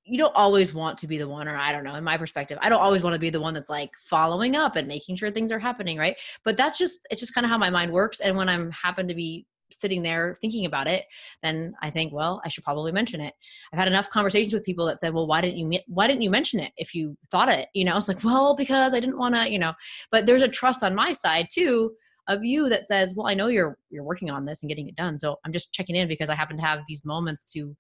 you 0.10 0.18
don't 0.18 0.36
always 0.36 0.74
want 0.74 0.98
to 0.98 1.08
be 1.08 1.18
the 1.18 1.28
one 1.28 1.48
or 1.48 1.56
i 1.56 1.72
don't 1.72 1.84
know 1.84 1.96
in 1.96 2.04
my 2.04 2.18
perspective 2.18 2.58
i 2.62 2.70
don't 2.70 2.82
always 2.82 3.04
want 3.04 3.14
to 3.14 3.20
be 3.20 3.30
the 3.30 3.40
one 3.40 3.54
that's 3.54 3.70
like 3.70 3.92
following 4.00 4.56
up 4.56 4.76
and 4.76 4.88
making 4.88 5.16
sure 5.16 5.32
things 5.32 5.52
are 5.52 5.60
happening 5.60 5.98
right 5.98 6.18
but 6.44 6.58
that's 6.58 6.78
just 6.78 7.08
it's 7.10 7.22
just 7.22 7.34
kind 7.34 7.46
of 7.46 7.50
how 7.52 7.58
my 7.58 7.70
mind 7.70 7.92
works 7.92 8.20
and 8.20 8.36
when 8.36 8.50
i'm 8.50 8.72
happen 8.72 9.08
to 9.08 9.14
be 9.14 9.46
sitting 9.72 10.02
there 10.02 10.36
thinking 10.40 10.66
about 10.66 10.88
it 10.88 11.06
then 11.44 11.74
i 11.82 11.90
think 11.90 12.14
well 12.14 12.42
i 12.46 12.50
should 12.50 12.64
probably 12.64 12.92
mention 12.92 13.22
it. 13.22 13.34
I've 13.72 13.80
had 13.80 13.88
enough 13.88 14.10
conversations 14.10 14.54
with 14.54 14.64
people 14.64 14.86
that 14.86 15.00
said 15.00 15.14
well 15.14 15.28
why 15.28 15.42
didn't 15.42 15.58
you 15.58 15.80
why 15.88 16.08
didn't 16.08 16.22
you 16.22 16.30
mention 16.30 16.60
it 16.60 16.72
if 16.78 16.94
you 16.94 17.18
thought 17.32 17.50
it? 17.50 17.68
You 17.74 17.86
know 17.86 17.98
it's 17.98 18.08
like 18.08 18.24
well 18.24 18.56
because 18.56 18.94
i 18.94 19.00
didn't 19.00 19.18
want 19.18 19.36
to 19.36 19.50
you 19.50 19.60
know. 19.60 19.74
But 20.12 20.26
there's 20.26 20.42
a 20.42 20.48
trust 20.48 20.84
on 20.84 20.96
my 20.96 21.14
side 21.14 21.48
too 21.52 21.92
of 22.28 22.44
you 22.44 22.70
that 22.70 22.88
says 22.88 23.14
well 23.16 23.28
i 23.28 23.34
know 23.34 23.48
you're 23.48 23.78
you're 23.90 24.04
working 24.04 24.30
on 24.30 24.46
this 24.46 24.62
and 24.62 24.70
getting 24.70 24.90
it 24.90 24.96
done 24.96 25.18
so 25.18 25.38
i'm 25.46 25.54
just 25.54 25.74
checking 25.74 25.96
in 25.96 26.08
because 26.08 26.30
i 26.30 26.36
happen 26.36 26.58
to 26.58 26.64
have 26.64 26.82
these 26.88 27.06
moments 27.06 27.50
to 27.54 27.76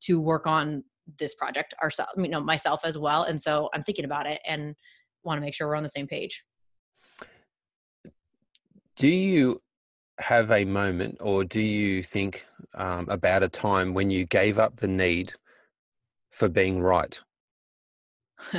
to 0.00 0.20
work 0.20 0.46
on 0.46 0.82
this 1.18 1.34
project 1.34 1.74
ourselves 1.80 2.10
you 2.16 2.28
know 2.28 2.40
myself 2.40 2.80
as 2.84 2.98
well 2.98 3.22
and 3.22 3.40
so 3.40 3.68
i'm 3.72 3.82
thinking 3.82 4.04
about 4.04 4.26
it 4.26 4.40
and 4.46 4.74
want 5.24 5.38
to 5.38 5.40
make 5.40 5.54
sure 5.54 5.66
we're 5.66 5.76
on 5.76 5.82
the 5.82 5.88
same 5.88 6.06
page. 6.06 6.44
Do 8.96 9.08
you 9.08 9.60
have 10.18 10.50
a 10.50 10.64
moment, 10.64 11.18
or 11.20 11.44
do 11.44 11.60
you 11.60 12.02
think 12.02 12.46
um, 12.74 13.08
about 13.08 13.42
a 13.42 13.48
time 13.48 13.94
when 13.94 14.10
you 14.10 14.26
gave 14.26 14.58
up 14.58 14.76
the 14.76 14.88
need 14.88 15.32
for 16.30 16.48
being 16.48 16.80
right? 16.80 17.20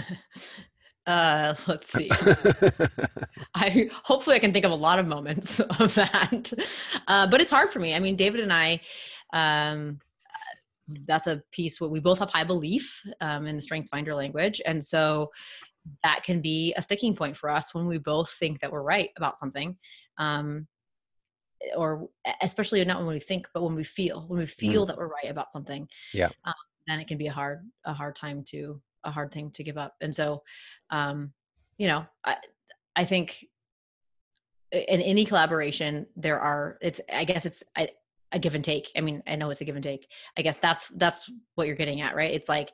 uh, 1.07 1.55
let's 1.67 1.91
see. 1.91 2.09
I 3.55 3.89
hopefully 4.03 4.35
I 4.35 4.39
can 4.39 4.53
think 4.53 4.65
of 4.65 4.71
a 4.71 4.75
lot 4.75 4.99
of 4.99 5.07
moments 5.07 5.59
of 5.79 5.93
that, 5.95 6.51
uh, 7.07 7.27
but 7.27 7.41
it's 7.41 7.51
hard 7.51 7.69
for 7.71 7.79
me. 7.79 7.93
I 7.93 7.99
mean, 7.99 8.15
David 8.15 8.41
and 8.41 8.53
I. 8.53 8.81
Um, 9.33 9.99
that's 11.07 11.25
a 11.25 11.41
piece 11.51 11.81
where 11.81 11.89
we 11.89 11.99
both 11.99 12.19
have 12.19 12.29
high 12.29 12.43
belief 12.43 13.01
um, 13.19 13.47
in 13.47 13.55
the 13.55 13.61
strengths 13.61 13.89
finder 13.89 14.13
language 14.13 14.61
and 14.67 14.85
so 14.85 15.31
that 16.03 16.23
can 16.23 16.41
be 16.41 16.75
a 16.77 16.81
sticking 16.81 17.15
point 17.15 17.35
for 17.35 17.49
us 17.49 17.73
when 17.73 17.87
we 17.87 17.97
both 17.97 18.31
think 18.39 18.59
that 18.59 18.71
we're 18.71 18.83
right 18.83 19.09
about 19.17 19.39
something 19.39 19.75
um, 20.19 20.67
or 21.75 22.07
especially 22.41 22.83
not 22.85 22.99
when 22.99 23.13
we 23.13 23.19
think 23.19 23.47
but 23.53 23.63
when 23.63 23.75
we 23.75 23.83
feel 23.83 24.25
when 24.27 24.39
we 24.39 24.45
feel 24.45 24.83
mm. 24.83 24.87
that 24.87 24.97
we're 24.97 25.07
right 25.07 25.29
about 25.29 25.51
something 25.53 25.87
yeah. 26.13 26.29
um, 26.45 26.53
then 26.87 26.99
it 26.99 27.07
can 27.07 27.17
be 27.17 27.27
a 27.27 27.31
hard 27.31 27.59
a 27.85 27.93
hard 27.93 28.15
time 28.15 28.43
to 28.43 28.81
a 29.05 29.11
hard 29.11 29.31
thing 29.31 29.51
to 29.51 29.63
give 29.63 29.77
up. 29.77 29.93
And 30.01 30.15
so 30.15 30.43
um 30.89 31.31
you 31.77 31.87
know 31.87 32.05
i 32.23 32.37
i 32.95 33.05
think 33.05 33.45
in 34.71 35.01
any 35.01 35.25
collaboration 35.25 36.05
there 36.15 36.39
are 36.39 36.77
it's 36.81 37.01
i 37.11 37.23
guess 37.23 37.45
it's 37.45 37.63
a, 37.77 37.89
a 38.31 38.39
give 38.39 38.55
and 38.55 38.63
take. 38.63 38.91
I 38.97 39.01
mean 39.01 39.23
i 39.27 39.35
know 39.35 39.49
it's 39.49 39.61
a 39.61 39.65
give 39.65 39.75
and 39.75 39.83
take. 39.83 40.07
I 40.37 40.41
guess 40.41 40.57
that's 40.57 40.87
that's 40.95 41.29
what 41.55 41.67
you're 41.67 41.75
getting 41.75 42.01
at 42.01 42.15
right? 42.15 42.33
It's 42.33 42.49
like 42.49 42.71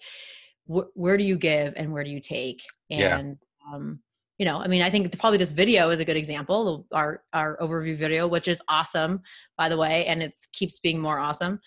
wh- 0.68 0.96
where 0.96 1.18
do 1.18 1.24
you 1.24 1.38
give 1.38 1.74
and 1.76 1.92
where 1.92 2.04
do 2.04 2.10
you 2.10 2.22
take? 2.22 2.62
And 2.90 3.38
yeah. 3.70 3.76
um 3.76 4.00
you 4.42 4.46
know, 4.46 4.58
I 4.58 4.68
mean, 4.68 4.82
I 4.82 4.90
think 4.90 5.20
probably 5.20 5.38
this 5.38 5.52
video 5.52 5.92
is 5.92 6.00
a 6.00 6.06
good 6.06 6.18
example, 6.18 6.88
our 6.92 7.22
our 7.32 7.60
overview 7.62 7.96
video, 7.96 8.28
which 8.28 8.48
is 8.48 8.60
awesome, 8.68 9.22
by 9.56 9.70
the 9.70 9.78
way, 9.78 10.04
and 10.08 10.24
it 10.24 10.36
keeps 10.52 10.80
being 10.80 11.00
more 11.00 11.20
awesome. 11.20 11.60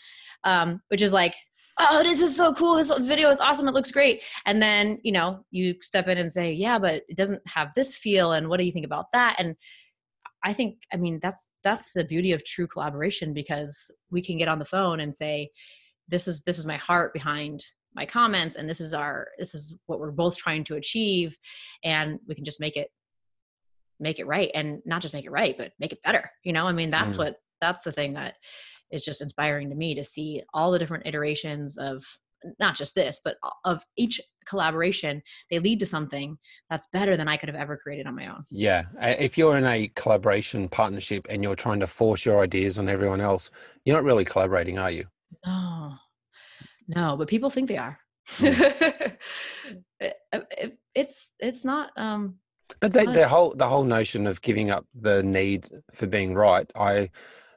Um, 0.43 0.81
which 0.89 1.01
is 1.01 1.13
like, 1.13 1.37
oh, 1.79 2.03
this 2.03 2.21
is 2.21 2.35
so 2.37 2.53
cool. 2.53 2.75
This 2.75 2.91
video 2.99 3.31
is 3.31 3.39
awesome. 3.39 3.69
It 3.69 3.75
looks 3.75 3.93
great. 3.93 4.23
And 4.45 4.61
then, 4.61 4.99
you 5.05 5.13
know, 5.13 5.45
you 5.53 5.77
step 5.83 6.09
in 6.09 6.19
and 6.19 6.33
say, 6.33 6.53
yeah, 6.53 6.81
but 6.81 7.05
it 7.09 7.17
doesn't 7.17 7.43
have 7.47 7.73
this 7.77 7.97
feel. 7.97 8.33
And 8.33 8.49
what 8.49 8.59
do 8.59 8.67
you 8.67 8.73
think 8.73 8.87
about 8.87 9.07
that? 9.13 9.37
And 9.39 9.55
I 10.43 10.53
think, 10.53 10.79
I 10.93 10.97
mean, 10.97 11.21
that's 11.23 11.49
that's 11.63 11.93
the 11.93 12.05
beauty 12.05 12.33
of 12.33 12.45
true 12.45 12.67
collaboration 12.67 13.33
because 13.33 13.89
we 14.11 14.21
can 14.21 14.37
get 14.37 14.49
on 14.49 14.59
the 14.59 14.65
phone 14.65 14.99
and 14.99 15.15
say, 15.15 15.53
this 16.09 16.27
is 16.27 16.43
this 16.43 16.59
is 16.59 16.67
my 16.67 16.79
heart 16.79 17.13
behind 17.13 17.65
my 17.95 18.05
comments 18.05 18.57
and 18.57 18.69
this 18.69 18.81
is 18.81 18.95
our 18.95 19.29
this 19.39 19.55
is 19.55 19.79
what 19.87 20.01
we're 20.01 20.11
both 20.11 20.37
trying 20.37 20.65
to 20.65 20.77
achieve 20.77 21.37
and 21.83 22.19
we 22.27 22.35
can 22.35 22.45
just 22.45 22.61
make 22.61 22.77
it 22.77 22.91
make 24.01 24.19
it 24.19 24.27
right 24.27 24.51
and 24.55 24.81
not 24.85 25.01
just 25.01 25.15
make 25.15 25.25
it 25.25 25.31
right 25.31 25.57
but 25.57 25.73
make 25.79 25.93
it 25.93 26.03
better 26.03 26.31
you 26.43 26.53
know? 26.53 26.67
I 26.67 26.73
mean 26.73 26.91
that's 26.91 27.17
mm. 27.17 27.19
what 27.19 27.37
that's 27.61 27.83
the 27.83 27.93
thing 27.93 28.15
that 28.15 28.35
is 28.91 29.05
just 29.05 29.23
inspiring 29.23 29.71
to 29.71 29.77
me 29.77 29.95
to 29.95 30.05
see 30.05 30.43
all 30.53 30.71
the 30.71 30.79
different 30.79 31.07
iterations 31.07 31.79
of 31.79 32.03
not 32.61 32.77
just 32.77 32.95
this 32.95 33.21
but 33.25 33.37
of 33.65 33.83
each 33.97 34.21
collaboration 34.47 35.23
they 35.51 35.59
lead 35.59 35.81
to 35.81 35.87
something 35.87 36.37
that's 36.69 36.87
better 36.93 37.17
than 37.17 37.29
i 37.29 37.37
could 37.39 37.49
have 37.49 37.57
ever 37.57 37.77
created 37.77 38.07
on 38.07 38.15
my 38.15 38.27
own. 38.27 38.45
Yeah 38.51 38.83
if 39.01 39.39
you're 39.39 39.57
in 39.57 39.65
a 39.65 39.91
collaboration 39.95 40.69
partnership 40.69 41.27
and 41.31 41.43
you're 41.43 41.57
trying 41.57 41.81
to 41.81 41.87
force 41.87 42.27
your 42.27 42.41
ideas 42.43 42.79
on 42.79 42.89
everyone 42.89 43.21
else 43.21 43.51
you're 43.85 43.97
not 43.97 44.05
really 44.05 44.25
collaborating 44.25 44.79
are 44.79 44.91
you? 44.91 45.07
No 45.47 45.95
no, 46.89 47.17
but 47.17 47.29
people 47.29 47.51
think 47.51 47.69
they 47.69 47.79
are. 47.79 47.99
It, 48.41 49.37
it, 50.01 50.79
it's 50.95 51.33
it's 51.39 51.65
not. 51.65 51.91
Um, 51.97 52.37
but 52.81 52.93
the, 52.93 53.05
the 53.05 53.29
whole 53.29 53.55
the 53.55 53.69
whole 53.69 53.85
notion 53.85 54.27
of 54.27 54.41
giving 54.43 54.71
up 54.71 54.87
the 54.95 55.23
need 55.23 55.69
for 55.93 56.07
being 56.07 56.35
right, 56.35 56.71
I 56.75 57.11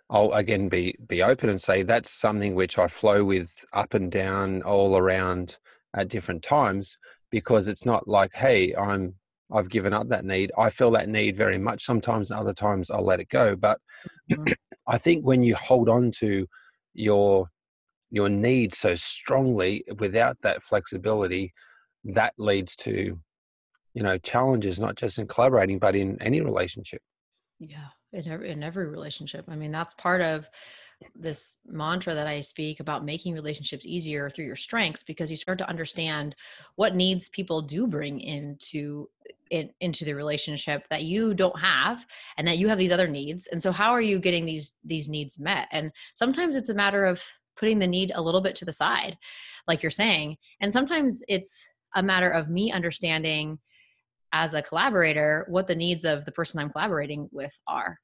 I'll 0.10 0.32
again 0.34 0.70
be 0.70 0.96
be 1.08 1.24
open 1.24 1.50
and 1.50 1.62
say 1.62 1.84
that's 1.84 2.12
something 2.12 2.56
which 2.56 2.78
I 2.78 2.88
flow 2.88 3.24
with 3.24 3.64
up 3.74 3.94
and 3.94 4.12
down 4.12 4.62
all 4.64 4.98
around 4.98 5.58
at 5.94 6.10
different 6.10 6.44
times 6.44 6.98
because 7.30 7.68
it's 7.68 7.86
not 7.86 8.08
like 8.08 8.34
hey 8.34 8.74
I'm 8.76 9.16
I've 9.52 9.70
given 9.70 9.94
up 9.94 10.10
that 10.10 10.26
need. 10.26 10.52
I 10.58 10.70
feel 10.70 10.92
that 10.92 11.08
need 11.08 11.38
very 11.38 11.58
much. 11.58 11.86
Sometimes, 11.86 12.32
and 12.32 12.40
other 12.40 12.54
times, 12.54 12.92
I'll 12.92 13.04
let 13.04 13.20
it 13.20 13.30
go. 13.30 13.56
But 13.56 13.80
mm-hmm. 14.30 14.54
I 14.88 14.98
think 14.98 15.26
when 15.26 15.44
you 15.44 15.56
hold 15.56 15.90
on 15.90 16.12
to 16.20 16.46
your 16.94 17.48
your 18.10 18.30
need 18.30 18.74
so 18.74 18.96
strongly 18.96 19.84
without 20.00 20.40
that 20.42 20.64
flexibility, 20.64 21.54
that 22.04 22.34
leads 22.38 22.76
to 22.76 23.20
you 23.94 24.04
know 24.04 24.18
challenges 24.20 24.80
not 24.80 24.96
just 24.96 25.18
in 25.18 25.28
collaborating 25.28 25.80
but 25.80 25.96
in 25.96 26.22
any 26.22 26.42
relationship. 26.42 27.02
Yeah, 27.60 27.88
in 28.14 28.28
every, 28.28 28.52
in 28.52 28.64
every 28.64 28.88
relationship. 28.88 29.46
I 29.48 29.56
mean, 29.56 29.72
that's 29.72 29.94
part 29.96 30.22
of 30.22 30.48
this 31.16 31.58
mantra 31.68 32.14
that 32.14 32.28
I 32.28 32.42
speak 32.42 32.80
about 32.80 33.06
making 33.06 33.34
relationships 33.34 33.86
easier 33.86 34.30
through 34.30 34.46
your 34.46 34.56
strengths 34.56 35.04
because 35.04 35.30
you 35.30 35.38
start 35.38 35.58
to 35.60 35.70
understand 35.70 36.36
what 36.76 36.96
needs 36.96 37.30
people 37.30 37.62
do 37.62 37.86
bring 37.86 38.20
into 38.20 39.08
in, 39.52 39.70
into 39.80 40.06
the 40.06 40.14
relationship 40.14 40.88
that 40.90 41.04
you 41.04 41.34
don't 41.34 41.60
have 41.60 42.06
and 42.38 42.48
that 42.48 42.58
you 42.58 42.68
have 42.68 42.80
these 42.80 42.92
other 42.92 43.08
needs 43.08 43.48
and 43.48 43.62
so 43.62 43.72
how 43.72 43.92
are 43.92 44.02
you 44.02 44.20
getting 44.20 44.46
these 44.46 44.74
these 44.84 45.08
needs 45.08 45.40
met 45.40 45.68
and 45.72 45.92
sometimes 46.16 46.56
it's 46.56 46.70
a 46.70 46.74
matter 46.74 47.06
of 47.06 47.24
putting 47.58 47.80
the 47.80 47.88
need 47.88 48.12
a 48.16 48.22
little 48.22 48.42
bit 48.42 48.56
to 48.56 48.66
the 48.66 48.74
side 48.74 49.18
like 49.68 49.82
you're 49.82 49.92
saying. 49.92 50.38
And 50.62 50.72
sometimes 50.72 51.24
it's 51.28 51.68
a 51.96 52.04
matter 52.04 52.30
of 52.30 52.50
me 52.50 52.72
understanding 52.72 53.60
as 54.34 54.54
a 54.54 54.62
collaborator 54.62 55.46
what 55.50 55.68
the 55.68 55.76
needs 55.76 56.04
of 56.04 56.26
the 56.26 56.32
person 56.32 56.60
i'm 56.60 56.70
collaborating 56.70 57.30
with 57.32 57.54
are. 57.68 57.98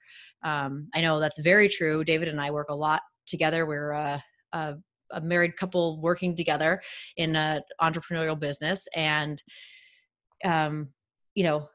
Um, 0.43 0.89
i 0.93 1.01
know 1.01 1.20
that's 1.20 1.39
very 1.39 1.70
true. 1.70 2.04
David 2.04 2.28
and 2.28 2.39
i 2.39 2.51
work 2.51 2.70
a 2.70 2.76
lot 2.76 3.01
together. 3.26 3.66
We're 3.66 3.91
a, 3.91 4.24
a, 4.54 4.76
a 5.12 5.22
married 5.22 5.58
couple 5.58 6.01
working 6.01 6.36
together 6.36 6.82
in 7.18 7.36
an 7.36 7.62
entrepreneurial 7.82 8.39
business 8.39 8.88
and 8.95 9.41
um, 10.43 10.89
you 11.36 11.43
know 11.43 11.70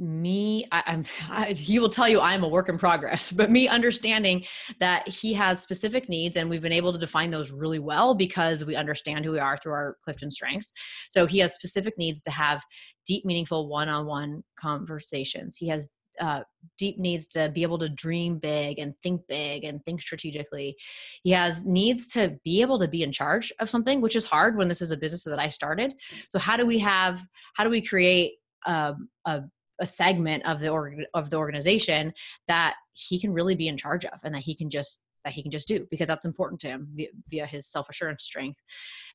me 0.00 0.66
I, 0.72 0.82
am 0.86 1.04
he 1.54 1.78
will 1.78 1.90
tell 1.90 2.08
you 2.08 2.20
i'm 2.20 2.42
a 2.42 2.48
work 2.48 2.68
in 2.68 2.78
progress 2.78 3.30
but 3.30 3.50
me 3.50 3.68
understanding 3.68 4.44
that 4.80 5.06
he 5.06 5.34
has 5.34 5.60
specific 5.60 6.08
needs 6.08 6.36
and 6.36 6.48
we've 6.48 6.62
been 6.62 6.72
able 6.72 6.92
to 6.92 6.98
define 6.98 7.30
those 7.30 7.52
really 7.52 7.78
well 7.78 8.14
because 8.14 8.64
we 8.64 8.74
understand 8.76 9.24
who 9.24 9.32
we 9.32 9.38
are 9.38 9.58
through 9.58 9.72
our 9.72 9.96
clifton 10.02 10.30
strengths 10.30 10.72
so 11.10 11.26
he 11.26 11.38
has 11.38 11.54
specific 11.54 11.94
needs 11.98 12.22
to 12.22 12.30
have 12.30 12.62
deep 13.06 13.24
meaningful 13.24 13.68
one-on-one 13.68 14.42
conversations 14.58 15.56
he 15.56 15.68
has 15.68 15.90
uh, 16.18 16.40
deep 16.76 16.98
needs 16.98 17.26
to 17.26 17.50
be 17.50 17.62
able 17.62 17.78
to 17.78 17.88
dream 17.88 18.38
big 18.38 18.78
and 18.78 18.94
think 18.98 19.22
big 19.26 19.64
and 19.64 19.82
think 19.84 20.02
strategically. 20.02 20.76
He 21.22 21.30
has 21.30 21.64
needs 21.64 22.08
to 22.08 22.36
be 22.44 22.60
able 22.60 22.78
to 22.78 22.88
be 22.88 23.02
in 23.02 23.10
charge 23.10 23.52
of 23.58 23.70
something, 23.70 24.02
which 24.02 24.16
is 24.16 24.26
hard 24.26 24.58
when 24.58 24.68
this 24.68 24.82
is 24.82 24.90
a 24.90 24.98
business 24.98 25.24
that 25.24 25.38
I 25.38 25.48
started. 25.48 25.94
So 26.28 26.38
how 26.38 26.58
do 26.58 26.66
we 26.66 26.78
have? 26.80 27.20
How 27.54 27.64
do 27.64 27.70
we 27.70 27.80
create 27.80 28.34
um, 28.66 29.08
a 29.24 29.42
a 29.80 29.86
segment 29.86 30.44
of 30.46 30.60
the 30.60 30.68
org- 30.68 31.04
of 31.14 31.30
the 31.30 31.36
organization 31.36 32.12
that 32.48 32.74
he 32.92 33.20
can 33.20 33.32
really 33.32 33.54
be 33.54 33.68
in 33.68 33.76
charge 33.76 34.04
of 34.04 34.20
and 34.24 34.34
that 34.34 34.42
he 34.42 34.54
can 34.54 34.70
just 34.70 35.00
that 35.24 35.32
he 35.32 35.42
can 35.42 35.50
just 35.50 35.68
do 35.68 35.86
because 35.90 36.06
that's 36.06 36.24
important 36.24 36.60
to 36.60 36.68
him 36.68 36.96
via, 37.28 37.46
his 37.46 37.66
self 37.66 37.88
assurance 37.88 38.22
strength. 38.24 38.60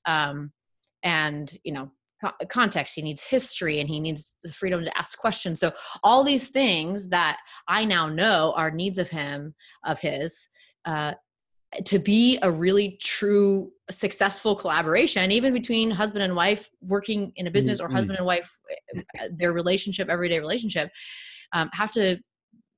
Um, 0.05 0.51
and 1.03 1.57
you 1.63 1.71
know 1.71 1.91
context 2.49 2.95
he 2.95 3.01
needs 3.01 3.21
history 3.21 3.79
and 3.79 3.89
he 3.89 3.99
needs 3.99 4.33
the 4.43 4.51
freedom 4.51 4.83
to 4.83 4.97
ask 4.97 5.17
questions 5.17 5.59
so 5.59 5.71
all 6.03 6.23
these 6.23 6.47
things 6.47 7.09
that 7.09 7.37
i 7.67 7.85
now 7.85 8.07
know 8.07 8.53
are 8.55 8.71
needs 8.71 8.97
of 8.97 9.09
him 9.09 9.53
of 9.83 9.99
his 9.99 10.49
uh, 10.85 11.13
to 11.83 11.99
be 11.99 12.39
a 12.41 12.51
really 12.51 12.97
true 13.01 13.71
successful 13.91 14.55
collaboration 14.55 15.31
even 15.31 15.53
between 15.53 15.91
husband 15.91 16.23
and 16.23 16.35
wife 16.35 16.69
working 16.81 17.31
in 17.35 17.47
a 17.47 17.51
business 17.51 17.79
mm-hmm. 17.79 17.91
or 17.91 17.95
husband 17.95 18.17
and 18.17 18.25
wife 18.25 18.49
eh, 18.71 19.01
eh, 19.19 19.27
their 19.31 19.53
relationship 19.53 20.09
everyday 20.09 20.39
relationship 20.39 20.89
um, 21.53 21.69
have 21.73 21.91
to 21.91 22.17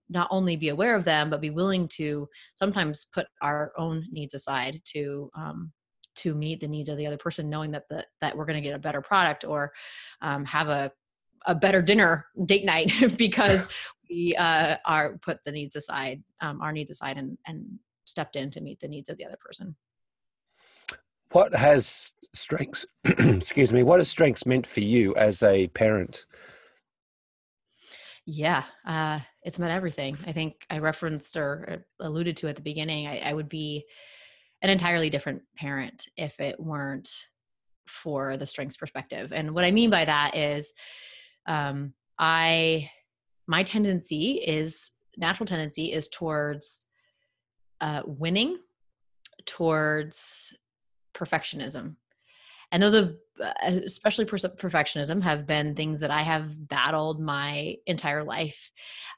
not 0.10 0.28
only 0.32 0.56
be 0.56 0.70
aware 0.70 0.96
of 0.96 1.06
them 1.06 1.30
but 1.30 1.42
be 1.42 1.50
willing 1.50 1.88
to 1.88 2.28
sometimes 2.56 3.08
put 3.14 3.28
our 3.42 3.72
own 3.78 4.06
needs 4.12 4.34
aside 4.34 4.82
to 4.86 5.30
um, 5.36 5.72
to 6.16 6.34
meet 6.34 6.60
the 6.60 6.68
needs 6.68 6.90
of 6.90 6.98
the 6.98 7.06
other 7.06 7.18
person 7.18 7.50
knowing 7.50 7.72
that 7.72 7.88
the, 7.90 8.04
that 8.22 8.36
we're 8.36 8.46
going 8.46 8.62
to 8.62 8.68
get 8.68 8.76
a 8.76 8.80
better 8.80 9.02
product 9.02 9.46
or 9.46 9.72
um, 10.22 10.44
have 10.46 10.68
a 10.68 10.92
a 11.46 11.56
better 11.56 11.82
dinner 11.82 12.26
date 12.46 12.66
night 12.66 12.92
because 13.18 13.70
we 14.10 14.36
uh, 14.38 14.78
are 14.86 15.18
put 15.20 15.44
the 15.44 15.52
needs 15.52 15.76
aside 15.76 16.22
um, 16.42 16.62
our 16.62 16.72
needs 16.72 16.90
aside 16.90 17.18
and 17.18 17.38
and 17.48 17.66
stepped 18.08 18.36
in 18.36 18.50
to 18.52 18.62
meet 18.62 18.80
the 18.80 18.88
needs 18.88 19.10
of 19.10 19.18
the 19.18 19.26
other 19.26 19.38
person. 19.40 19.76
What 21.32 21.54
has 21.54 22.14
strengths, 22.34 22.86
excuse 23.04 23.74
me, 23.74 23.84
what 23.84 24.00
has 24.00 24.10
strengths 24.10 24.46
meant 24.46 24.66
for 24.66 24.80
you 24.80 25.14
as 25.16 25.44
a 25.44 25.68
parent? 25.68 26.26
Yeah, 28.26 28.64
uh, 28.86 29.20
it's 29.44 29.60
meant 29.60 29.74
everything. 29.74 30.18
I 30.26 30.32
think 30.32 30.66
I 30.70 30.80
referenced 30.80 31.36
or 31.38 31.86
alluded 32.00 32.38
to 32.38 32.48
at 32.48 32.56
the 32.56 32.62
beginning. 32.62 33.08
I, 33.08 33.20
I 33.20 33.34
would 33.34 33.50
be 33.50 33.86
an 34.62 34.70
entirely 34.70 35.10
different 35.10 35.44
parent 35.56 36.06
if 36.18 36.40
it 36.40 36.60
weren't 36.60 37.10
for 37.88 38.38
the 38.38 38.46
strengths 38.46 38.78
perspective. 38.78 39.32
And 39.32 39.54
what 39.54 39.64
I 39.64 39.72
mean 39.72 39.90
by 39.90 40.06
that 40.06 40.36
is, 40.36 40.74
um, 41.46 41.94
I 42.20 42.90
my 43.48 43.64
tendency 43.64 44.42
is 44.46 44.92
natural 45.16 45.48
tendency 45.48 45.94
is 45.94 46.10
towards 46.10 46.86
uh, 47.82 48.02
winning 48.06 48.58
towards 49.46 50.54
perfectionism. 51.14 51.96
And 52.72 52.84
those 52.84 52.94
have 52.94 53.16
uh, 53.42 53.54
especially 53.86 54.26
perfectionism 54.26 55.22
have 55.22 55.46
been 55.46 55.76
things 55.76 56.00
that 56.00 56.10
i 56.10 56.24
have 56.24 56.68
battled 56.68 57.20
my 57.20 57.76
entire 57.86 58.24
life. 58.24 58.72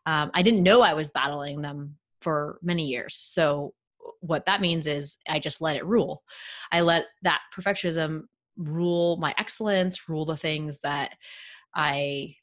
Um, 0.05 0.31
i 0.33 0.41
didn't 0.41 0.63
know 0.63 0.81
i 0.81 0.93
was 0.93 1.09
battling 1.09 1.61
them 1.61 1.95
for 2.21 2.59
many 2.61 2.85
years. 2.85 3.21
So 3.23 3.73
what 4.19 4.45
that 4.45 4.61
means 4.61 4.87
is 4.87 5.17
i 5.27 5.39
just 5.39 5.61
let 5.61 5.77
it 5.77 5.85
rule. 5.85 6.23
I 6.71 6.81
let 6.81 7.05
that 7.23 7.41
perfectionism 7.55 8.23
rule 8.57 9.17
my 9.17 9.33
excellence 9.37 10.09
rule 10.09 10.25
the 10.25 10.35
things 10.35 10.79
that 10.81 11.13
i 11.73 12.35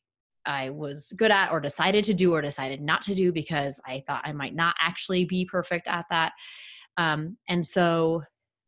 I 0.47 0.71
was 0.71 1.13
good 1.17 1.31
at 1.31 1.51
or 1.51 1.61
decided 1.61 2.05
to 2.05 2.15
do 2.15 2.35
or 2.35 2.41
decided 2.41 2.81
not 2.81 3.03
to 3.03 3.15
do 3.15 3.33
because 3.33 3.81
I 3.87 4.03
thought 4.07 4.23
I 4.25 4.33
might 4.33 4.55
not 4.55 4.75
actually 4.81 5.25
be 5.25 5.45
perfect 5.45 5.87
at 5.89 6.07
that. 6.11 6.33
Um, 6.97 7.37
and 7.49 7.67
so 7.67 8.23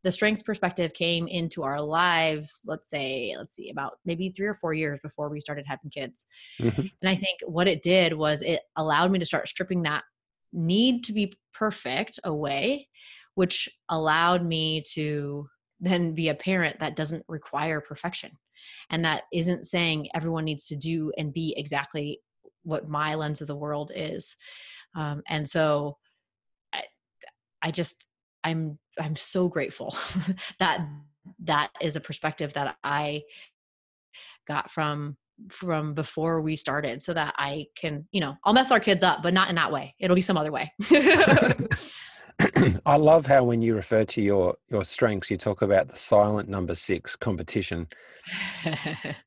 the 0.05 0.13
strengths 0.13 0.43
perspective 0.43 0.93
came 0.95 1.27
into 1.27 1.63
our 1.63 1.81
lives, 1.81 2.63
let's 2.67 2.89
say, 2.89 3.35
let's 3.37 3.55
see, 3.55 3.71
about 3.71 3.95
maybe 4.05 4.31
three 4.31 4.47
or 4.47 4.55
four 4.55 4.73
years 4.73 5.01
before 5.03 5.29
we 5.29 5.41
started 5.41 5.65
having 5.67 5.91
kids. 5.91 6.27
Mm-hmm. 6.61 6.83
And 7.03 7.11
I 7.11 7.17
think 7.17 7.41
what 7.47 7.69
it 7.69 7.83
did 7.83 8.13
was 8.13 8.43
it 8.43 8.61
allowed 8.77 9.11
me 9.11 9.19
to 9.19 9.27
start 9.27 9.49
stripping 9.49 9.83
that 9.83 10.05
need 10.53 11.05
to 11.05 11.13
be 11.13 11.35
perfect 11.53 12.21
away, 12.25 12.89
which 13.35 13.69
allowed 13.89 14.45
me 14.45 14.83
to 14.93 15.49
then 15.81 16.15
be 16.15 16.29
a 16.29 16.35
parent 16.35 16.79
that 16.81 16.97
doesn't 16.97 17.25
require 17.29 17.81
perfection 17.81 18.31
and 18.91 19.05
that 19.05 19.25
isn't 19.33 19.67
saying 19.67 20.09
everyone 20.15 20.45
needs 20.45 20.67
to 20.67 20.77
do 20.77 21.13
and 21.19 21.33
be 21.33 21.55
exactly 21.57 22.21
what 22.63 22.89
my 22.89 23.15
lens 23.15 23.41
of 23.41 23.47
the 23.47 23.57
world 23.57 23.93
is. 23.95 24.37
Um, 24.95 25.23
and 25.29 25.49
so 25.49 25.97
I, 26.73 26.83
I 27.63 27.71
just 27.71 28.07
i'm 28.45 28.79
i'm 29.01 29.17
so 29.17 29.49
grateful 29.49 29.97
that 30.61 30.87
that 31.41 31.71
is 31.81 31.97
a 31.97 32.01
perspective 32.01 32.53
that 32.55 32.77
i 32.85 33.23
got 34.47 34.71
from 34.71 35.17
from 35.51 35.95
before 35.95 36.41
we 36.41 36.57
started 36.57 37.03
so 37.03 37.13
that 37.13 37.35
i 37.37 37.67
can 37.77 38.07
you 38.13 38.21
know 38.21 38.35
i'll 38.45 38.53
mess 38.53 38.73
our 38.73 38.81
kids 38.81 39.05
up 39.05 39.23
but 39.23 39.35
not 39.35 39.49
in 39.49 39.55
that 39.55 39.71
way. 39.71 39.95
It'll 39.99 40.17
be 40.17 40.21
some 40.21 40.37
other 40.37 40.53
way 40.53 40.73
I 42.87 42.97
love 42.97 43.27
how 43.27 43.45
when 43.45 43.63
you 43.63 43.75
refer 43.75 44.05
to 44.05 44.23
your 44.23 44.57
your 44.69 44.85
strengths, 44.85 45.31
you 45.31 45.37
talk 45.37 45.63
about 45.63 45.89
the 45.89 45.97
silent 45.97 46.49
number 46.49 46.75
six 46.75 47.17
competition, 47.17 47.89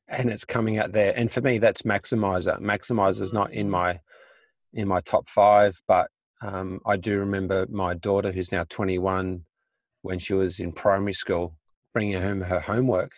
and 0.08 0.30
it's 0.30 0.44
coming 0.44 0.78
out 0.78 0.92
there. 0.92 1.12
And 1.16 1.30
for 1.30 1.42
me, 1.42 1.58
that's 1.58 1.82
maximizer. 1.82 2.58
Maximizer 2.58 3.20
is 3.20 3.32
not 3.32 3.52
in 3.52 3.66
mm. 3.66 3.70
my 3.70 4.00
in 4.72 4.88
my 4.88 5.00
top 5.00 5.28
five, 5.28 5.78
but 5.86 6.10
um, 6.42 6.80
I 6.86 6.96
do 6.96 7.18
remember 7.18 7.66
my 7.70 7.94
daughter, 7.94 8.32
who's 8.32 8.50
now 8.50 8.64
21, 8.68 9.44
when 10.00 10.18
she 10.18 10.34
was 10.34 10.58
in 10.58 10.72
primary 10.72 11.12
school, 11.12 11.54
bringing 11.92 12.20
home 12.20 12.40
her 12.40 12.60
homework. 12.60 13.12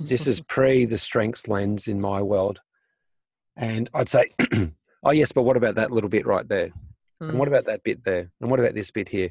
This 0.00 0.26
is 0.26 0.40
pre 0.48 0.84
the 0.84 0.98
strengths 0.98 1.48
lens 1.48 1.88
in 1.88 2.00
my 2.00 2.20
world, 2.20 2.60
and 3.56 3.88
I'd 3.94 4.08
say, 4.08 4.30
"Oh 5.02 5.12
yes, 5.12 5.32
but 5.32 5.42
what 5.42 5.56
about 5.56 5.76
that 5.76 5.90
little 5.90 6.10
bit 6.10 6.26
right 6.26 6.46
there?" 6.46 6.70
Mm. 7.22 7.30
And 7.30 7.38
what 7.38 7.48
about 7.48 7.66
that 7.66 7.82
bit 7.82 8.04
there? 8.04 8.30
And 8.40 8.50
what 8.50 8.60
about 8.60 8.74
this 8.74 8.90
bit 8.90 9.08
here? 9.08 9.30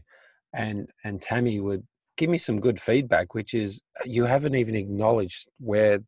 And 0.54 0.90
and 1.04 1.22
Tammy 1.22 1.60
would 1.60 1.84
give 2.18 2.30
me 2.30 2.38
some 2.38 2.60
good 2.60 2.80
feedback, 2.80 3.34
which 3.34 3.54
is 3.54 3.82
uh, 4.00 4.04
you 4.06 4.26
haven't 4.26 4.56
even 4.56 4.76
acknowledged 4.76 5.48
where 5.60 6.00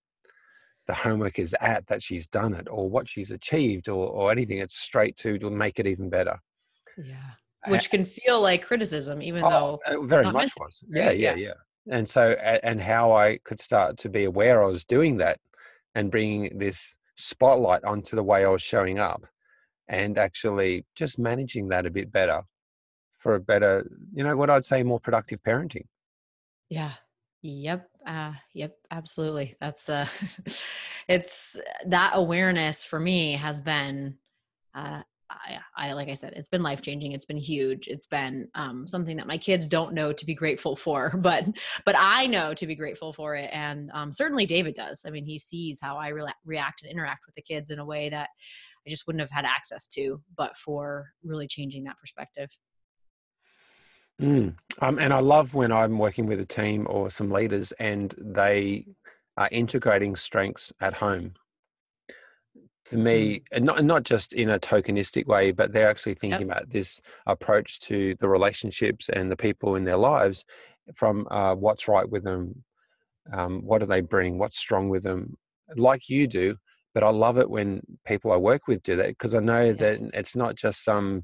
the 0.87 0.93
homework 0.93 1.37
is 1.37 1.55
at 1.61 1.85
that 1.87 2.01
she's 2.01 2.27
done 2.27 2.53
it 2.53 2.67
or 2.69 2.89
what 2.89 3.07
she's 3.07 3.31
achieved 3.31 3.89
or, 3.89 4.07
or 4.07 4.31
anything. 4.31 4.57
It's 4.57 4.79
straight 4.79 5.15
to 5.17 5.37
to 5.37 5.49
make 5.49 5.79
it 5.79 5.87
even 5.87 6.09
better. 6.09 6.39
Yeah. 6.97 7.31
Which 7.67 7.89
can 7.89 8.05
feel 8.05 8.41
like 8.41 8.65
criticism, 8.65 9.21
even 9.21 9.43
oh, 9.43 9.79
though 9.85 10.03
very 10.03 10.31
much 10.31 10.51
was. 10.57 10.81
Yeah, 10.89 11.11
yeah, 11.11 11.35
yeah, 11.35 11.35
yeah. 11.35 11.53
And 11.91 12.07
so, 12.07 12.31
and 12.31 12.79
how 12.79 13.11
I 13.11 13.39
could 13.43 13.59
start 13.59 13.97
to 13.97 14.09
be 14.09 14.23
aware 14.23 14.63
I 14.63 14.67
was 14.67 14.85
doing 14.85 15.17
that 15.17 15.39
and 15.93 16.09
bringing 16.09 16.57
this 16.57 16.95
spotlight 17.15 17.83
onto 17.83 18.15
the 18.15 18.23
way 18.23 18.45
I 18.45 18.49
was 18.49 18.61
showing 18.61 18.97
up 18.97 19.25
and 19.89 20.17
actually 20.17 20.85
just 20.95 21.19
managing 21.19 21.67
that 21.69 21.85
a 21.85 21.89
bit 21.89 22.11
better 22.11 22.43
for 23.17 23.35
a 23.35 23.39
better, 23.39 23.89
you 24.13 24.23
know, 24.23 24.37
what 24.37 24.49
I'd 24.49 24.63
say 24.63 24.83
more 24.83 24.99
productive 24.99 25.41
parenting. 25.41 25.85
Yeah. 26.69 26.93
Yep. 27.41 27.89
Uh, 28.05 28.33
yep. 28.53 28.77
Absolutely. 28.91 29.55
That's 29.59 29.89
uh, 29.89 30.07
it's 31.09 31.57
that 31.87 32.11
awareness 32.13 32.85
for 32.85 32.99
me 32.99 33.33
has 33.33 33.61
been 33.61 34.15
uh, 34.75 35.01
I, 35.29 35.59
I, 35.75 35.93
like 35.93 36.09
I 36.09 36.15
said, 36.15 36.33
it's 36.35 36.49
been 36.49 36.63
life 36.63 36.81
changing. 36.81 37.11
It's 37.11 37.25
been 37.25 37.37
huge. 37.37 37.87
It's 37.87 38.07
been 38.07 38.47
um, 38.55 38.87
something 38.87 39.15
that 39.17 39.27
my 39.27 39.37
kids 39.37 39.67
don't 39.67 39.93
know 39.93 40.11
to 40.11 40.25
be 40.25 40.33
grateful 40.33 40.75
for, 40.75 41.11
but 41.17 41.45
but 41.85 41.95
I 41.97 42.25
know 42.25 42.53
to 42.55 42.67
be 42.67 42.75
grateful 42.75 43.13
for 43.13 43.35
it, 43.35 43.49
and 43.53 43.91
um, 43.93 44.11
certainly 44.11 44.45
David 44.45 44.75
does. 44.75 45.03
I 45.05 45.11
mean, 45.11 45.25
he 45.25 45.37
sees 45.37 45.79
how 45.81 45.97
I 45.97 46.09
re- 46.09 46.33
react 46.45 46.81
and 46.81 46.91
interact 46.91 47.25
with 47.25 47.35
the 47.35 47.41
kids 47.41 47.69
in 47.69 47.79
a 47.79 47.85
way 47.85 48.09
that 48.09 48.29
I 48.89 48.91
just 48.91 49.05
wouldn't 49.05 49.21
have 49.21 49.29
had 49.29 49.45
access 49.45 49.87
to, 49.89 50.19
but 50.35 50.57
for 50.57 51.11
really 51.23 51.47
changing 51.47 51.83
that 51.83 51.97
perspective. 52.01 52.49
Mm. 54.19 54.55
Um, 54.81 54.97
and 54.97 55.13
I 55.13 55.19
love 55.19 55.53
when 55.53 55.71
I'm 55.71 55.99
working 55.99 56.25
with 56.25 56.39
a 56.39 56.45
team 56.45 56.87
or 56.89 57.11
some 57.11 57.29
leaders, 57.29 57.71
and 57.73 58.15
they 58.17 58.87
are 59.37 59.47
integrating 59.51 60.15
strengths 60.15 60.73
at 60.81 60.95
home 60.95 61.33
for 62.85 62.97
me, 62.97 63.35
mm. 63.35 63.43
and 63.51 63.63
not 63.63 63.85
not 63.85 64.03
just 64.03 64.33
in 64.33 64.49
a 64.49 64.59
tokenistic 64.59 65.27
way, 65.27 65.51
but 65.51 65.71
they're 65.71 65.89
actually 65.89 66.15
thinking 66.15 66.47
yep. 66.47 66.57
about 66.57 66.69
this 66.71 66.99
approach 67.27 67.79
to 67.81 68.15
the 68.19 68.27
relationships 68.27 69.07
and 69.09 69.29
the 69.29 69.37
people 69.37 69.75
in 69.75 69.83
their 69.83 69.97
lives 69.97 70.43
from 70.95 71.27
uh, 71.29 71.53
what's 71.53 71.87
right 71.87 72.09
with 72.09 72.23
them, 72.23 72.63
um, 73.31 73.61
what 73.61 73.79
do 73.79 73.85
they 73.85 74.01
bring, 74.01 74.39
what's 74.39 74.57
strong 74.57 74.89
with 74.89 75.03
them, 75.03 75.37
like 75.75 76.09
you 76.09 76.25
do. 76.25 76.57
But 76.93 77.03
I 77.03 77.09
love 77.09 77.37
it 77.37 77.49
when 77.49 77.81
people 78.05 78.31
I 78.31 78.37
work 78.37 78.67
with 78.67 78.83
do 78.83 78.95
that 78.95 79.09
because 79.09 79.33
I 79.33 79.39
know 79.39 79.73
that 79.73 79.99
it's 80.13 80.35
not 80.35 80.55
just 80.55 80.83
some 80.83 81.23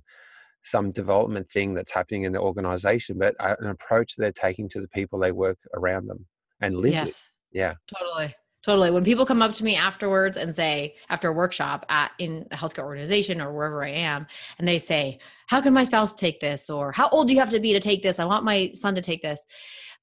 some 0.64 0.92
development 0.92 1.48
thing 1.48 1.76
that's 1.76 1.92
happening 1.92 2.24
in 2.24 2.34
the 2.34 2.40
organization, 2.40 3.18
but 3.20 3.36
an 3.40 3.68
approach 3.68 4.16
they're 4.16 4.32
taking 4.32 4.68
to 4.70 4.82
the 4.82 4.88
people 4.88 5.20
they 5.20 5.32
work 5.32 5.60
around 5.76 6.08
them 6.08 6.26
and 6.60 6.76
live 6.76 6.94
yes. 6.94 7.06
with. 7.08 7.32
Yeah, 7.52 7.76
totally. 7.88 8.34
Totally. 8.66 8.90
When 8.90 9.04
people 9.04 9.28
come 9.28 9.44
up 9.44 9.54
to 9.56 9.64
me 9.64 9.76
afterwards 9.76 10.38
and 10.38 10.56
say, 10.56 10.96
after 11.10 11.30
a 11.30 11.34
workshop 11.34 11.86
at 11.88 12.12
in 12.18 12.48
a 12.50 12.56
healthcare 12.56 12.84
organization 12.84 13.40
or 13.40 13.54
wherever 13.54 13.84
I 13.86 13.90
am, 13.90 14.26
and 14.58 14.68
they 14.68 14.80
say, 14.80 15.20
"How 15.46 15.62
can 15.62 15.72
my 15.72 15.84
spouse 15.84 16.16
take 16.16 16.40
this?" 16.40 16.68
or 16.68 16.92
"How 16.92 17.08
old 17.10 17.28
do 17.28 17.36
you 17.36 17.40
have 17.40 17.52
to 17.52 17.60
be 17.60 17.74
to 17.74 17.80
take 17.80 18.02
this?" 18.02 18.18
I 18.18 18.26
want 18.26 18.44
my 18.44 18.72
son 18.74 18.96
to 18.96 19.02
take 19.02 19.22
this. 19.22 19.46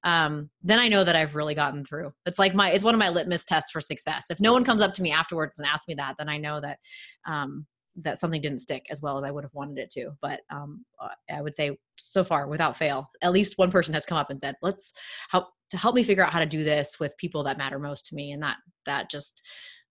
Um, 0.03 0.49
then 0.61 0.79
I 0.79 0.87
know 0.87 1.03
that 1.03 1.15
I've 1.15 1.35
really 1.35 1.55
gotten 1.55 1.85
through. 1.85 2.11
It's 2.25 2.39
like 2.39 2.53
my 2.53 2.71
it's 2.71 2.83
one 2.83 2.93
of 2.93 2.99
my 2.99 3.09
litmus 3.09 3.45
tests 3.45 3.71
for 3.71 3.81
success. 3.81 4.25
If 4.29 4.39
no 4.39 4.51
one 4.51 4.65
comes 4.65 4.81
up 4.81 4.93
to 4.95 5.01
me 5.01 5.11
afterwards 5.11 5.53
and 5.57 5.67
asks 5.67 5.87
me 5.87 5.95
that, 5.95 6.15
then 6.17 6.29
I 6.29 6.37
know 6.37 6.59
that 6.61 6.79
um, 7.27 7.65
that 8.01 8.19
something 8.19 8.41
didn't 8.41 8.59
stick 8.59 8.85
as 8.89 9.01
well 9.01 9.17
as 9.17 9.23
I 9.23 9.31
would 9.31 9.43
have 9.43 9.53
wanted 9.53 9.77
it 9.77 9.89
to. 9.91 10.11
But 10.21 10.41
um, 10.51 10.83
I 11.31 11.41
would 11.41 11.55
say 11.55 11.77
so 11.97 12.23
far, 12.23 12.47
without 12.47 12.75
fail, 12.75 13.09
at 13.21 13.31
least 13.31 13.57
one 13.57 13.71
person 13.71 13.93
has 13.93 14.05
come 14.05 14.17
up 14.17 14.29
and 14.29 14.39
said, 14.39 14.55
"Let's 14.61 14.93
help 15.29 15.47
to 15.69 15.77
help 15.77 15.95
me 15.95 16.03
figure 16.03 16.25
out 16.25 16.33
how 16.33 16.39
to 16.39 16.45
do 16.45 16.63
this 16.63 16.99
with 16.99 17.17
people 17.17 17.43
that 17.43 17.57
matter 17.57 17.79
most 17.79 18.07
to 18.07 18.15
me." 18.15 18.31
And 18.31 18.43
that 18.43 18.57
that 18.85 19.09
just 19.09 19.41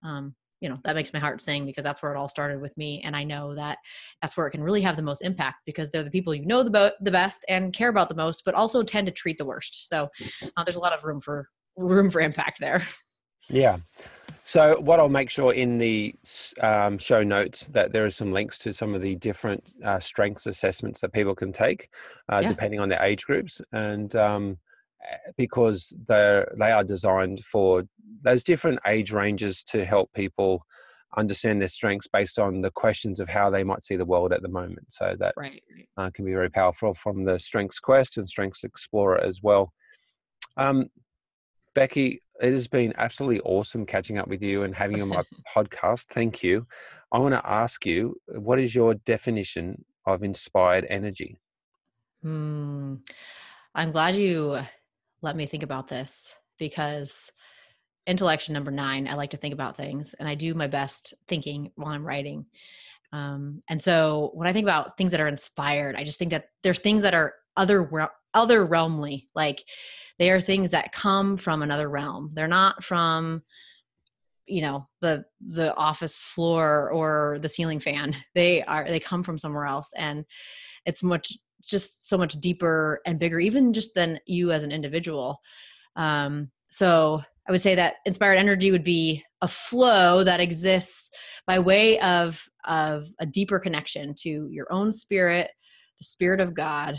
um, 0.05 0.35
you 0.63 0.69
know 0.69 0.79
that 0.85 0.95
makes 0.95 1.13
my 1.13 1.19
heart 1.19 1.41
sing 1.41 1.67
because 1.67 1.85
that's 1.85 2.03
where 2.03 2.15
it 2.15 2.17
all 2.17 2.29
started 2.29 2.61
with 2.61 2.77
me 2.77 3.01
and 3.05 3.17
i 3.17 3.25
know 3.25 3.55
that 3.55 3.79
that's 4.21 4.37
where 4.37 4.47
it 4.47 4.53
can 4.53 4.63
really 4.63 4.81
have 4.81 4.97
the 4.97 5.03
most 5.03 5.23
impact 5.23 5.57
because 5.67 5.91
they're 5.91 6.05
the 6.05 6.11
people 6.11 6.35
you 6.35 6.47
know 6.47 6.63
the, 6.63 6.71
bo- 6.71 6.93
the 7.01 7.11
best 7.11 7.45
and 7.49 7.73
care 7.73 7.89
about 7.89 8.09
the 8.09 8.15
most 8.15 8.45
but 8.45 8.55
also 8.55 8.83
tend 8.83 9.07
to 9.07 9.13
treat 9.13 9.39
the 9.39 9.45
worst. 9.45 9.89
So 9.89 10.09
uh, 10.57 10.65
there's 10.65 10.77
a 10.77 10.81
lot 10.81 10.93
of 10.93 11.05
room 11.05 11.21
for 11.21 11.49
room 11.77 12.11
for 12.11 12.21
impact 12.21 12.61
there. 12.61 12.87
Yeah. 13.49 13.79
So, 14.45 14.81
what 14.81 14.99
I'll 14.99 15.09
make 15.09 15.31
sure 15.31 15.53
in 15.53 15.79
the 15.79 16.15
um, 16.61 16.99
show 16.99 17.23
notes 17.23 17.69
that 17.69 17.93
there 17.93 18.05
are 18.05 18.11
some 18.11 18.33
links 18.33 18.59
to 18.59 18.73
some 18.73 18.95
of 18.95 19.01
the 19.01 19.15
different 19.17 19.63
uh, 19.85 20.01
strengths 20.01 20.47
assessments 20.47 21.01
that 21.01 21.13
people 21.13 21.35
can 21.35 21.53
take, 21.53 21.89
uh, 22.29 22.41
yeah. 22.43 22.49
depending 22.49 22.81
on 22.81 22.89
their 22.89 23.03
age 23.03 23.25
groups, 23.25 23.61
and 23.73 24.17
um, 24.17 24.59
because 25.37 25.95
they 26.09 26.45
they 26.59 26.71
are 26.71 26.85
designed 26.85 27.41
for 27.41 27.85
those 28.23 28.43
different 28.43 28.79
age 28.87 29.13
ranges 29.13 29.63
to 29.65 29.85
help 29.85 30.13
people 30.13 30.65
understand 31.17 31.61
their 31.61 31.69
strengths 31.69 32.07
based 32.07 32.39
on 32.39 32.61
the 32.61 32.71
questions 32.71 33.21
of 33.21 33.29
how 33.29 33.51
they 33.51 33.65
might 33.65 33.85
see 33.85 33.97
the 33.97 34.05
world 34.05 34.33
at 34.33 34.43
the 34.43 34.49
moment. 34.49 34.87
So 34.91 35.15
that 35.19 35.35
right. 35.37 35.63
uh, 35.97 36.11
can 36.11 36.25
be 36.25 36.33
very 36.33 36.51
powerful 36.51 36.95
from 36.95 37.25
the 37.25 37.39
Strengths 37.39 37.79
Quest 37.79 38.17
and 38.17 38.27
Strengths 38.27 38.65
Explorer 38.65 39.23
as 39.23 39.43
well. 39.43 39.73
Um, 40.57 40.89
Becky, 41.75 42.23
it 42.41 42.53
has 42.53 42.69
been 42.69 42.95
absolutely 42.97 43.41
awesome 43.41 43.85
catching 43.85 44.19
up 44.19 44.29
with 44.29 44.43
you 44.43 44.63
and 44.63 44.75
having 44.75 44.99
you 44.99 45.03
on 45.03 45.11
my 45.11 45.23
podcast. 45.55 46.07
Thank 46.07 46.43
you. 46.43 46.67
I 47.13 47.19
want 47.19 47.35
to 47.35 47.47
ask 47.47 47.85
you, 47.85 48.17
what 48.27 48.59
is 48.59 48.75
your 48.75 48.95
definition 48.95 49.85
of 50.07 50.23
inspired 50.23 50.87
energy? 50.89 51.39
Hmm. 52.23 52.97
I'm 53.75 53.93
glad 53.93 54.17
you 54.17 54.61
let 55.23 55.37
me 55.37 55.47
think 55.47 55.63
about 55.63 55.89
this 55.89 56.37
because 56.59 57.33
intellection 58.07 58.53
number 58.53 58.71
nine, 58.71 59.09
I 59.09 59.15
like 59.15 59.31
to 59.31 59.37
think 59.37 59.55
about 59.55 59.77
things 59.77 60.15
and 60.19 60.29
I 60.29 60.35
do 60.35 60.55
my 60.55 60.67
best 60.67 61.15
thinking 61.29 61.71
while 61.77 61.95
I'm 61.95 62.07
writing. 62.07 62.47
Um, 63.13 63.63
and 63.69 63.81
so 63.81 64.31
when 64.35 64.49
I 64.49 64.53
think 64.53 64.65
about 64.65 64.97
things 64.97 65.13
that 65.13 65.21
are 65.21 65.29
inspired, 65.29 65.97
I 65.97 66.05
just 66.05 66.19
think 66.19 66.33
that 66.33 66.49
there's 66.63 66.81
things 66.81 67.03
that 67.03 67.15
are 67.15 67.35
other 67.57 68.11
other 68.35 68.67
realmly 68.67 69.27
like 69.35 69.63
they 70.19 70.31
are 70.31 70.41
things 70.41 70.71
that 70.71 70.93
come 70.93 71.37
from 71.37 71.63
another 71.63 71.89
realm. 71.89 72.31
They're 72.33 72.49
not 72.49 72.83
from 72.83 73.43
you 74.47 74.63
know 74.63 74.89
the 75.01 75.25
the 75.47 75.75
office 75.75 76.19
floor 76.19 76.91
or 76.91 77.39
the 77.41 77.49
ceiling 77.49 77.81
fan. 77.81 78.17
They 78.35 78.63
are 78.63 78.89
they 78.89 79.01
come 79.01 79.23
from 79.23 79.39
somewhere 79.39 79.67
else 79.67 79.93
and 79.95 80.25
it's 80.87 81.03
much 81.03 81.37
just 81.67 82.09
so 82.09 82.17
much 82.19 82.35
deeper 82.35 83.01
and 83.07 83.19
bigger 83.19 83.41
even 83.41 83.73
just 83.73 83.95
than 83.95 84.19
you 84.27 84.53
as 84.53 84.63
an 84.63 84.73
individual. 84.73 85.41
Um 85.97 86.51
so 86.71 87.21
i 87.47 87.53
would 87.53 87.61
say 87.61 87.75
that 87.75 87.97
inspired 88.07 88.39
energy 88.39 88.71
would 88.71 88.85
be 88.85 89.23
a 89.43 89.49
flow 89.49 90.25
that 90.25 90.41
exists 90.41 91.11
by 91.47 91.59
way 91.59 91.99
of 92.01 92.43
of 92.65 93.05
a 93.21 93.27
deeper 93.27 93.59
connection 93.59 94.15
to 94.15 94.49
your 94.51 94.73
own 94.73 94.91
spirit 94.91 95.51
the 95.99 96.05
spirit 96.07 96.41
of 96.41 96.55
god 96.55 96.97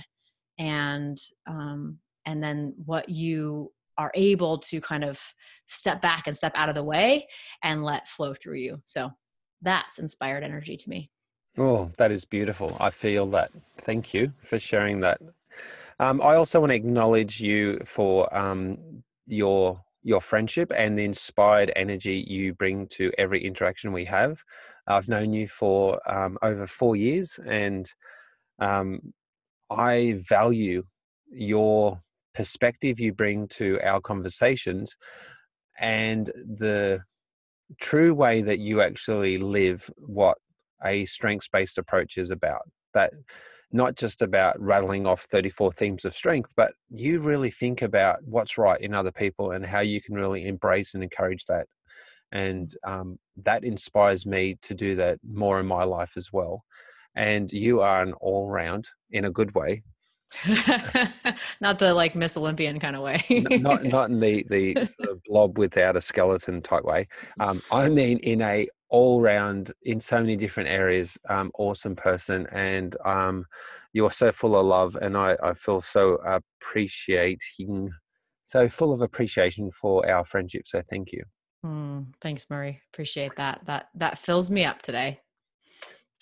and 0.60 1.18
um, 1.48 1.98
and 2.26 2.44
then 2.44 2.74
what 2.86 3.10
you 3.10 3.72
are 3.98 4.12
able 4.16 4.58
to 4.58 4.82
kind 4.82 5.04
of 5.04 5.20
step 5.68 6.02
back 6.02 6.24
and 6.26 6.36
step 6.36 6.54
out 6.56 6.70
of 6.70 6.76
the 6.76 6.84
way 6.84 7.28
and 7.64 7.84
let 7.84 8.08
flow 8.08 8.34
through 8.34 8.56
you. 8.56 8.82
So 8.86 9.12
that's 9.62 10.00
inspired 10.00 10.44
energy 10.44 10.76
to 10.78 10.90
me. 10.90 11.10
Oh 11.58 11.92
that 11.98 12.12
is 12.12 12.26
beautiful. 12.26 12.76
I 12.80 12.90
feel 12.90 13.26
that 13.28 13.52
thank 13.84 14.14
you 14.14 14.32
for 14.44 14.60
sharing 14.60 15.00
that 15.00 15.20
um, 16.00 16.22
i 16.22 16.36
also 16.36 16.60
want 16.60 16.72
to 16.72 16.76
acknowledge 16.76 17.40
you 17.40 17.80
for 17.86 18.34
um, 18.36 18.78
your 19.28 19.80
your 20.04 20.20
friendship 20.20 20.72
and 20.76 20.98
the 20.98 21.04
inspired 21.04 21.72
energy 21.76 22.26
you 22.28 22.54
bring 22.54 22.86
to 22.88 23.12
every 23.18 23.44
interaction 23.44 23.92
we 23.92 24.06
have 24.06 24.44
i've 24.88 25.08
known 25.08 25.32
you 25.32 25.48
for 25.48 26.00
um, 26.12 26.38
over 26.42 26.66
four 26.66 26.96
years 26.96 27.40
and 27.46 27.94
um, 28.60 29.14
I 29.70 30.20
value 30.28 30.84
your 31.32 32.02
perspective 32.34 33.00
you 33.00 33.14
bring 33.14 33.48
to 33.48 33.80
our 33.84 34.02
conversations 34.02 34.96
and 35.80 36.28
the 36.28 37.02
true 37.80 38.14
way 38.14 38.42
that 38.42 38.60
you 38.60 38.82
actually 38.82 39.38
live 39.38 39.90
what 39.98 40.38
a 40.86 41.06
strengths 41.06 41.48
based 41.48 41.78
approach 41.78 42.18
is 42.18 42.30
about. 42.32 42.64
That 42.94 43.14
not 43.74 43.96
just 43.96 44.22
about 44.22 44.60
rattling 44.62 45.06
off 45.06 45.24
34 45.24 45.74
themes 45.74 46.06
of 46.06 46.14
strength, 46.14 46.54
but 46.56 46.72
you 46.90 47.20
really 47.20 47.50
think 47.50 47.82
about 47.82 48.20
what's 48.24 48.58
right 48.58 48.80
in 48.80 48.94
other 48.94 49.12
people 49.12 49.52
and 49.52 49.66
how 49.66 49.82
you 49.82 50.02
can 50.02 50.16
really 50.16 50.48
embrace 50.48 50.94
and 50.94 51.04
encourage 51.04 51.46
that. 51.46 51.68
And 52.32 52.74
um, 52.86 53.20
that 53.44 53.64
inspires 53.64 54.26
me 54.26 54.58
to 54.62 54.74
do 54.74 54.96
that 54.96 55.20
more 55.30 55.60
in 55.60 55.66
my 55.66 55.84
life 55.84 56.14
as 56.16 56.32
well 56.32 56.62
and 57.16 57.52
you 57.52 57.82
are 57.82 58.02
an 58.02 58.14
all 58.14 58.50
round 58.50 58.88
in 59.12 59.26
a 59.26 59.32
good 59.32 59.54
way. 59.56 59.84
not 61.62 61.80
the 61.80 61.94
like 61.94 62.16
Miss 62.16 62.38
Olympian 62.38 62.80
kind 62.80 62.96
of 62.96 63.02
way. 63.02 63.22
not 63.30 63.84
not 63.84 64.10
in 64.10 64.20
the 64.20 64.44
the 64.50 64.74
sort 64.86 65.10
of 65.10 65.24
blob 65.24 65.58
without 65.58 65.96
a 65.96 66.02
skeleton 66.02 66.62
type 66.62 66.84
way. 66.84 67.08
Um, 67.40 67.62
I 67.72 67.90
mean 67.90 68.20
in 68.20 68.42
a 68.42 68.68
all 68.90 69.22
round 69.22 69.72
in 69.84 70.00
so 70.00 70.20
many 70.20 70.36
different 70.36 70.70
areas. 70.70 71.18
Um, 71.30 71.52
awesome 71.58 71.96
person, 71.96 72.46
and 72.52 72.96
um, 73.06 73.46
you're 73.92 74.12
so 74.12 74.32
full 74.32 74.56
of 74.56 74.66
love, 74.66 74.96
and 75.02 75.18
I 75.18 75.36
I 75.42 75.54
feel 75.54 75.82
so 75.82 76.16
appreciating, 76.26 77.92
so 78.44 78.70
full 78.70 78.94
of 78.94 79.02
appreciation 79.02 79.72
for 79.72 80.08
our 80.10 80.24
friendship. 80.24 80.68
So 80.68 80.82
thank 80.90 81.12
you. 81.12 81.24
Mm, 81.66 82.14
thanks, 82.22 82.46
Murray. 82.50 82.82
Appreciate 82.94 83.36
that. 83.38 83.62
That 83.66 83.88
that 83.96 84.20
fills 84.20 84.52
me 84.52 84.66
up 84.66 84.82
today. 84.82 85.20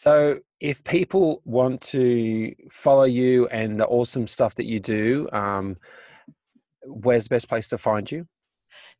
So, 0.02 0.40
if 0.60 0.84
people 0.84 1.44
want 1.46 1.80
to 1.94 2.56
follow 2.72 3.04
you 3.04 3.46
and 3.50 3.80
the 3.80 3.86
awesome 3.86 4.26
stuff 4.26 4.56
that 4.56 4.66
you 4.66 4.80
do, 4.80 5.30
um, 5.32 5.78
where's 6.88 7.26
the 7.26 7.36
best 7.36 7.48
place 7.48 7.68
to 7.68 7.78
find 7.78 8.12
you? 8.12 8.26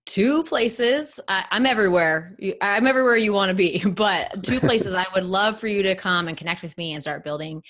two 0.06 0.44
places 0.44 1.20
I, 1.28 1.46
am 1.52 1.68
everywhere 1.68 2.36
i'm 2.60 2.88
everywhere 2.88 3.16
you 3.16 3.34
want 3.34 3.50
to 3.50 3.56
be 3.56 3.84
but 3.86 4.44
two 4.44 4.60
places 4.70 4.96
i 4.96 5.06
would 5.14 5.24
love 5.24 5.60
for 5.60 5.68
you 5.68 5.84
to 5.84 5.94
come 5.96 6.28
and 6.28 6.36
connect 6.36 6.64
with 6.64 6.76
me 6.76 6.94
and 6.94 7.04
start 7.04 7.24
building 7.24 7.62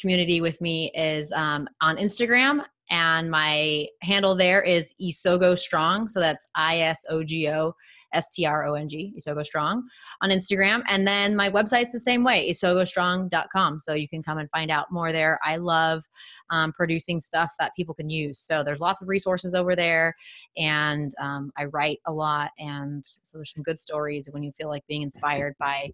community 0.00 0.40
with 0.40 0.60
me 0.60 0.92
is 0.94 1.32
um, 1.32 1.68
on 1.82 1.96
instagram 1.96 2.64
and 2.90 3.28
my 3.28 3.86
handle 4.02 4.36
there 4.36 4.62
is 4.62 4.94
isogo 5.02 5.58
strong 5.58 6.08
so 6.08 6.20
that's 6.20 6.46
i-s-o-g-o 6.54 6.86
S 6.86 7.26
T 7.30 7.48
R 7.48 7.56
O 7.56 7.74
N 8.12 8.88
G, 8.88 9.14
Isogo 9.18 9.44
Strong 9.44 9.88
on 10.20 10.30
Instagram. 10.30 10.82
And 10.88 11.06
then 11.06 11.36
my 11.36 11.50
website's 11.50 11.92
the 11.92 12.00
same 12.00 12.24
way, 12.24 12.50
isogostrong.com. 12.50 13.80
So 13.80 13.94
you 13.94 14.08
can 14.08 14.22
come 14.22 14.38
and 14.38 14.50
find 14.50 14.70
out 14.70 14.90
more 14.90 15.12
there. 15.12 15.38
I 15.44 15.56
love 15.56 16.04
um, 16.50 16.72
producing 16.72 17.20
stuff 17.20 17.52
that 17.58 17.74
people 17.76 17.94
can 17.94 18.10
use. 18.10 18.38
So 18.38 18.62
there's 18.62 18.80
lots 18.80 19.00
of 19.00 19.08
resources 19.08 19.54
over 19.54 19.76
there. 19.76 20.14
And 20.56 21.12
um, 21.20 21.52
I 21.56 21.66
write 21.66 22.00
a 22.06 22.12
lot. 22.12 22.50
And 22.58 23.04
so 23.04 23.38
there's 23.38 23.52
some 23.54 23.62
good 23.62 23.78
stories 23.78 24.28
when 24.30 24.42
you 24.42 24.52
feel 24.52 24.68
like 24.68 24.86
being 24.86 25.02
inspired 25.02 25.54
by 25.58 25.92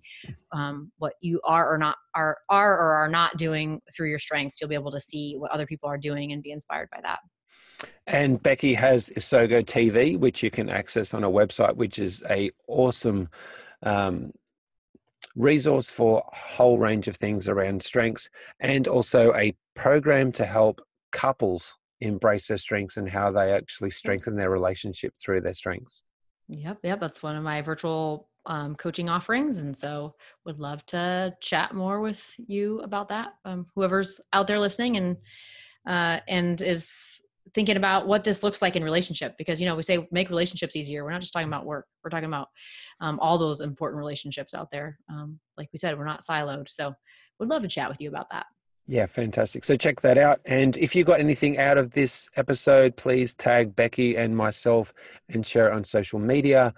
um, 0.52 0.90
what 0.98 1.14
you 1.20 1.40
are 1.44 1.72
or 1.72 1.78
not 1.78 1.96
are, 2.14 2.38
are 2.48 2.78
or 2.78 2.92
are 2.94 3.08
not 3.08 3.36
doing 3.36 3.80
through 3.94 4.08
your 4.08 4.18
strengths. 4.18 4.60
You'll 4.60 4.68
be 4.68 4.74
able 4.74 4.92
to 4.92 5.00
see 5.00 5.34
what 5.36 5.50
other 5.50 5.66
people 5.66 5.88
are 5.88 5.98
doing 5.98 6.32
and 6.32 6.42
be 6.42 6.52
inspired 6.52 6.88
by 6.90 7.00
that. 7.02 7.18
And 8.06 8.42
Becky 8.42 8.74
has 8.74 9.10
Isogo 9.10 9.64
TV, 9.64 10.18
which 10.18 10.42
you 10.42 10.50
can 10.50 10.68
access 10.68 11.12
on 11.12 11.24
a 11.24 11.30
website, 11.30 11.76
which 11.76 11.98
is 11.98 12.22
a 12.30 12.50
awesome 12.68 13.28
um, 13.82 14.32
resource 15.34 15.90
for 15.90 16.22
a 16.32 16.36
whole 16.36 16.78
range 16.78 17.08
of 17.08 17.16
things 17.16 17.48
around 17.48 17.82
strengths, 17.82 18.28
and 18.60 18.86
also 18.86 19.34
a 19.34 19.54
program 19.74 20.32
to 20.32 20.44
help 20.44 20.80
couples 21.12 21.74
embrace 22.00 22.48
their 22.48 22.58
strengths 22.58 22.96
and 22.96 23.08
how 23.08 23.30
they 23.30 23.52
actually 23.52 23.90
strengthen 23.90 24.36
their 24.36 24.50
relationship 24.50 25.14
through 25.20 25.40
their 25.40 25.54
strengths. 25.54 26.02
Yep, 26.48 26.78
yep, 26.84 27.00
that's 27.00 27.22
one 27.22 27.36
of 27.36 27.42
my 27.42 27.60
virtual 27.62 28.28
um, 28.46 28.76
coaching 28.76 29.08
offerings, 29.08 29.58
and 29.58 29.76
so 29.76 30.14
would 30.44 30.60
love 30.60 30.84
to 30.86 31.34
chat 31.40 31.74
more 31.74 32.00
with 32.00 32.34
you 32.46 32.80
about 32.80 33.08
that. 33.08 33.34
Um, 33.44 33.66
whoever's 33.74 34.20
out 34.32 34.46
there 34.46 34.60
listening 34.60 34.96
and 34.96 35.16
uh, 35.86 36.20
and 36.28 36.60
is 36.62 37.20
thinking 37.54 37.76
about 37.76 38.06
what 38.06 38.24
this 38.24 38.42
looks 38.42 38.62
like 38.62 38.76
in 38.76 38.84
relationship 38.84 39.36
because 39.38 39.60
you 39.60 39.66
know 39.66 39.76
we 39.76 39.82
say 39.82 40.06
make 40.10 40.30
relationships 40.30 40.76
easier. 40.76 41.04
We're 41.04 41.10
not 41.10 41.20
just 41.20 41.32
talking 41.32 41.48
about 41.48 41.64
work. 41.64 41.86
We're 42.02 42.10
talking 42.10 42.28
about 42.28 42.48
um, 43.00 43.18
all 43.20 43.38
those 43.38 43.60
important 43.60 43.98
relationships 43.98 44.54
out 44.54 44.70
there. 44.70 44.98
Um, 45.10 45.38
like 45.56 45.68
we 45.72 45.78
said 45.78 45.96
we're 45.98 46.04
not 46.04 46.24
siloed. 46.24 46.68
So 46.68 46.94
we'd 47.38 47.48
love 47.48 47.62
to 47.62 47.68
chat 47.68 47.88
with 47.88 48.00
you 48.00 48.08
about 48.08 48.30
that. 48.30 48.46
Yeah 48.86 49.06
fantastic. 49.06 49.64
So 49.64 49.76
check 49.76 50.00
that 50.00 50.18
out. 50.18 50.40
And 50.44 50.76
if 50.76 50.94
you 50.94 51.04
got 51.04 51.20
anything 51.20 51.58
out 51.58 51.78
of 51.78 51.90
this 51.90 52.28
episode 52.36 52.96
please 52.96 53.34
tag 53.34 53.74
becky 53.76 54.16
and 54.16 54.36
myself 54.36 54.92
and 55.28 55.46
share 55.46 55.68
it 55.68 55.74
on 55.74 55.84
social 55.84 56.18
media. 56.18 56.74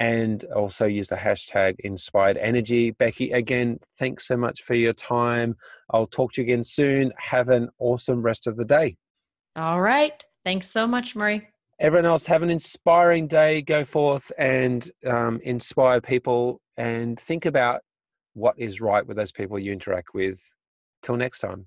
And 0.00 0.44
also 0.54 0.86
use 0.86 1.08
the 1.08 1.16
hashtag 1.16 1.74
inspired 1.80 2.36
energy 2.36 2.92
becky 2.92 3.32
again 3.32 3.80
thanks 3.98 4.28
so 4.28 4.36
much 4.36 4.62
for 4.62 4.74
your 4.74 4.92
time. 4.92 5.56
I'll 5.90 6.06
talk 6.06 6.32
to 6.32 6.40
you 6.40 6.46
again 6.46 6.62
soon. 6.62 7.12
Have 7.18 7.48
an 7.48 7.68
awesome 7.78 8.22
rest 8.22 8.46
of 8.46 8.56
the 8.56 8.64
day 8.64 8.96
all 9.58 9.80
right. 9.80 10.24
Thanks 10.44 10.68
so 10.68 10.86
much, 10.86 11.16
Murray. 11.16 11.48
Everyone 11.80 12.06
else, 12.06 12.26
have 12.26 12.42
an 12.42 12.50
inspiring 12.50 13.26
day. 13.26 13.62
Go 13.62 13.84
forth 13.84 14.30
and 14.38 14.88
um, 15.06 15.40
inspire 15.42 16.00
people 16.00 16.60
and 16.76 17.18
think 17.18 17.44
about 17.46 17.82
what 18.34 18.54
is 18.58 18.80
right 18.80 19.06
with 19.06 19.16
those 19.16 19.32
people 19.32 19.58
you 19.58 19.72
interact 19.72 20.14
with. 20.14 20.40
Till 21.02 21.16
next 21.16 21.38
time. 21.40 21.66